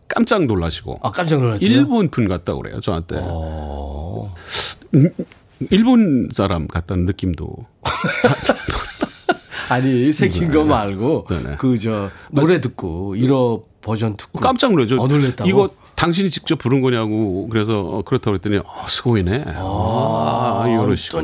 깜짝 0.08 0.46
놀라시고. 0.46 1.00
아 1.02 1.10
깜짝 1.10 1.40
놀랐대요. 1.40 1.68
일본 1.68 2.08
분 2.08 2.28
같다 2.28 2.54
그래요 2.54 2.80
저한테. 2.80 3.16
어. 3.20 4.32
음, 4.94 5.08
일본 5.70 6.28
사람 6.32 6.66
같다는 6.68 7.06
느낌도. 7.06 7.46
아니 9.68 10.12
새긴 10.12 10.50
거 10.50 10.64
말고 10.64 11.26
네네. 11.28 11.56
그저 11.58 12.10
노래 12.30 12.60
듣고 12.60 13.14
1호 13.16 13.62
버전 13.80 14.16
듣고 14.16 14.40
깜짝 14.40 14.72
놀라죠. 14.72 15.00
어, 15.00 15.06
놀랬다고? 15.06 15.48
이거 15.48 15.70
당신이 15.94 16.30
직접 16.30 16.58
부른 16.58 16.82
거냐고 16.82 17.48
그래서 17.48 17.80
어, 17.80 18.02
그렇다고 18.02 18.36
그랬더니 18.36 18.58
아, 18.66 18.86
스고이네. 18.88 19.44
아, 19.46 20.64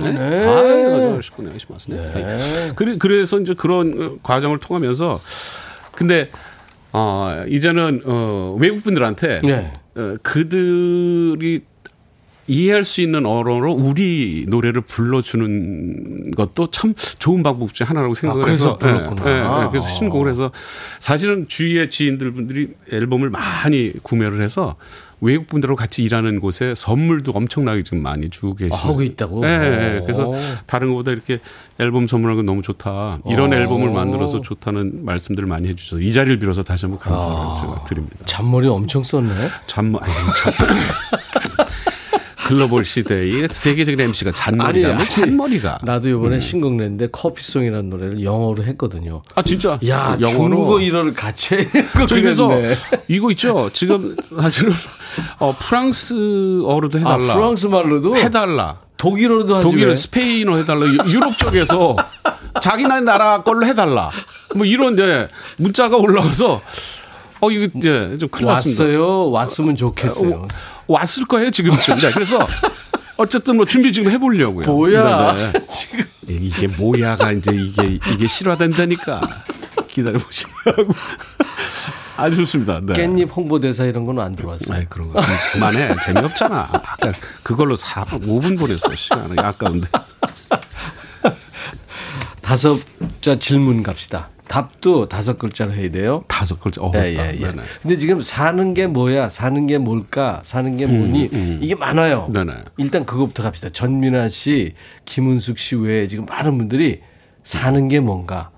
있네. 0.08 0.46
아, 0.46 1.12
이러시구네. 1.12 1.50
하시마스네. 1.52 2.72
그래, 2.76 2.96
그래서 2.98 3.40
이제 3.40 3.54
그런 3.54 4.20
과정을 4.22 4.58
통하면서 4.58 5.20
근데 5.92 6.30
어, 6.92 7.44
이제는 7.48 8.02
어, 8.04 8.56
외국 8.58 8.84
분들한테 8.84 9.40
네. 9.42 9.72
어, 9.96 10.16
그들이 10.22 11.60
이해할 12.46 12.84
수 12.84 13.00
있는 13.00 13.24
언어로 13.24 13.72
우리 13.72 14.44
노래를 14.48 14.82
불러주는 14.82 16.32
것도 16.32 16.70
참 16.70 16.94
좋은 17.18 17.42
방법 17.42 17.72
중에 17.72 17.86
하나라고 17.86 18.14
생각을 18.14 18.42
아, 18.42 18.44
그래서 18.44 18.64
해서 18.64 18.76
불렀구나. 18.76 19.22
예, 19.26 19.34
예, 19.34 19.64
예. 19.64 19.68
그래서 19.70 19.86
아. 19.86 19.90
신곡을 19.90 20.28
해서 20.28 20.50
사실은 20.98 21.46
주위의 21.48 21.90
지인들 21.90 22.32
분들이 22.32 22.68
앨범을 22.92 23.30
많이 23.30 23.92
구매를 24.02 24.42
해서 24.42 24.76
외국 25.20 25.46
분들하고 25.46 25.76
같이 25.76 26.02
일하는 26.02 26.40
곳에 26.40 26.74
선물도 26.76 27.30
엄청나게 27.30 27.84
지금 27.84 28.02
많이 28.02 28.28
주고 28.28 28.56
계시고 28.56 28.74
아, 28.74 28.88
하고 28.88 29.02
있다고? 29.02 29.46
예, 29.46 29.48
예. 29.48 29.98
오. 30.00 30.02
그래서 30.02 30.32
다른 30.66 30.88
것보다 30.88 31.12
이렇게 31.12 31.38
앨범 31.78 32.08
선물하는 32.08 32.38
건 32.38 32.46
너무 32.46 32.60
좋다. 32.60 33.20
이런 33.26 33.52
오. 33.52 33.54
앨범을 33.54 33.90
만들어서 33.92 34.40
좋다는 34.40 35.04
말씀들을 35.04 35.48
많이 35.48 35.68
해주셔서 35.68 36.02
이 36.02 36.12
자리를 36.12 36.40
빌어서 36.40 36.64
다시 36.64 36.86
한번 36.86 36.98
감사를 36.98 37.32
아. 37.32 37.56
제가 37.60 37.84
드립니다. 37.84 38.16
잔머리 38.26 38.66
엄청 38.66 39.04
썼네. 39.04 39.48
잔머 39.68 40.00
참. 40.00 40.52
글로벌 42.52 42.84
시대의 42.84 43.48
세계적인 43.50 43.98
MC가 44.00 44.32
잔머리가 44.32 44.92
뭐 44.94 45.04
잔머리가 45.06 45.78
나도 45.82 46.08
이번에 46.08 46.38
신곡 46.38 46.74
냈는데 46.74 47.08
커피송이라는 47.10 47.88
노래를 47.88 48.22
영어로 48.22 48.62
했거든요. 48.64 49.22
아 49.34 49.42
진짜 49.42 49.78
야 49.88 50.16
영어로? 50.20 50.26
중국어 50.26 50.80
일어를 50.80 51.14
같이 51.14 51.56
그래서. 52.08 52.50
이거 53.08 53.30
있죠. 53.30 53.70
지금 53.72 54.16
사실은 54.22 54.74
어, 55.38 55.56
프랑스어로도 55.58 56.98
해달라. 56.98 57.32
아, 57.32 57.36
프랑스 57.36 57.66
말로도 57.66 58.16
해달라. 58.16 58.78
독일어로도 58.98 59.56
하지 59.56 59.66
독일 59.66 59.88
왜? 59.88 59.94
스페인어 59.94 60.56
해달라. 60.58 60.86
유- 60.86 61.12
유럽 61.12 61.36
쪽에서 61.38 61.96
자기네 62.60 63.00
나라 63.00 63.42
걸로 63.42 63.66
해달라. 63.66 64.10
뭐 64.54 64.66
이런 64.66 64.92
이제 64.94 65.26
문자가 65.56 65.96
올라와서 65.96 66.60
어 67.40 67.50
이거 67.50 67.66
이제 67.78 68.16
좀 68.20 68.28
큰일 68.28 68.46
났습니다. 68.48 68.84
왔어요. 68.84 69.30
왔으면 69.30 69.74
좋겠어요. 69.76 70.34
어, 70.34 70.48
왔을 70.86 71.24
거예요 71.26 71.50
지금쯤. 71.50 71.96
네, 71.98 72.10
그래서 72.12 72.46
어쨌든 73.16 73.56
뭐 73.56 73.64
준비 73.66 73.92
지금 73.92 74.10
해보려고요. 74.10 74.64
뭐야 74.66 75.32
네, 75.34 75.52
네. 75.52 75.66
지금 75.70 76.04
이게 76.28 76.66
뭐야가 76.66 77.32
이제 77.32 77.52
이게 77.52 77.98
이게 78.12 78.26
실화된다니까 78.26 79.20
기다려 79.88 80.18
보시라고. 80.18 80.92
아주 82.16 82.36
좋습니다. 82.36 82.80
네. 82.82 82.92
깻잎 82.92 83.34
홍보대사 83.34 83.84
이런 83.84 84.04
건 84.06 84.18
안 84.18 84.36
들어왔어요. 84.36 84.76
아이 84.76 84.84
그런 84.86 85.10
거좀 85.12 85.34
그만해 85.52 85.94
재미없잖아. 86.04 86.68
아까 86.72 87.12
그걸로 87.42 87.74
4 87.74 88.04
5분 88.04 88.58
보냈어 88.58 88.94
시간이 88.94 89.34
아까운데. 89.38 89.88
다섯 92.42 92.78
자 93.20 93.36
질문 93.38 93.82
갑시다. 93.82 94.28
답도 94.52 95.08
다섯 95.08 95.38
글자로 95.38 95.72
해야 95.72 95.90
돼요. 95.90 96.24
다섯 96.28 96.60
글자. 96.60 96.82
어, 96.82 96.92
예, 96.94 97.14
예, 97.16 97.38
예. 97.40 97.52
근데 97.80 97.96
지금 97.96 98.20
사는 98.20 98.74
게 98.74 98.86
뭐야? 98.86 99.30
사는 99.30 99.66
게 99.66 99.78
뭘까? 99.78 100.42
사는 100.44 100.76
게 100.76 100.86
뭐니? 100.86 101.58
이게 101.62 101.74
많아요. 101.74 102.26
음, 102.28 102.32
네네. 102.34 102.52
일단 102.76 103.06
그거부터 103.06 103.42
갑시다. 103.42 103.70
전민아 103.70 104.28
씨, 104.28 104.74
김은숙 105.06 105.58
씨 105.58 105.74
외에 105.76 106.06
지금 106.06 106.26
많은 106.26 106.58
분들이 106.58 107.00
사는 107.42 107.88
게 107.88 107.98
뭔가? 108.00 108.50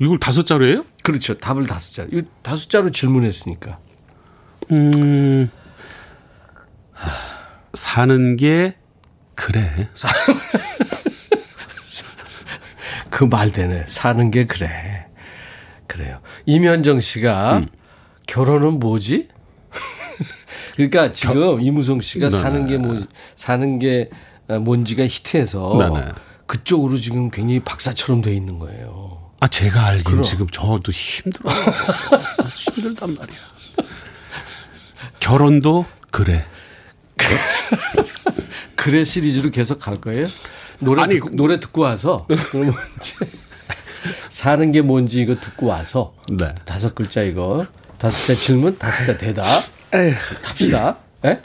이걸 0.00 0.18
다섯 0.18 0.44
자루예요? 0.44 0.84
그렇죠. 1.04 1.38
답을 1.38 1.68
다섯 1.68 1.94
자. 1.94 2.06
이 2.12 2.22
다섯 2.42 2.68
자로 2.68 2.90
질문했으니까. 2.90 3.78
음. 4.72 5.48
사는 7.74 8.36
게 8.36 8.74
그래. 9.36 9.88
그 13.08 13.24
말 13.26 13.52
되네. 13.52 13.84
사는 13.86 14.30
게 14.32 14.46
그래. 14.46 15.01
그래요. 15.92 16.20
이면정 16.46 17.00
씨가 17.00 17.58
음. 17.58 17.68
결혼은 18.26 18.80
뭐지? 18.80 19.28
그러니까 20.74 21.12
지금 21.12 21.60
이무송 21.60 22.00
씨가 22.00 22.30
네네. 22.30 22.42
사는 22.42 22.66
게 22.66 22.78
뭐, 22.78 23.06
사는 23.36 23.78
게 23.78 24.08
뭔지가 24.46 25.04
히트해서 25.06 25.76
네네. 25.78 26.06
그쪽으로 26.46 26.98
지금 26.98 27.30
굉장히 27.30 27.60
박사처럼 27.60 28.22
돼 28.22 28.34
있는 28.34 28.58
거예요. 28.58 29.30
아 29.40 29.48
제가 29.48 29.84
알기엔 29.84 30.04
그럼. 30.04 30.22
지금 30.22 30.46
저도 30.48 30.90
힘들어요. 30.92 31.54
힘들단 32.56 33.14
말이야. 33.14 33.36
결혼도 35.20 35.84
그래. 36.10 36.46
그래 38.76 39.04
시리즈로 39.04 39.50
계속 39.50 39.78
갈 39.78 40.00
거예요? 40.00 40.28
노래 40.78 41.02
아니, 41.02 41.14
듣고, 41.14 41.30
노래 41.30 41.60
듣고 41.60 41.82
와서 41.82 42.26
그러면 42.50 42.74
사는 44.32 44.72
게 44.72 44.80
뭔지 44.80 45.20
이거 45.20 45.34
듣고 45.38 45.66
와서 45.66 46.14
네. 46.30 46.54
다섯 46.64 46.94
글자 46.94 47.20
이거 47.22 47.66
다섯 47.98 48.24
자 48.24 48.34
질문 48.34 48.78
다섯 48.78 49.04
자 49.04 49.18
대답 49.18 49.44
합시다. 50.42 50.96
예? 51.26 51.38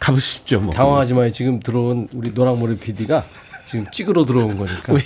가보시죠. 0.00 0.60
뭐. 0.60 0.72
당황하지 0.72 1.12
마요. 1.12 1.30
지금 1.30 1.60
들어온 1.60 2.08
우리 2.14 2.30
노랑머리 2.32 2.78
PD가 2.78 3.24
지금 3.66 3.84
찍으러 3.92 4.24
들어온 4.24 4.56
거니까. 4.56 4.94
왜, 4.94 5.02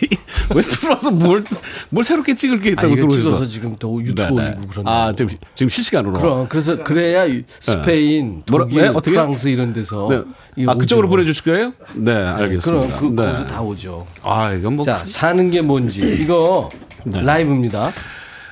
왜 0.54 0.62
들어와서 0.62 1.10
뭘, 1.10 1.42
뭘 1.90 2.04
새롭게 2.04 2.36
찍을 2.36 2.60
게 2.60 2.68
아, 2.68 2.72
있다고 2.72 2.94
들어오셔서. 2.94 3.22
찍어서 3.26 3.46
지금 3.48 3.74
또 3.80 4.00
유튜브 4.00 4.22
네네. 4.22 4.48
올리고 4.50 4.68
그런 4.68 4.86
아, 4.86 5.12
지금, 5.16 5.36
지금 5.56 5.70
실시간으로. 5.70 6.20
그럼 6.20 6.46
그래서 6.48 6.84
그래야 6.84 7.24
이 7.26 7.42
스페인, 7.58 8.44
뭐라- 8.46 8.68
독일, 8.68 8.82
네? 8.82 8.88
어떻게? 8.88 9.10
프랑스 9.10 9.48
이런 9.48 9.72
데서 9.72 10.08
네. 10.56 10.66
아, 10.68 10.74
그쪽으로. 10.76 11.08
보내주실 11.08 11.42
거예요? 11.42 11.72
네, 11.94 12.12
알겠습니다. 12.14 12.98
그럼 12.98 13.16
그 13.16 13.20
네. 13.22 13.26
거기서 13.32 13.46
다 13.48 13.60
오죠. 13.62 14.06
아, 14.22 14.52
이건 14.52 14.76
뭐. 14.76 14.84
자, 14.84 15.02
사는 15.04 15.50
게 15.50 15.60
뭔지 15.62 16.00
이거 16.22 16.70
네. 17.04 17.22
라이브입니다. 17.22 17.92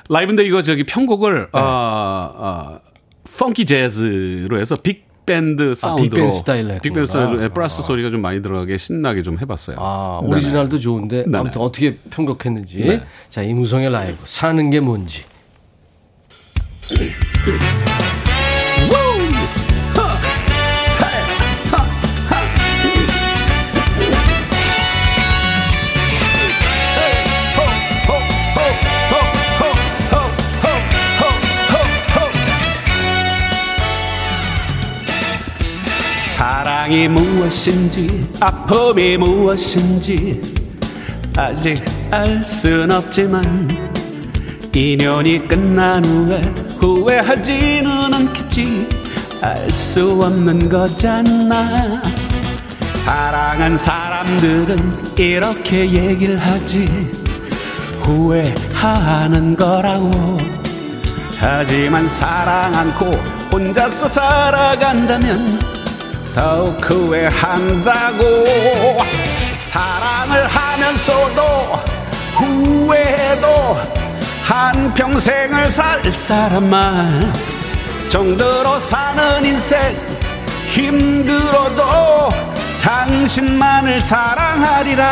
라이브인데 0.09 0.43
이거 0.45 0.61
저기 0.61 0.83
편곡을, 0.83 1.39
네. 1.43 1.49
아, 1.53 2.31
아, 2.37 2.79
funky 3.37 3.65
재즈로 3.65 4.59
해서 4.59 4.75
big 4.75 5.09
band 5.25 5.75
sound로. 5.75 6.09
big 6.09 6.20
band 6.20 6.35
스타일로. 6.35 6.79
big 6.81 6.91
band 6.91 7.05
스타일로 7.05 7.41
예, 7.41 7.45
아. 7.45 7.49
brass 7.49 7.83
소리가 7.83 8.09
좀 8.09 8.21
많이 8.21 8.41
들어가게 8.41 8.77
신나게 8.77 9.21
좀 9.21 9.39
해봤어요. 9.39 9.77
아. 9.79 10.19
오리지널도 10.23 10.79
좋은데 10.79 11.23
네네. 11.23 11.37
아무튼 11.37 11.61
어떻게 11.61 11.97
편곡했는지. 12.09 12.81
네. 12.81 13.03
자, 13.29 13.43
이무성의 13.43 13.91
라이브 13.91 14.17
사는 14.25 14.69
게 14.71 14.79
뭔지. 14.79 15.23
사랑이 36.91 37.07
무엇인지 37.07 38.33
아픔이 38.41 39.15
무엇인지 39.15 40.41
아직 41.37 41.81
알 42.11 42.37
순 42.41 42.91
없지만 42.91 43.69
인연이 44.75 45.39
끝난 45.47 46.03
후에 46.03 46.41
후회하지는 46.81 48.13
않겠지. 48.13 48.89
알 49.41 49.69
수 49.69 50.19
없는 50.21 50.67
거잖아. 50.67 52.01
사랑한 52.93 53.77
사람들은 53.77 55.15
이렇게 55.17 55.89
얘기를 55.89 56.37
하지. 56.37 56.89
후회하는 58.01 59.55
거라고. 59.55 60.37
하지만 61.39 62.09
사랑 62.09 62.75
않고 62.75 63.05
혼자서 63.49 64.09
살아간다면 64.09 65.80
더욱 66.33 66.77
후회한다고 66.89 68.23
사랑을 69.53 70.47
하면서도 70.47 71.41
후회해도 72.35 73.79
한평생을 74.45 75.69
살 75.71 76.13
사람만 76.13 77.33
정들어 78.09 78.79
사는 78.79 79.43
인생 79.45 79.95
힘들어도 80.67 82.29
당신만을 82.81 84.01
사랑하리라 84.01 85.05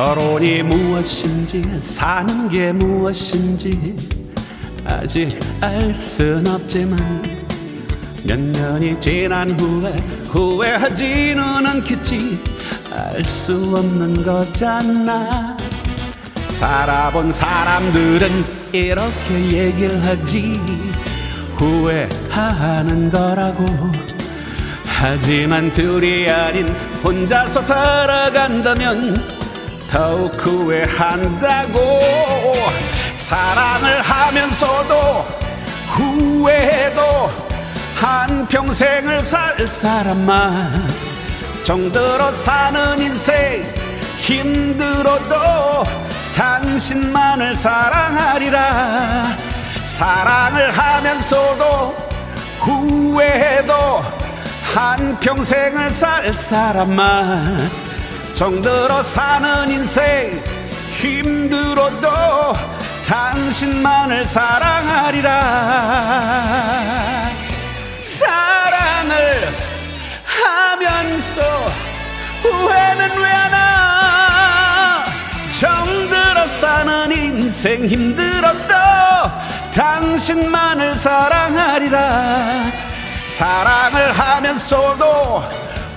결혼이 0.00 0.62
무엇인지 0.62 1.78
사는 1.78 2.48
게 2.48 2.72
무엇인지 2.72 3.98
아직 4.86 5.38
알 5.60 5.92
순 5.92 6.46
없지만 6.46 7.22
몇 8.24 8.40
년이 8.40 8.98
지난 8.98 9.50
후에 9.60 9.94
후회하지는 10.28 11.66
않겠지. 11.66 12.42
알 12.90 13.22
수 13.26 13.52
없는 13.76 14.24
거잖아. 14.24 15.54
살아본 16.48 17.30
사람들은 17.34 18.30
이렇게 18.72 19.52
얘기를 19.52 20.02
하지. 20.02 20.58
후회하는 21.56 23.10
거라고. 23.10 23.66
하지만 24.86 25.70
둘이 25.70 26.26
아닌 26.30 26.68
혼자서 27.04 27.60
살아간다면 27.60 29.39
더욱 29.90 30.34
후회한다고 30.34 31.80
사랑을 33.14 34.00
하면서도 34.00 34.94
후회해도 35.88 37.32
한 37.96 38.46
평생을 38.46 39.24
살 39.24 39.66
사람만 39.66 40.88
정들어 41.64 42.32
사는 42.32 42.98
인생 43.00 43.62
힘들어도 44.18 45.34
당신만을 46.34 47.54
사랑하리라. 47.54 49.26
사랑을 49.84 50.70
하면서도 50.70 51.96
후회해도 52.60 54.04
한 54.74 55.18
평생을 55.20 55.90
살 55.90 56.32
사람만 56.32 57.89
정들어 58.40 59.02
사는 59.02 59.70
인생 59.70 60.42
힘들어도 60.98 62.08
당신만을 63.06 64.24
사랑하리라. 64.24 65.30
사랑을 68.02 69.46
하면서 70.24 71.42
후회는 72.40 73.18
왜 73.18 73.28
하나? 73.30 75.04
정들어 75.60 76.48
사는 76.48 77.12
인생 77.12 77.84
힘들어도 77.84 78.74
당신만을 79.74 80.94
사랑하리라. 80.94 82.72
사랑을 83.26 84.18
하면서도 84.18 85.42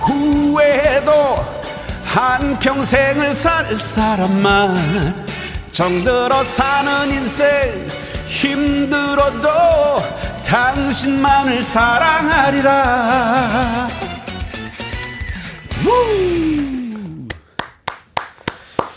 후회도 0.00 1.53
한 2.14 2.56
평생을 2.60 3.34
살 3.34 3.80
사람만 3.80 5.26
정들어 5.72 6.44
사는 6.44 7.10
인생 7.10 7.48
힘들어도 8.28 9.48
당신만을 10.46 11.64
사랑하리라 11.64 13.08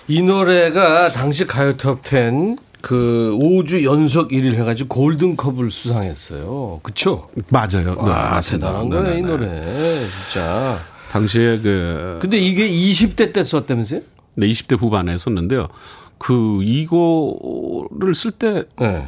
이 0.08 0.22
노래가 0.22 1.12
당시 1.12 1.48
가요 1.48 1.76
톱10 1.76 2.60
그 2.84 3.36
5주 3.42 3.84
연속 3.84 4.30
1위를 4.30 4.54
해가지고 4.60 4.90
골든컵을 4.90 5.72
수상했어요. 5.72 6.82
그쵸? 6.84 7.28
맞아요. 7.50 7.96
네, 7.96 8.12
아, 8.12 8.30
맞습니다. 8.36 8.68
대단한 8.68 8.90
거예요, 8.90 9.18
이 9.18 9.22
네네네. 9.24 9.28
노래. 9.28 9.50
진짜. 10.06 10.80
당시에 11.12 11.60
그 11.60 12.20
근데 12.22 12.38
이게 12.38 12.70
20대 12.70 13.34
때 13.34 13.44
썼다면서요? 13.44 14.02
네, 14.36 14.48
20대 14.48 14.80
후반에 14.80 15.18
썼는데요. 15.18 15.68
그 16.18 16.64
이거를 16.64 18.16
쓸때 18.16 18.64
네. 18.80 19.08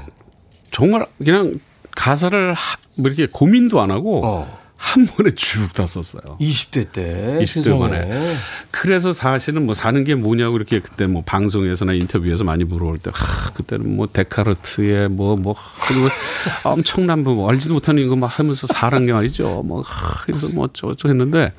정말 0.71 1.05
그냥 1.17 1.59
가사를 1.91 2.53
하, 2.53 2.77
뭐 2.95 3.09
이렇게 3.09 3.27
고민도 3.31 3.79
안 3.81 3.91
하고 3.91 4.25
어. 4.25 4.58
한 4.81 5.05
번에 5.05 5.31
쭉 5.31 5.73
다 5.73 5.85
썼어요. 5.85 6.37
20대 6.39 6.91
때. 6.91 7.37
20대 7.41 7.45
신성에. 7.45 7.79
만에. 7.79 8.23
그래서 8.71 9.11
사실은 9.11 9.65
뭐 9.65 9.75
사는 9.75 10.03
게 10.05 10.15
뭐냐고 10.15 10.55
이렇게 10.55 10.79
그때 10.79 11.05
뭐 11.05 11.21
방송에서나 11.25 11.93
인터뷰에서 11.93 12.45
많이 12.45 12.63
물어볼 12.63 12.99
때, 12.99 13.11
하, 13.13 13.51
그때는 13.51 13.97
뭐 13.97 14.07
데카르트의 14.11 15.09
뭐, 15.09 15.35
뭐, 15.35 15.55
그리고 15.85 16.07
엄청난 16.63 17.23
뭐 17.23 17.49
알지도 17.49 17.73
못하는 17.73 18.07
거막 18.07 18.39
하면서 18.39 18.67
사는 18.67 19.05
게 19.05 19.11
말이죠. 19.11 19.63
뭐, 19.65 19.81
하, 19.81 20.23
그래서 20.23 20.47
뭐 20.47 20.63
어쩌고저쩌고 20.65 21.09
했는데, 21.09 21.51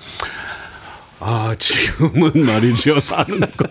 아, 1.21 1.55
지금은 1.59 2.33
말이죠. 2.47 2.99
사는 2.99 3.39
거 3.41 3.67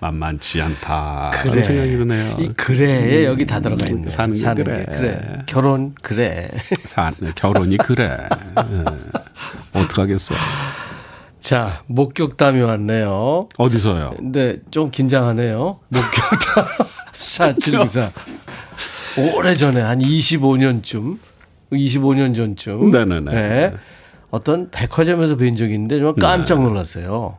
만만치 0.00 0.60
않다. 0.60 1.32
그런 1.42 1.62
생각이 1.62 1.96
드네요. 1.96 2.36
이 2.40 2.48
그래에 2.54 3.24
여기 3.26 3.46
다 3.46 3.60
들어가 3.60 3.86
있네. 3.86 4.10
사는 4.10 4.34
게 4.34 4.62
그래. 4.64 4.84
그래. 4.88 5.38
결혼 5.46 5.94
그래. 6.02 6.48
사, 6.86 7.12
결혼이 7.34 7.76
그래. 7.76 8.16
예. 8.58 8.84
어떡하겠어요. 9.78 10.38
자, 11.40 11.82
목격담이 11.86 12.62
왔네요. 12.62 13.48
어디서요? 13.58 14.14
근데 14.16 14.58
좀 14.70 14.90
긴장하네요. 14.90 15.78
목격담. 15.88 16.86
4794. 17.12 18.10
오래 19.34 19.54
전에 19.54 19.80
한 19.82 19.98
25년쯤, 19.98 21.18
25년 21.72 22.34
전쯤. 22.34 22.88
네네네. 22.90 23.30
네. 23.32 23.72
어떤 24.32 24.70
백화점에서 24.70 25.36
뵌 25.36 25.54
적이 25.56 25.74
있는데 25.74 25.98
정말 25.98 26.14
깜짝 26.18 26.62
놀랐어요. 26.62 27.36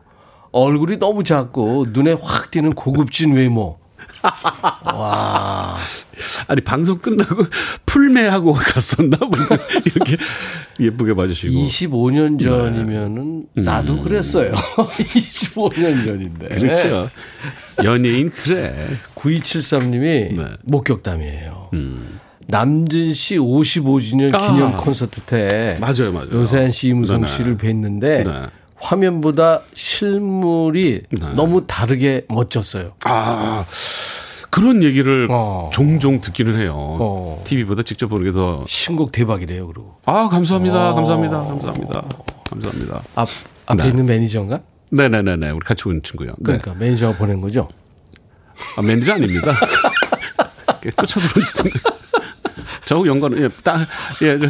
얼굴이 0.52 0.98
너무 0.98 1.24
작고 1.24 1.86
눈에 1.90 2.12
확 2.12 2.52
띄는 2.52 2.72
고급진 2.74 3.34
외모. 3.34 3.78
와. 4.86 5.76
아니 6.46 6.60
방송 6.60 6.98
끝나고 6.98 7.46
풀매하고 7.84 8.52
갔었나 8.52 9.18
뭐 9.18 9.30
이렇게 9.84 10.16
예쁘게 10.78 11.14
봐주시고 11.14 11.52
25년 11.52 12.40
전이면은 12.40 13.46
나도 13.54 14.00
그랬어요. 14.02 14.52
25년 14.52 16.06
전인데. 16.06 16.48
네. 16.48 16.54
그렇죠 16.60 17.10
연예인 17.82 18.30
그래 18.30 18.72
9273님이 19.16 20.36
네. 20.36 20.44
목격담이에요. 20.62 21.70
음. 21.72 22.20
남진 22.46 23.12
씨 23.12 23.36
55주년 23.38 24.34
아. 24.34 24.38
기념 24.52 24.76
콘서트 24.76 25.20
때 25.22 25.76
맞아요 25.80 26.12
맞아요 26.12 26.28
노세한 26.30 26.70
씨, 26.70 26.88
이무송 26.88 27.22
네네. 27.22 27.32
씨를 27.32 27.56
뵀는데 27.58 28.00
네. 28.26 28.46
화면보다 28.76 29.62
실물이 29.74 31.02
네. 31.10 31.32
너무 31.34 31.66
다르게 31.66 32.26
멋졌어요. 32.28 32.92
아 33.04 33.64
그런 34.50 34.82
얘기를 34.82 35.26
어. 35.30 35.70
종종 35.72 36.20
듣기는 36.20 36.54
해요 36.56 36.74
어. 36.76 37.42
TV보다 37.44 37.82
직접 37.82 38.08
보는 38.08 38.26
게 38.26 38.39
더 38.39 38.58
아 38.58 38.64
신곡 38.68 39.10
대박이래요, 39.10 39.66
그리고. 39.66 39.96
감사합니다 40.04 40.90
어. 40.90 40.94
감사합니다 40.94 41.38
감사합니다 41.38 42.04
감사합니다 42.50 43.02
앞, 43.16 43.28
앞에 43.66 43.82
네. 43.82 43.88
있는 43.88 44.06
매니저인가? 44.06 44.60
네네네네 44.90 45.50
우리 45.50 45.60
같이 45.64 45.88
온 45.88 46.00
친구요 46.02 46.28
네. 46.38 46.58
그러니까 46.58 46.74
매니저가 46.74 47.16
보낸 47.16 47.40
거죠. 47.40 47.68
아, 48.76 48.82
매니저 48.82 49.14
아닙니다 49.14 49.52
쫓아들어온 50.96 51.44
친구 51.46 51.70
저 52.86 53.02
연관은 53.06 53.42
예, 53.42 53.48
딱, 53.62 53.86
예, 54.22 54.36
저, 54.38 54.46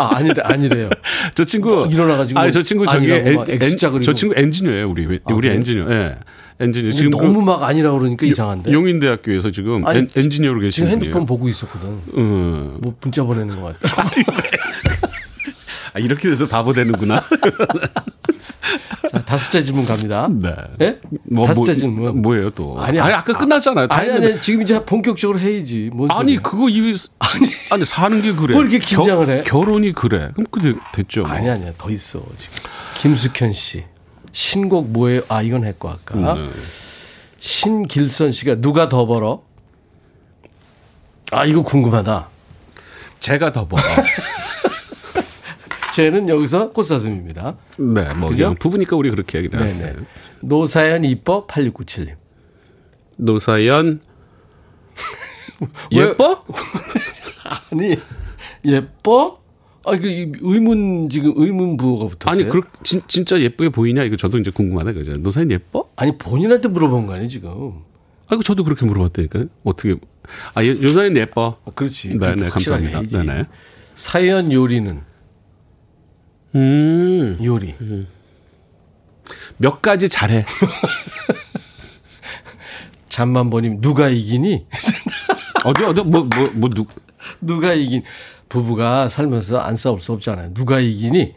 아, 0.00 0.16
아니래, 0.16 0.40
아니래요. 0.42 0.88
저 1.34 1.44
친구 1.44 1.86
일어나가지고 1.90 2.38
아니 2.38 2.52
저 2.52 2.62
친구 2.62 2.86
저기 2.86 3.12
아니라고 3.12 3.28
엔, 3.30 3.36
막 3.36 3.50
X자 3.50 3.86
엔, 3.88 3.92
그리고. 3.92 4.04
저 4.04 4.12
친구 4.14 4.34
엔지니어예요 4.38 4.88
우리 4.88 5.04
우리 5.06 5.18
그래요? 5.18 5.52
엔지니어 5.54 5.90
예 5.90 6.16
엔지니어 6.60 6.92
지금 6.92 7.10
너무 7.10 7.40
그 7.40 7.44
막 7.44 7.62
아니라 7.64 7.90
그러니까 7.92 8.24
이상한데. 8.26 8.72
용인대학교에서 8.72 9.50
지금 9.50 9.84
아니, 9.86 10.00
엔, 10.00 10.08
엔지니어로 10.14 10.60
계신 10.60 10.84
지금 10.84 10.90
분이에요. 10.90 11.02
핸드폰 11.14 11.26
보고 11.26 11.48
있었거든. 11.48 11.88
음. 12.16 12.76
뭐 12.80 12.94
문자 13.00 13.22
보내는 13.24 13.60
것 13.60 13.78
같다. 13.80 14.08
아, 15.94 15.98
이렇게 15.98 16.28
돼서 16.30 16.46
바보 16.48 16.72
되는구나. 16.72 17.22
자, 19.10 19.22
다섯째 19.24 19.62
질문 19.62 19.84
갑니다. 19.84 20.28
네. 20.30 20.54
예? 20.80 20.98
뭐, 21.30 21.46
다섯째 21.46 21.72
뭐, 21.72 21.80
질문. 21.80 22.22
뭐예요 22.22 22.50
또? 22.50 22.80
아니, 22.80 22.98
아니, 22.98 23.12
아- 23.12 23.18
아까 23.18 23.36
끝났잖아요. 23.36 23.88
다 23.88 23.96
아니. 23.96 24.10
아니, 24.10 24.40
지금 24.40 24.62
이제 24.62 24.82
본격적으로 24.84 25.38
해야지. 25.38 25.90
뭔 25.92 26.10
아니, 26.10 26.34
소리야. 26.34 26.40
그거 26.42 26.68
이유 26.68 26.96
아니 27.18 27.46
아니 27.70 27.84
사는 27.84 28.22
게 28.22 28.32
그래. 28.32 28.54
뭐 28.54 28.62
이렇게 28.62 28.78
긴장을 28.78 29.28
해? 29.28 29.42
결혼이 29.42 29.92
그래. 29.92 30.30
그럼 30.34 30.46
그 30.50 30.78
됐죠. 30.94 31.22
뭐. 31.22 31.30
아니, 31.30 31.50
아니야. 31.50 31.72
더 31.76 31.90
있어, 31.90 32.22
지금. 32.38 32.70
김숙현 32.94 33.52
씨. 33.52 33.84
신곡 34.32 34.90
뭐예요? 34.92 35.20
아, 35.28 35.42
이건 35.42 35.64
했고, 35.64 35.90
아까. 35.90 36.34
네. 36.34 36.48
신길선 37.38 38.32
씨가 38.32 38.56
누가 38.60 38.88
더 38.88 39.04
벌어? 39.04 39.42
아, 41.32 41.44
이거 41.44 41.62
궁금하다. 41.62 42.28
제가 43.20 43.50
더 43.52 43.66
벌어. 43.66 43.82
쟤는 45.92 46.28
여기서 46.28 46.72
꽃사슴입니다. 46.72 47.56
네, 47.78 48.14
뭐 48.14 48.30
그죠? 48.30 48.54
부부니까 48.58 48.96
우리 48.96 49.10
그렇게 49.10 49.38
얘기를 49.38 49.58
해요. 49.66 49.74
네네. 49.78 49.96
노사연 50.40 51.04
이뻐 51.04 51.46
8697님. 51.46 52.14
노사연 53.16 54.00
왜- 55.94 56.00
예뻐? 56.00 56.44
아니 57.70 57.96
예뻐? 58.64 59.40
아 59.84 59.94
이거 59.94 60.06
이 60.06 60.32
의문 60.40 61.08
지금 61.08 61.32
의문 61.36 61.76
부호가 61.76 62.16
붙었어요. 62.16 62.44
아니 62.44 62.50
그 62.50 62.62
진, 62.84 63.02
진짜 63.08 63.40
예쁘게 63.40 63.68
보이냐 63.70 64.04
이거 64.04 64.16
저도 64.16 64.38
이제 64.38 64.50
궁금하다 64.50 64.92
그죠. 64.92 65.16
노사연 65.16 65.50
예뻐? 65.50 65.84
아니 65.96 66.16
본인한테 66.18 66.68
물어본 66.68 67.06
거 67.06 67.14
아니 67.14 67.28
지금? 67.28 67.72
아 68.28 68.34
이거 68.34 68.42
저도 68.42 68.64
그렇게 68.64 68.86
물어봤다니까요. 68.86 69.46
어떻게 69.64 69.96
아 70.54 70.64
예, 70.64 70.68
요사연 70.68 71.16
예뻐. 71.16 71.58
아, 71.64 71.70
그렇지. 71.72 72.16
네, 72.16 72.34
네, 72.34 72.48
감사합니다. 72.48 72.98
해야지. 72.98 73.18
네네. 73.18 73.44
사연 73.94 74.52
요리는 74.52 75.00
음. 76.54 77.36
요리. 77.42 77.74
몇 79.56 79.80
가지 79.82 80.08
잘해. 80.08 80.44
잠만 83.08 83.50
보님 83.50 83.80
누가 83.80 84.08
이기니? 84.08 84.66
어디 85.64 85.84
어디 85.84 86.02
뭐 86.02 86.22
뭐 86.24 86.50
뭐 86.54 86.70
누. 86.70 86.86
누가 87.40 87.72
이긴 87.72 88.02
부부가 88.48 89.08
살면서 89.08 89.58
안 89.60 89.76
싸울 89.76 90.00
수 90.00 90.12
없잖아요. 90.12 90.54
누가 90.54 90.80
이기니? 90.80 91.34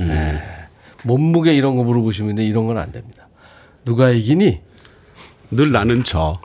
에, 0.00 0.42
몸무게 1.04 1.54
이런 1.54 1.76
거 1.76 1.84
물어보시면 1.84 2.36
돼. 2.36 2.44
이런 2.44 2.66
건 2.66 2.78
안 2.78 2.90
됩니다. 2.92 3.28
누가 3.84 4.10
이기니? 4.10 4.60
늘 5.50 5.72
나는 5.72 6.04
저. 6.04 6.40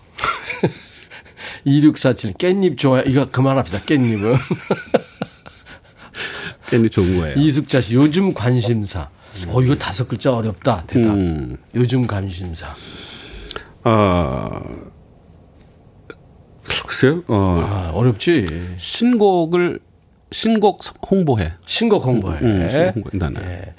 2647 1.63 2.33
깻잎 2.33 2.77
좋아요. 2.77 3.03
이거 3.05 3.29
그만합시다. 3.29 3.81
깻잎은. 3.81 4.37
괜히 6.67 6.89
좋은 6.89 7.17
거예요. 7.17 7.35
이숙자 7.37 7.81
씨 7.81 7.95
요즘 7.95 8.33
관심사. 8.33 9.09
어 9.47 9.61
이거 9.61 9.75
다섯 9.75 10.07
글자 10.07 10.35
어렵다. 10.35 10.83
대답. 10.87 11.13
음. 11.15 11.57
요즘 11.75 12.07
관심사. 12.07 12.75
아 13.83 14.49
글쎄요. 16.87 17.23
어 17.27 17.65
아, 17.67 17.91
어렵지. 17.93 18.47
신곡을 18.77 19.79
신곡 20.31 20.81
홍보해. 21.09 21.51
신곡 21.65 22.05
홍보해. 22.05 22.39
음, 22.41 22.69
신곡 22.69 22.95
홍보. 22.95 23.09
나는. 23.13 23.41
예. 23.43 23.75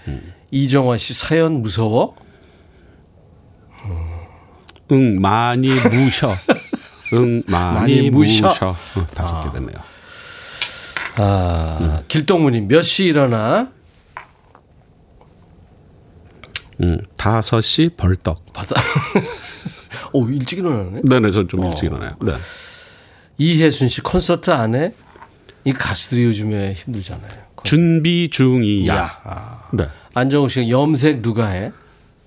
이정화 0.50 0.96
씨 0.98 1.14
사연 1.14 1.62
무서워? 1.62 2.14
응 4.92 5.20
많이 5.20 5.68
무셔. 5.68 6.32
응 7.12 7.42
많이, 7.48 7.74
많이 7.96 8.10
무셔. 8.10 8.46
무셔. 8.46 8.68
어, 8.70 9.06
다섯 9.14 9.42
개 9.42 9.52
됐네요. 9.52 9.76
아, 11.18 12.02
길동무님 12.08 12.68
몇 12.68 12.82
시 12.82 13.04
일어나? 13.06 13.70
응 16.82 17.00
다섯 17.16 17.60
시 17.62 17.90
벌떡. 17.96 18.52
받아. 18.52 18.74
오 20.12 20.28
일찍 20.28 20.58
일어나네. 20.58 21.00
네네 21.04 21.30
저좀 21.30 21.64
일찍 21.66 21.84
일어나요. 21.84 22.16
네. 22.20 22.34
이혜순 23.38 23.88
씨 23.88 24.00
콘서트 24.02 24.50
안 24.50 24.74
해? 24.74 24.92
이 25.64 25.72
가수들이 25.72 26.24
요즘에 26.24 26.74
힘들잖아요. 26.74 27.46
준비 27.64 28.28
중이야. 28.30 28.94
야. 28.94 29.62
네. 29.72 29.88
안정우 30.14 30.48
씨가 30.48 30.68
염색 30.68 31.22
누가 31.22 31.48
해? 31.48 31.72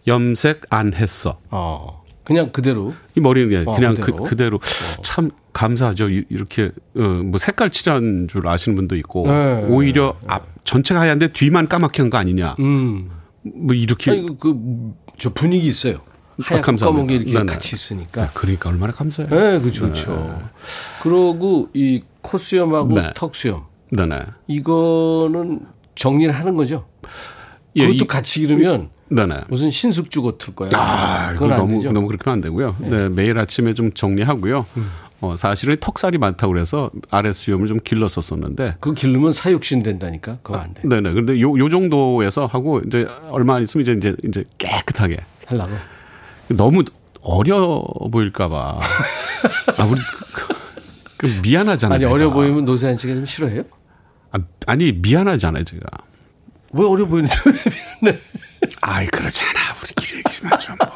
염색 0.07 0.61
안 0.69 0.93
했어. 0.93 1.39
어. 1.49 2.03
그냥 2.23 2.51
그대로. 2.51 2.93
이 3.15 3.19
머리는 3.19 3.49
그냥, 3.49 3.67
어, 3.67 3.75
그냥 3.75 3.95
그대로. 3.95 4.17
그, 4.17 4.29
그대로 4.29 4.59
참 5.03 5.31
감사하죠. 5.53 6.09
이- 6.09 6.25
이렇게 6.29 6.71
어, 6.95 7.01
뭐 7.01 7.37
색깔 7.37 7.69
칠한 7.69 8.27
줄 8.29 8.47
아시는 8.47 8.75
분도 8.75 8.95
있고 8.97 9.27
네. 9.27 9.65
오히려 9.67 10.15
앞 10.27 10.45
전체가 10.63 10.99
하얀데 11.01 11.29
뒤만 11.33 11.67
까맣게 11.67 12.01
한 12.01 12.09
거 12.09 12.17
아니냐. 12.17 12.55
음. 12.59 13.09
뭐 13.43 13.73
이렇게 13.75 14.11
아니 14.11 14.37
그저 14.39 15.33
분위기 15.33 15.67
있어요. 15.67 16.01
하얗고. 16.41 16.75
검은 16.77 17.07
게 17.07 17.15
이렇게 17.15 17.33
네네. 17.33 17.45
같이 17.45 17.75
있으니까. 17.75 18.29
그러니까 18.33 18.69
얼마나 18.69 18.93
감사해요. 18.93 19.29
네, 19.29 19.59
그렇죠. 19.59 19.81
그렇죠. 19.81 20.49
그러고 21.01 21.69
이 21.73 22.01
콧수염하고 22.21 22.93
네. 22.93 23.11
턱수염 23.15 23.63
네네. 23.91 24.21
이거는 24.47 25.61
정리를 25.95 26.33
하는 26.33 26.55
거죠. 26.55 26.85
예, 27.75 27.87
그것도 27.87 28.03
이- 28.05 28.07
같이 28.07 28.39
기르면 28.41 28.89
네네. 29.09 29.41
무슨 29.49 29.71
신숙주 29.71 30.21
같을 30.21 30.55
거예요. 30.55 30.71
아, 30.75 31.33
그건 31.33 31.51
안 31.53 31.57
너무 31.59 31.73
되죠. 31.73 31.91
너무 31.91 32.07
그렇게 32.07 32.23
하면 32.29 32.37
안 32.37 32.41
되고요. 32.41 32.75
네. 32.79 33.09
매일 33.09 33.37
아침에 33.37 33.73
좀 33.73 33.91
정리하고요. 33.91 34.65
음. 34.77 34.89
어, 35.21 35.35
사실은 35.35 35.75
턱살이 35.79 36.17
많다고 36.17 36.53
그래서 36.53 36.89
아래 37.09 37.31
수염을 37.31 37.67
좀 37.67 37.77
길렀었었는데 37.83 38.77
그 38.79 38.93
기르면 38.93 39.33
사육신 39.33 39.83
된다니까. 39.83 40.37
그거 40.41 40.57
안 40.59 40.73
돼. 40.73 40.81
네네. 40.87 41.11
근데 41.13 41.39
요, 41.41 41.57
요 41.57 41.69
정도에서 41.69 42.45
하고 42.45 42.79
이제 42.85 43.05
얼마 43.29 43.55
안 43.55 43.63
있으면 43.63 43.83
이제 43.83 43.91
이제, 43.93 44.15
이제 44.23 44.45
깨끗하게 44.57 45.17
하려고. 45.47 45.71
너무 46.49 46.83
어려 47.21 47.83
보일까봐. 48.11 48.79
아, 49.77 49.83
우리 49.85 49.99
그, 50.33 50.47
그 51.17 51.25
미안하잖아요. 51.43 51.95
아니 51.95 52.03
내가. 52.05 52.13
어려 52.13 52.31
보이면 52.31 52.63
노세한 52.65 52.97
씨가 52.97 53.13
좀 53.13 53.25
싫어해요? 53.25 53.63
아, 54.31 54.39
아니 54.67 54.93
미안하잖아요, 54.93 55.63
제가. 55.65 55.85
왜 56.71 56.85
어려 56.85 57.05
보이는데 57.05 57.35
왜 57.45 57.51
미안해? 58.07 58.19
아이 58.81 59.07
그렇잖아. 59.07 59.59
우리끼리 59.81 60.19
얘기지만 60.19 60.57
좀 60.59 60.75
뭐. 60.77 60.87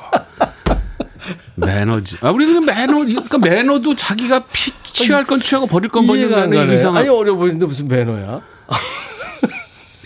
매너지. 1.55 2.17
아, 2.21 2.31
우리 2.31 2.45
그 2.45 2.59
매너, 2.59 3.05
그러니까 3.05 3.37
매너도 3.37 3.95
자기가 3.95 4.45
피, 4.51 4.71
취할 4.83 5.25
건 5.25 5.39
취하고 5.39 5.67
버릴 5.67 5.89
건 5.89 6.07
버리는 6.07 6.29
가네. 6.29 6.73
이상한. 6.73 7.01
아니 7.01 7.09
어려 7.09 7.35
보이는데 7.35 7.65
무슨 7.65 7.87
매너야? 7.87 8.41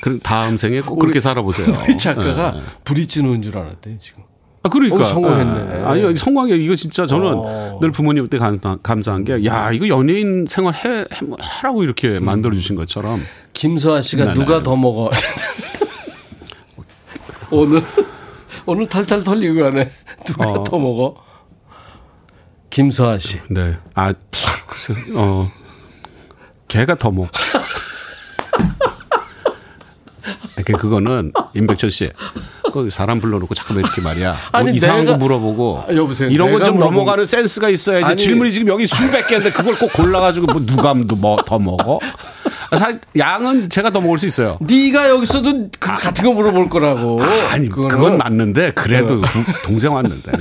그럼 0.01 0.19
다음 0.21 0.57
생에 0.57 0.81
꼭 0.81 0.99
그렇게 0.99 1.19
살아보세요. 1.19 1.75
우리 1.83 1.97
작가가 1.97 2.53
예. 2.55 2.61
브릿지 2.83 3.23
넣은 3.23 3.41
줄 3.41 3.57
알았대 3.57 3.97
지금. 3.99 4.23
아, 4.63 4.69
그러니까. 4.69 4.99
어, 4.99 5.03
성공했네. 5.03 5.79
예. 5.79 5.83
아니, 5.83 6.15
성공한 6.15 6.49
게 6.49 6.55
이거 6.55 6.75
진짜 6.75 7.05
저는 7.05 7.33
어. 7.35 7.79
늘 7.81 7.91
부모님한테 7.91 8.37
감, 8.37 8.59
감사한 8.81 9.25
게, 9.25 9.45
야, 9.45 9.71
이거 9.71 9.87
연예인 9.87 10.45
생활 10.47 10.75
해, 10.75 10.99
해 10.99 11.05
하라고 11.39 11.83
이렇게 11.83 12.19
만들어주신 12.19 12.75
것처럼. 12.75 13.21
김서아 13.53 14.01
씨가 14.01 14.25
네, 14.25 14.33
누가 14.33 14.57
네. 14.57 14.63
더 14.63 14.75
먹어? 14.75 15.09
오늘 17.49 17.81
오늘 18.65 18.87
탈탈 18.87 19.23
털리고 19.23 19.61
가네. 19.61 19.91
누가 20.25 20.51
어. 20.51 20.63
더 20.63 20.77
먹어? 20.77 21.15
김서아 22.69 23.17
씨. 23.19 23.39
네. 23.49 23.77
아, 23.95 24.13
어, 25.15 25.51
개가 26.67 26.95
더 26.95 27.11
먹. 27.11 27.29
이렇게 30.57 30.73
그거는 30.73 31.31
임백천 31.55 31.89
씨, 31.89 32.09
그 32.73 32.89
사람 32.89 33.21
불러놓고 33.21 33.53
잠깐만 33.55 33.85
이렇게 33.85 34.01
말이야. 34.01 34.31
뭐 34.31 34.39
아니, 34.51 34.73
이상한 34.75 35.05
내가- 35.05 35.11
거 35.13 35.17
물어보고 35.17 35.85
아, 35.87 35.93
여보세요. 35.95 36.29
이런 36.29 36.51
건 36.51 36.63
좀 36.63 36.79
넘어가는 36.79 37.25
센스가 37.25 37.69
있어야지. 37.69 38.05
아니. 38.05 38.17
질문이 38.17 38.51
지금 38.51 38.67
여기 38.67 38.87
수백 38.87 39.27
개인데 39.27 39.51
그걸 39.51 39.77
꼭 39.77 39.93
골라가지고 39.93 40.47
뭐 40.47 40.65
누가 40.65 40.93
뭐 40.93 41.37
더 41.45 41.59
먹어? 41.59 41.99
아, 42.71 42.75
사, 42.75 42.91
양은 43.17 43.69
제가 43.69 43.91
더 43.91 44.01
먹을 44.01 44.17
수 44.17 44.25
있어요. 44.25 44.57
네가 44.59 45.09
여기서도 45.09 45.69
그 45.79 45.95
같은 45.95 46.25
거 46.25 46.33
물어볼 46.33 46.69
거라고. 46.69 47.21
아, 47.23 47.57
그거는 47.57 47.87
그건 47.87 48.17
맞는데 48.17 48.71
그래도 48.71 49.21
두- 49.21 49.43
동생 49.63 49.93
왔는데 49.93 50.31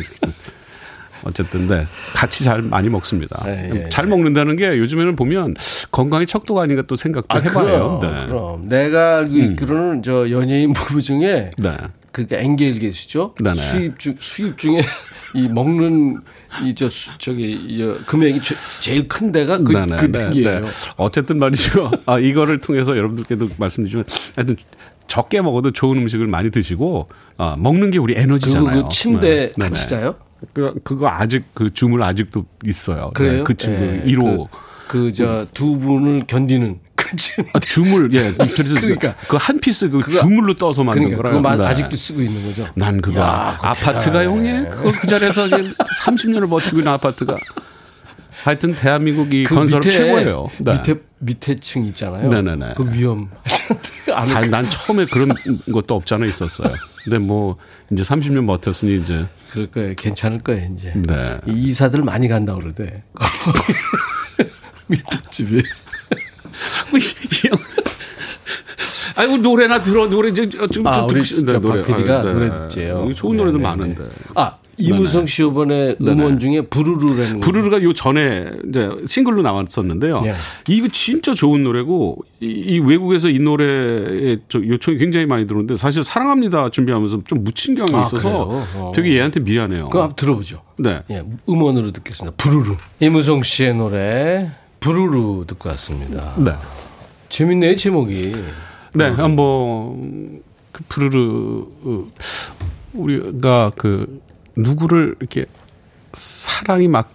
어쨌든 1.27 1.66
네 1.66 1.85
같이 2.14 2.45
잘 2.45 2.62
많이 2.62 2.89
먹습니다. 2.89 3.43
예, 3.47 3.70
예, 3.74 3.89
잘 3.89 4.07
먹는다는 4.07 4.57
게 4.57 4.79
요즘에는 4.79 5.16
보면 5.16 5.55
건강의 5.91 6.27
척도가 6.27 6.62
아닌가 6.62 6.83
또 6.87 6.97
생각도 6.97 7.37
아, 7.37 7.41
해봐요. 7.41 7.99
그럼, 7.99 8.01
네. 8.01 8.27
그럼 8.27 8.68
내가 8.68 9.18
알고 9.18 9.37
있기로는 9.37 10.03
저 10.03 10.31
연예인 10.31 10.72
부부 10.72 11.03
중에 11.03 11.51
네. 11.59 11.77
그렇게 12.12 12.39
앵겔 12.39 12.79
계시죠? 12.79 13.35
네네. 13.43 13.57
수입 13.57 13.99
중 13.99 14.16
수입 14.18 14.57
중에 14.57 14.81
이 15.35 15.49
먹는 15.49 16.22
이저 16.64 16.89
저기 17.18 17.53
이 17.53 17.95
금액이 18.07 18.41
제, 18.41 18.55
제일 18.81 19.07
큰 19.07 19.33
데가 19.33 19.59
그, 19.59 19.72
네네, 19.72 19.97
그 19.97 20.11
네, 20.11 20.29
댁이에요. 20.29 20.61
네. 20.61 20.70
어쨌든 20.97 21.39
말이죠. 21.39 21.91
아, 22.07 22.18
이거를 22.18 22.62
통해서 22.62 22.97
여러분들께도 22.97 23.51
말씀드리면 23.59 24.05
하여튼 24.35 24.57
적게 25.09 25.43
먹어도 25.43 25.72
좋은 25.72 25.99
음식을 25.99 26.27
많이 26.27 26.51
드시고 26.51 27.09
아, 27.37 27.57
먹는 27.59 27.91
게 27.91 27.99
우리 27.99 28.14
에너지잖아요. 28.16 28.70
그리고 28.70 28.89
그 28.89 28.95
침대 28.95 29.53
네. 29.55 29.68
같이 29.68 29.87
네네. 29.87 30.01
자요? 30.01 30.14
그, 30.53 30.74
그거 30.84 31.09
아직 31.09 31.44
그 31.55 31.72
주물 31.72 32.03
아직도 32.03 32.47
있어요. 32.64 33.11
그래요? 33.14 33.32
네, 33.38 33.42
그 33.44 33.57
친구 33.57 33.82
예, 33.82 34.03
1호. 34.05 34.49
그 34.88 35.12
저 35.12 35.47
두 35.53 35.78
분을 35.78 36.24
견디는 36.28 36.78
그 36.94 37.16
침. 37.16 37.44
아, 37.53 37.59
주물, 37.59 38.09
예. 38.14 38.32
그래서 38.34 38.80
그러니까. 38.80 39.14
그 39.28 39.36
한 39.36 39.59
피스 39.61 39.90
그 39.90 39.99
그거- 39.99 40.18
주물로 40.20 40.55
떠서 40.55 40.84
만든 40.84 41.03
그러니까 41.11 41.22
거라요. 41.22 41.36
그거 41.36 41.49
만- 41.49 41.59
네. 41.59 41.64
아직도 41.66 41.97
쓰고 41.97 42.22
있는 42.22 42.44
거죠. 42.47 42.66
난 42.74 43.01
그거 43.01 43.20
야, 43.20 43.55
그거 43.57 43.68
아파트가. 43.68 44.24
형이 44.24 44.64
그거 44.70 44.92
그 45.01 45.07
자리에서 45.09 45.49
지금 45.49 45.72
30년을 46.05 46.49
버티고 46.49 46.78
있는 46.78 46.92
아파트가 46.92 47.36
하여튼 48.44 48.76
대한민국이 48.76 49.44
그 49.44 49.55
건설 49.55 49.80
최고예요. 49.80 50.49
네. 50.59 50.72
밑에 50.74 50.94
밑에 51.19 51.59
층 51.61 51.87
있잖아요. 51.87 52.29
네네네. 52.29 52.75
그 52.77 52.93
위험. 52.93 53.31
난 54.51 54.69
처음에 54.69 55.07
그런 55.07 55.35
것도 55.73 55.95
없잖아 55.95 56.27
있었어요. 56.27 56.73
근데 57.05 57.19
뭐 57.19 57.57
이제 57.91 58.03
30년 58.03 58.47
버텼으니 58.47 59.01
이제 59.01 59.27
그럴 59.51 59.67
거예요. 59.71 59.95
괜찮을 59.97 60.41
거예요, 60.41 60.71
이제. 60.75 60.93
네. 60.95 61.39
이 61.47 61.69
이사들 61.69 62.03
많이 62.03 62.29
간다 62.29 62.55
그러대. 62.55 63.03
밑에 64.89 65.19
집이. 65.31 65.62
아이고 69.14 69.39
노래나 69.39 69.83
들어 69.83 70.07
노래 70.09 70.29
이제 70.29 70.49
지금 70.49 70.87
아, 70.87 71.07
듣고 71.07 71.23
싶- 71.23 71.37
진짜 71.37 71.55
네, 71.55 71.59
노래. 71.59 71.83
박 71.83 71.97
PD가 71.97 72.21
아, 72.21 72.23
네. 72.23 72.33
노래 72.33 72.51
듣지요. 72.59 73.14
좋은 73.14 73.37
노래도 73.37 73.57
네, 73.59 73.62
네, 73.62 73.69
많은데. 73.69 74.05
아, 74.35 74.57
이무성 74.79 75.27
씨 75.27 75.43
이번에 75.45 75.97
음원 76.03 76.39
중에 76.39 76.61
부르르라는 76.62 77.41
거. 77.41 77.47
부르르가 77.47 77.83
요 77.83 77.93
전에 77.93 78.51
이제 78.68 78.91
싱글로 79.07 79.43
나왔었는데요. 79.43 80.22
예. 80.27 80.35
이거 80.68 80.89
진짜 80.93 81.35
좋은 81.35 81.62
노래고 81.62 82.18
이, 82.41 82.47
이 82.47 82.79
외국에서 82.79 83.31
이 83.31 83.39
노래에 83.39 84.37
저 84.49 84.61
요청이 84.61 84.99
굉장히 84.99 85.27
많이 85.27 85.47
들어오는데 85.47 85.77
사실 85.77 86.05
사랑합니다 86.05 86.70
준비하면서 86.70 87.22
좀 87.27 87.45
묻힌 87.45 87.74
경향이 87.74 87.97
아, 87.97 88.03
있어서? 88.03 88.64
어. 88.74 88.93
되게 88.95 89.14
얘한테 89.16 89.41
미안해요. 89.41 89.87
그거 89.87 90.03
한번 90.03 90.16
들어보죠. 90.16 90.61
네. 90.79 91.01
예, 91.11 91.22
음원으로 91.49 91.93
듣겠습니다. 91.93 92.35
부르르. 92.37 92.77
이무성 93.01 93.43
씨의 93.43 93.74
노래 93.74 94.51
부르르 94.81 95.45
듣고 95.47 95.68
왔습니다. 95.70 96.35
네. 96.37 96.53
재밌네요, 97.29 97.77
제목이. 97.77 98.35
네, 98.93 99.05
한번 99.09 100.41
그 100.72 100.83
푸르르 100.89 101.62
어, 101.85 102.07
우리가 102.93 103.72
그 103.77 104.20
누구를 104.57 105.17
이렇게 105.21 105.47
사랑이 106.13 106.89
막 106.89 107.11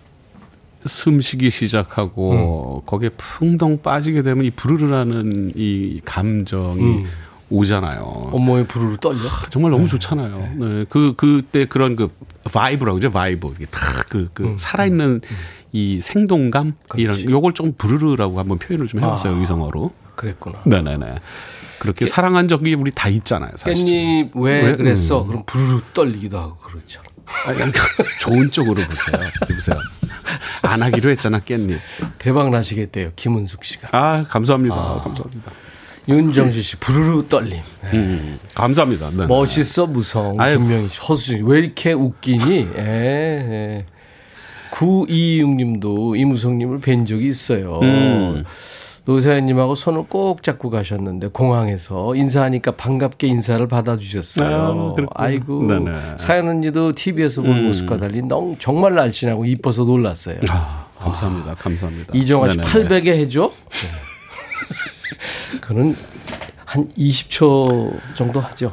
숨쉬기 0.86 1.50
시작하고 1.50 2.84
거기에 2.86 3.10
풍덩 3.18 3.82
빠지게 3.82 4.24
되면 4.24 4.46
이 4.46 4.52
부르르라는 4.52 5.54
이 5.56 6.02
감정이 6.06 6.82
음. 6.82 7.06
오잖아요. 7.50 8.30
온몸이 8.32 8.66
부르르 8.66 8.98
떨려. 8.98 9.20
정말 9.50 9.72
너무 9.72 9.88
좋잖아요. 9.88 10.54
네, 10.56 10.86
그 10.90 11.14
그때 11.18 11.66
그런 11.66 11.96
그 11.96 12.10
vibe라고 12.52 12.96
그죠, 12.96 13.12
vibe. 13.12 13.54
이게 13.58 13.66
탁그 13.66 14.30
그 14.34 14.44
음. 14.44 14.58
살아있는 14.58 15.22
이 15.74 16.00
생동감 16.02 16.74
이런 16.96 17.30
요걸 17.30 17.54
좀 17.54 17.74
부르르라고 17.78 18.40
한번 18.40 18.58
표현을 18.58 18.88
좀 18.88 19.02
해봤어요 19.02 19.36
아. 19.36 19.40
의성어로. 19.40 19.92
그랬구나. 20.16 20.60
네네네. 20.66 21.16
그렇게 21.80 22.06
사랑한 22.06 22.48
적이 22.48 22.76
우리 22.76 22.92
다 22.92 23.10
있잖아요, 23.10 23.52
사실. 23.56 23.86
깻잎 23.86 24.30
왜, 24.36 24.62
왜? 24.64 24.76
그랬어? 24.76 25.24
음. 25.24 25.28
그럼 25.28 25.44
부르르 25.46 25.82
떨리기도 25.94 26.38
하고 26.38 26.56
그렇죠. 26.58 27.02
아, 27.46 27.54
그냥 27.54 27.72
좋은 28.20 28.52
쪽으로 28.52 28.84
보세요. 28.84 29.30
보세요. 29.48 29.78
안 30.62 30.82
하기로 30.84 31.10
했잖아, 31.12 31.40
깻잎. 31.40 31.80
대박 32.18 32.50
나시겠대요, 32.50 33.12
김은숙 33.16 33.64
씨가. 33.66 33.90
아, 33.92 34.24
감사합니다. 34.28 34.76
감사합니다. 34.76 35.52
윤정수 36.08 36.62
씨 36.62 36.78
부르르 36.78 37.28
떨림. 37.30 37.62
음, 37.94 38.40
감사합니다. 38.56 39.12
네. 39.12 39.26
멋있어 39.28 39.86
무성. 39.86 40.40
아유. 40.40 40.58
김명희 40.58 40.90
씨, 40.90 41.00
허수 41.00 41.24
씨. 41.38 41.42
왜 41.44 41.60
이렇게 41.60 41.94
웃기니? 41.94 42.68
예, 42.78 42.82
예. 42.82 43.86
926님도 44.72 46.18
이무성님을 46.18 46.80
뵌 46.82 47.06
적이 47.06 47.28
있어요. 47.28 47.80
음. 47.82 48.44
노사연님하고 49.06 49.74
손을 49.76 50.04
꼭 50.08 50.44
잡고 50.44 50.70
가셨는데 50.70 51.28
공항에서 51.30 52.16
인사하니까 52.16 52.72
반갑게 52.72 53.28
인사를 53.28 53.68
받아주셨어요. 53.68 54.96
아, 55.16 55.28
네네. 55.28 56.18
사연 56.18 56.48
언니도 56.48 56.94
TV에서 56.94 57.42
본 57.42 57.58
음. 57.58 57.68
모습과 57.68 57.98
달리 57.98 58.22
너무 58.22 58.56
정말 58.60 58.94
날씬하고 58.94 59.46
이뻐서 59.46 59.84
놀랐어요. 59.86 60.38
아, 60.50 60.86
감사합니다. 61.00 61.56
감사합니다. 61.56 62.14
이정아 62.16 62.50
씨 62.52 62.58
네네네. 62.58 63.02
800에 63.02 63.08
해줘? 63.22 63.52
그는 65.62 65.96
한 66.66 66.88
20초 66.90 68.00
정도 68.16 68.40
하죠. 68.40 68.72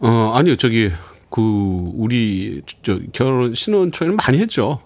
어, 0.00 0.32
아니요. 0.34 0.56
저기 0.56 0.90
그 1.30 1.90
우리 1.94 2.62
저 2.82 2.98
결혼 3.12 3.52
신혼 3.52 3.92
초에는 3.92 4.16
많이 4.16 4.38
했죠. 4.38 4.80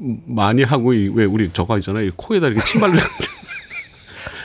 음, 0.00 0.20
많이 0.26 0.62
하고 0.62 0.92
이- 0.92 1.08
왜 1.12 1.24
우리 1.24 1.50
저거 1.52 1.76
있잖아요. 1.78 2.04
이 2.04 2.10
코에다 2.14 2.48
이렇게 2.48 2.62
침 2.64 2.80
발라 2.80 2.92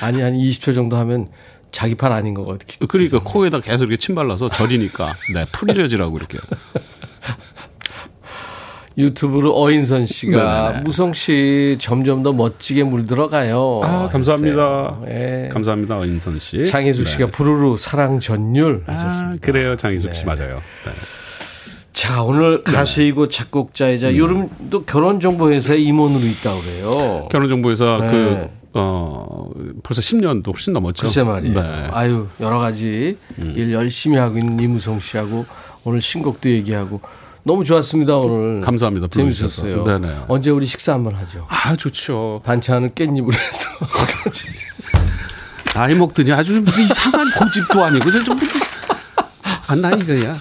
아니 0.03 0.21
한 0.21 0.33
20초 0.33 0.75
정도 0.75 0.97
하면 0.97 1.29
자기 1.71 1.95
팔 1.95 2.11
아닌 2.11 2.33
거 2.33 2.43
어떻게? 2.43 2.77
그러니까 2.85 3.21
코에다 3.23 3.61
계속 3.61 3.85
이렇게 3.85 3.97
침 3.97 4.15
발라서 4.15 4.49
저리니까 4.49 5.15
네, 5.33 5.45
풀려지라고 5.51 6.17
이렇게. 6.17 6.37
유튜브로 8.95 9.59
어인선 9.59 10.05
씨가 10.05 10.61
네네네. 10.67 10.81
무성 10.83 11.13
씨 11.13 11.77
점점 11.79 12.21
더 12.21 12.31
멋지게 12.31 12.83
물들어가요. 12.83 13.81
아, 13.83 14.07
감사합니다. 14.09 14.99
했어요. 15.01 15.05
예. 15.07 15.49
감사합니다. 15.51 16.05
인선 16.05 16.37
씨. 16.37 16.63
장혜숙 16.67 17.05
네. 17.05 17.11
씨가 17.11 17.27
부르르 17.27 17.75
사랑 17.77 18.19
전율 18.19 18.83
아, 18.85 18.91
하셨습니다. 18.91 19.45
그래요. 19.45 19.75
장희숙 19.75 20.13
씨 20.13 20.25
네. 20.25 20.25
맞아요. 20.27 20.61
네. 20.85 20.91
자 21.91 22.21
오늘 22.21 22.61
가수이고 22.63 23.29
작곡자이자 23.29 24.09
음. 24.09 24.15
요즘도 24.17 24.83
결혼정보회사에 24.85 25.77
임원으로 25.77 26.25
있다고 26.27 26.61
그래요. 26.61 27.27
결혼정보회사 27.31 27.97
네. 28.01 28.11
그, 28.11 28.49
어, 28.73 29.49
벌써 29.83 30.01
10년도 30.01 30.47
훨씬 30.53 30.73
넘었죠. 30.73 31.03
글쎄 31.03 31.23
말이에요. 31.23 31.61
네. 31.61 31.89
아유 31.91 32.27
여러 32.39 32.59
가지 32.59 33.17
일 33.37 33.71
열심히 33.71 34.17
하고 34.17 34.37
있는 34.37 34.59
이무성 34.59 34.99
씨하고 34.99 35.45
오늘 35.83 36.01
신곡도 36.01 36.49
얘기하고 36.49 37.01
너무 37.43 37.65
좋았습니다 37.65 38.15
오늘. 38.17 38.61
감사합니다. 38.61 39.07
재밌었어요. 39.07 39.83
네네. 39.83 40.15
언제 40.27 40.49
우리 40.49 40.65
식사 40.65 40.93
한번 40.93 41.13
하죠. 41.15 41.45
아, 41.49 41.75
좋죠. 41.75 42.41
반찬은 42.45 42.91
깻잎으로 42.91 43.33
해서. 43.33 43.69
나이 45.75 45.93
먹더니 45.93 46.31
아주 46.31 46.61
무슨 46.61 46.85
이상한 46.85 47.27
고집도 47.37 47.83
아니고, 47.83 48.11
좀, 48.23 48.37
안 49.67 49.81
나이 49.81 50.05
거야. 50.05 50.39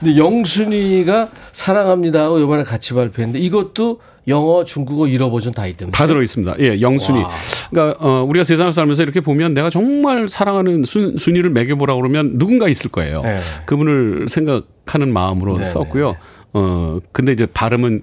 근데 0.00 0.16
영순이가 0.16 1.28
사랑합니다 1.52 2.24
하고 2.24 2.40
이번에 2.40 2.64
같이 2.64 2.94
발표했는데 2.94 3.38
이것도 3.38 4.00
영어, 4.28 4.64
중국어, 4.64 5.06
일어 5.08 5.30
버전 5.30 5.52
다 5.52 5.66
있답니다. 5.66 5.96
다 5.96 6.06
들어 6.06 6.22
있습니다. 6.22 6.56
예, 6.60 6.80
영순이. 6.80 7.22
와. 7.22 7.30
그러니까, 7.70 7.96
어, 8.04 8.24
우리가 8.24 8.44
세상을 8.44 8.72
살면서 8.72 9.02
이렇게 9.02 9.20
보면 9.20 9.54
내가 9.54 9.70
정말 9.70 10.28
사랑하는 10.28 10.84
순, 10.84 11.16
순위를 11.16 11.50
매겨보라 11.50 11.94
그러면 11.96 12.38
누군가 12.38 12.68
있을 12.68 12.90
거예요. 12.90 13.22
네. 13.22 13.38
그분을 13.66 14.26
생각하는 14.28 15.12
마음으로 15.12 15.58
네, 15.58 15.64
썼고요. 15.64 16.16
어, 16.52 16.98
근데 17.12 17.32
이제 17.32 17.46
발음은 17.46 18.02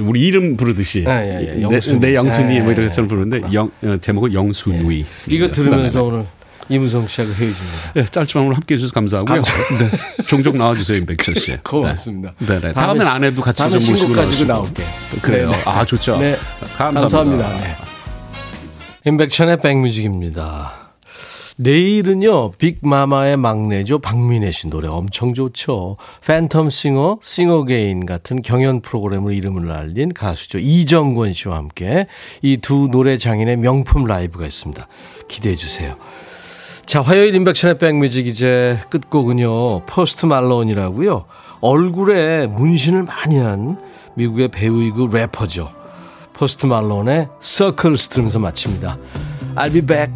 우리 0.00 0.26
이름 0.26 0.56
부르듯이 0.56 1.04
네, 1.04 1.10
예, 1.40 1.48
예, 1.50 1.54
내, 1.54 1.62
영순이. 1.62 2.00
내 2.00 2.14
영순이 2.16 2.60
뭐 2.60 2.74
네. 2.74 2.82
이렇게 2.82 3.02
부르는데 3.06 3.52
영, 3.52 3.70
어, 3.84 3.96
제목은 3.96 4.32
영순위. 4.32 5.04
이거 5.28 5.48
들으면서 5.52 6.00
네, 6.00 6.04
네. 6.04 6.14
오늘 6.14 6.26
이무성 6.68 7.08
씨하고 7.08 7.32
헤어집니다. 7.32 7.92
네, 7.94 8.04
짧지만 8.04 8.46
오늘 8.46 8.56
함께 8.56 8.74
해주셔서 8.74 8.92
감사하고요. 8.94 9.42
네, 9.42 10.24
종종 10.26 10.58
나와주세요, 10.58 10.98
임백철 10.98 11.34
씨. 11.36 11.56
고맙습니다. 11.64 12.34
네, 12.38 12.60
네. 12.60 12.72
다음엔 12.72 13.06
아내도 13.06 13.40
같이 13.40 13.62
좀 13.62 13.72
모시고 13.74 14.12
가지고. 14.12 14.44
나올게. 14.44 14.84
그래요. 15.22 15.50
네, 15.50 15.56
네. 15.56 15.62
아, 15.64 15.84
좋죠. 15.84 16.18
네. 16.18 16.36
감사합니다. 16.76 17.00
감사합니다. 17.00 17.56
네. 17.58 17.74
임백천의 19.06 19.60
백뮤직입니다. 19.60 20.74
내일은요, 21.60 22.52
빅마마의 22.52 23.36
막내죠. 23.36 23.98
박민혜 23.98 24.52
씨 24.52 24.68
노래 24.68 24.86
엄청 24.86 25.34
좋죠. 25.34 25.96
팬텀 26.24 26.70
싱어, 26.70 27.18
싱어게인 27.20 28.06
같은 28.06 28.42
경연 28.42 28.80
프로그램으로 28.82 29.32
이름을 29.32 29.72
알린 29.72 30.14
가수죠. 30.14 30.58
이정권 30.58 31.32
씨와 31.32 31.56
함께 31.56 32.06
이 32.42 32.58
두 32.58 32.88
노래 32.92 33.18
장인의 33.18 33.56
명품 33.56 34.04
라이브가 34.04 34.46
있습니다. 34.46 34.86
기대해 35.26 35.56
주세요. 35.56 35.96
자, 36.88 37.02
화요일 37.02 37.34
임백천의 37.34 37.76
백뮤직 37.76 38.26
이제 38.26 38.80
끝곡은요, 38.88 39.84
포스트 39.84 40.24
말론이라고요. 40.24 41.26
얼굴에 41.60 42.46
문신을 42.46 43.02
많이 43.02 43.36
한 43.36 43.78
미국의 44.14 44.48
배우이고 44.48 45.08
래퍼죠. 45.08 45.70
포스트 46.32 46.64
말론의 46.64 47.28
Circles 47.40 48.08
들으면서 48.08 48.38
마칩니다. 48.38 48.96
I'll 49.54 49.70
be 49.70 49.82
back. 49.82 50.14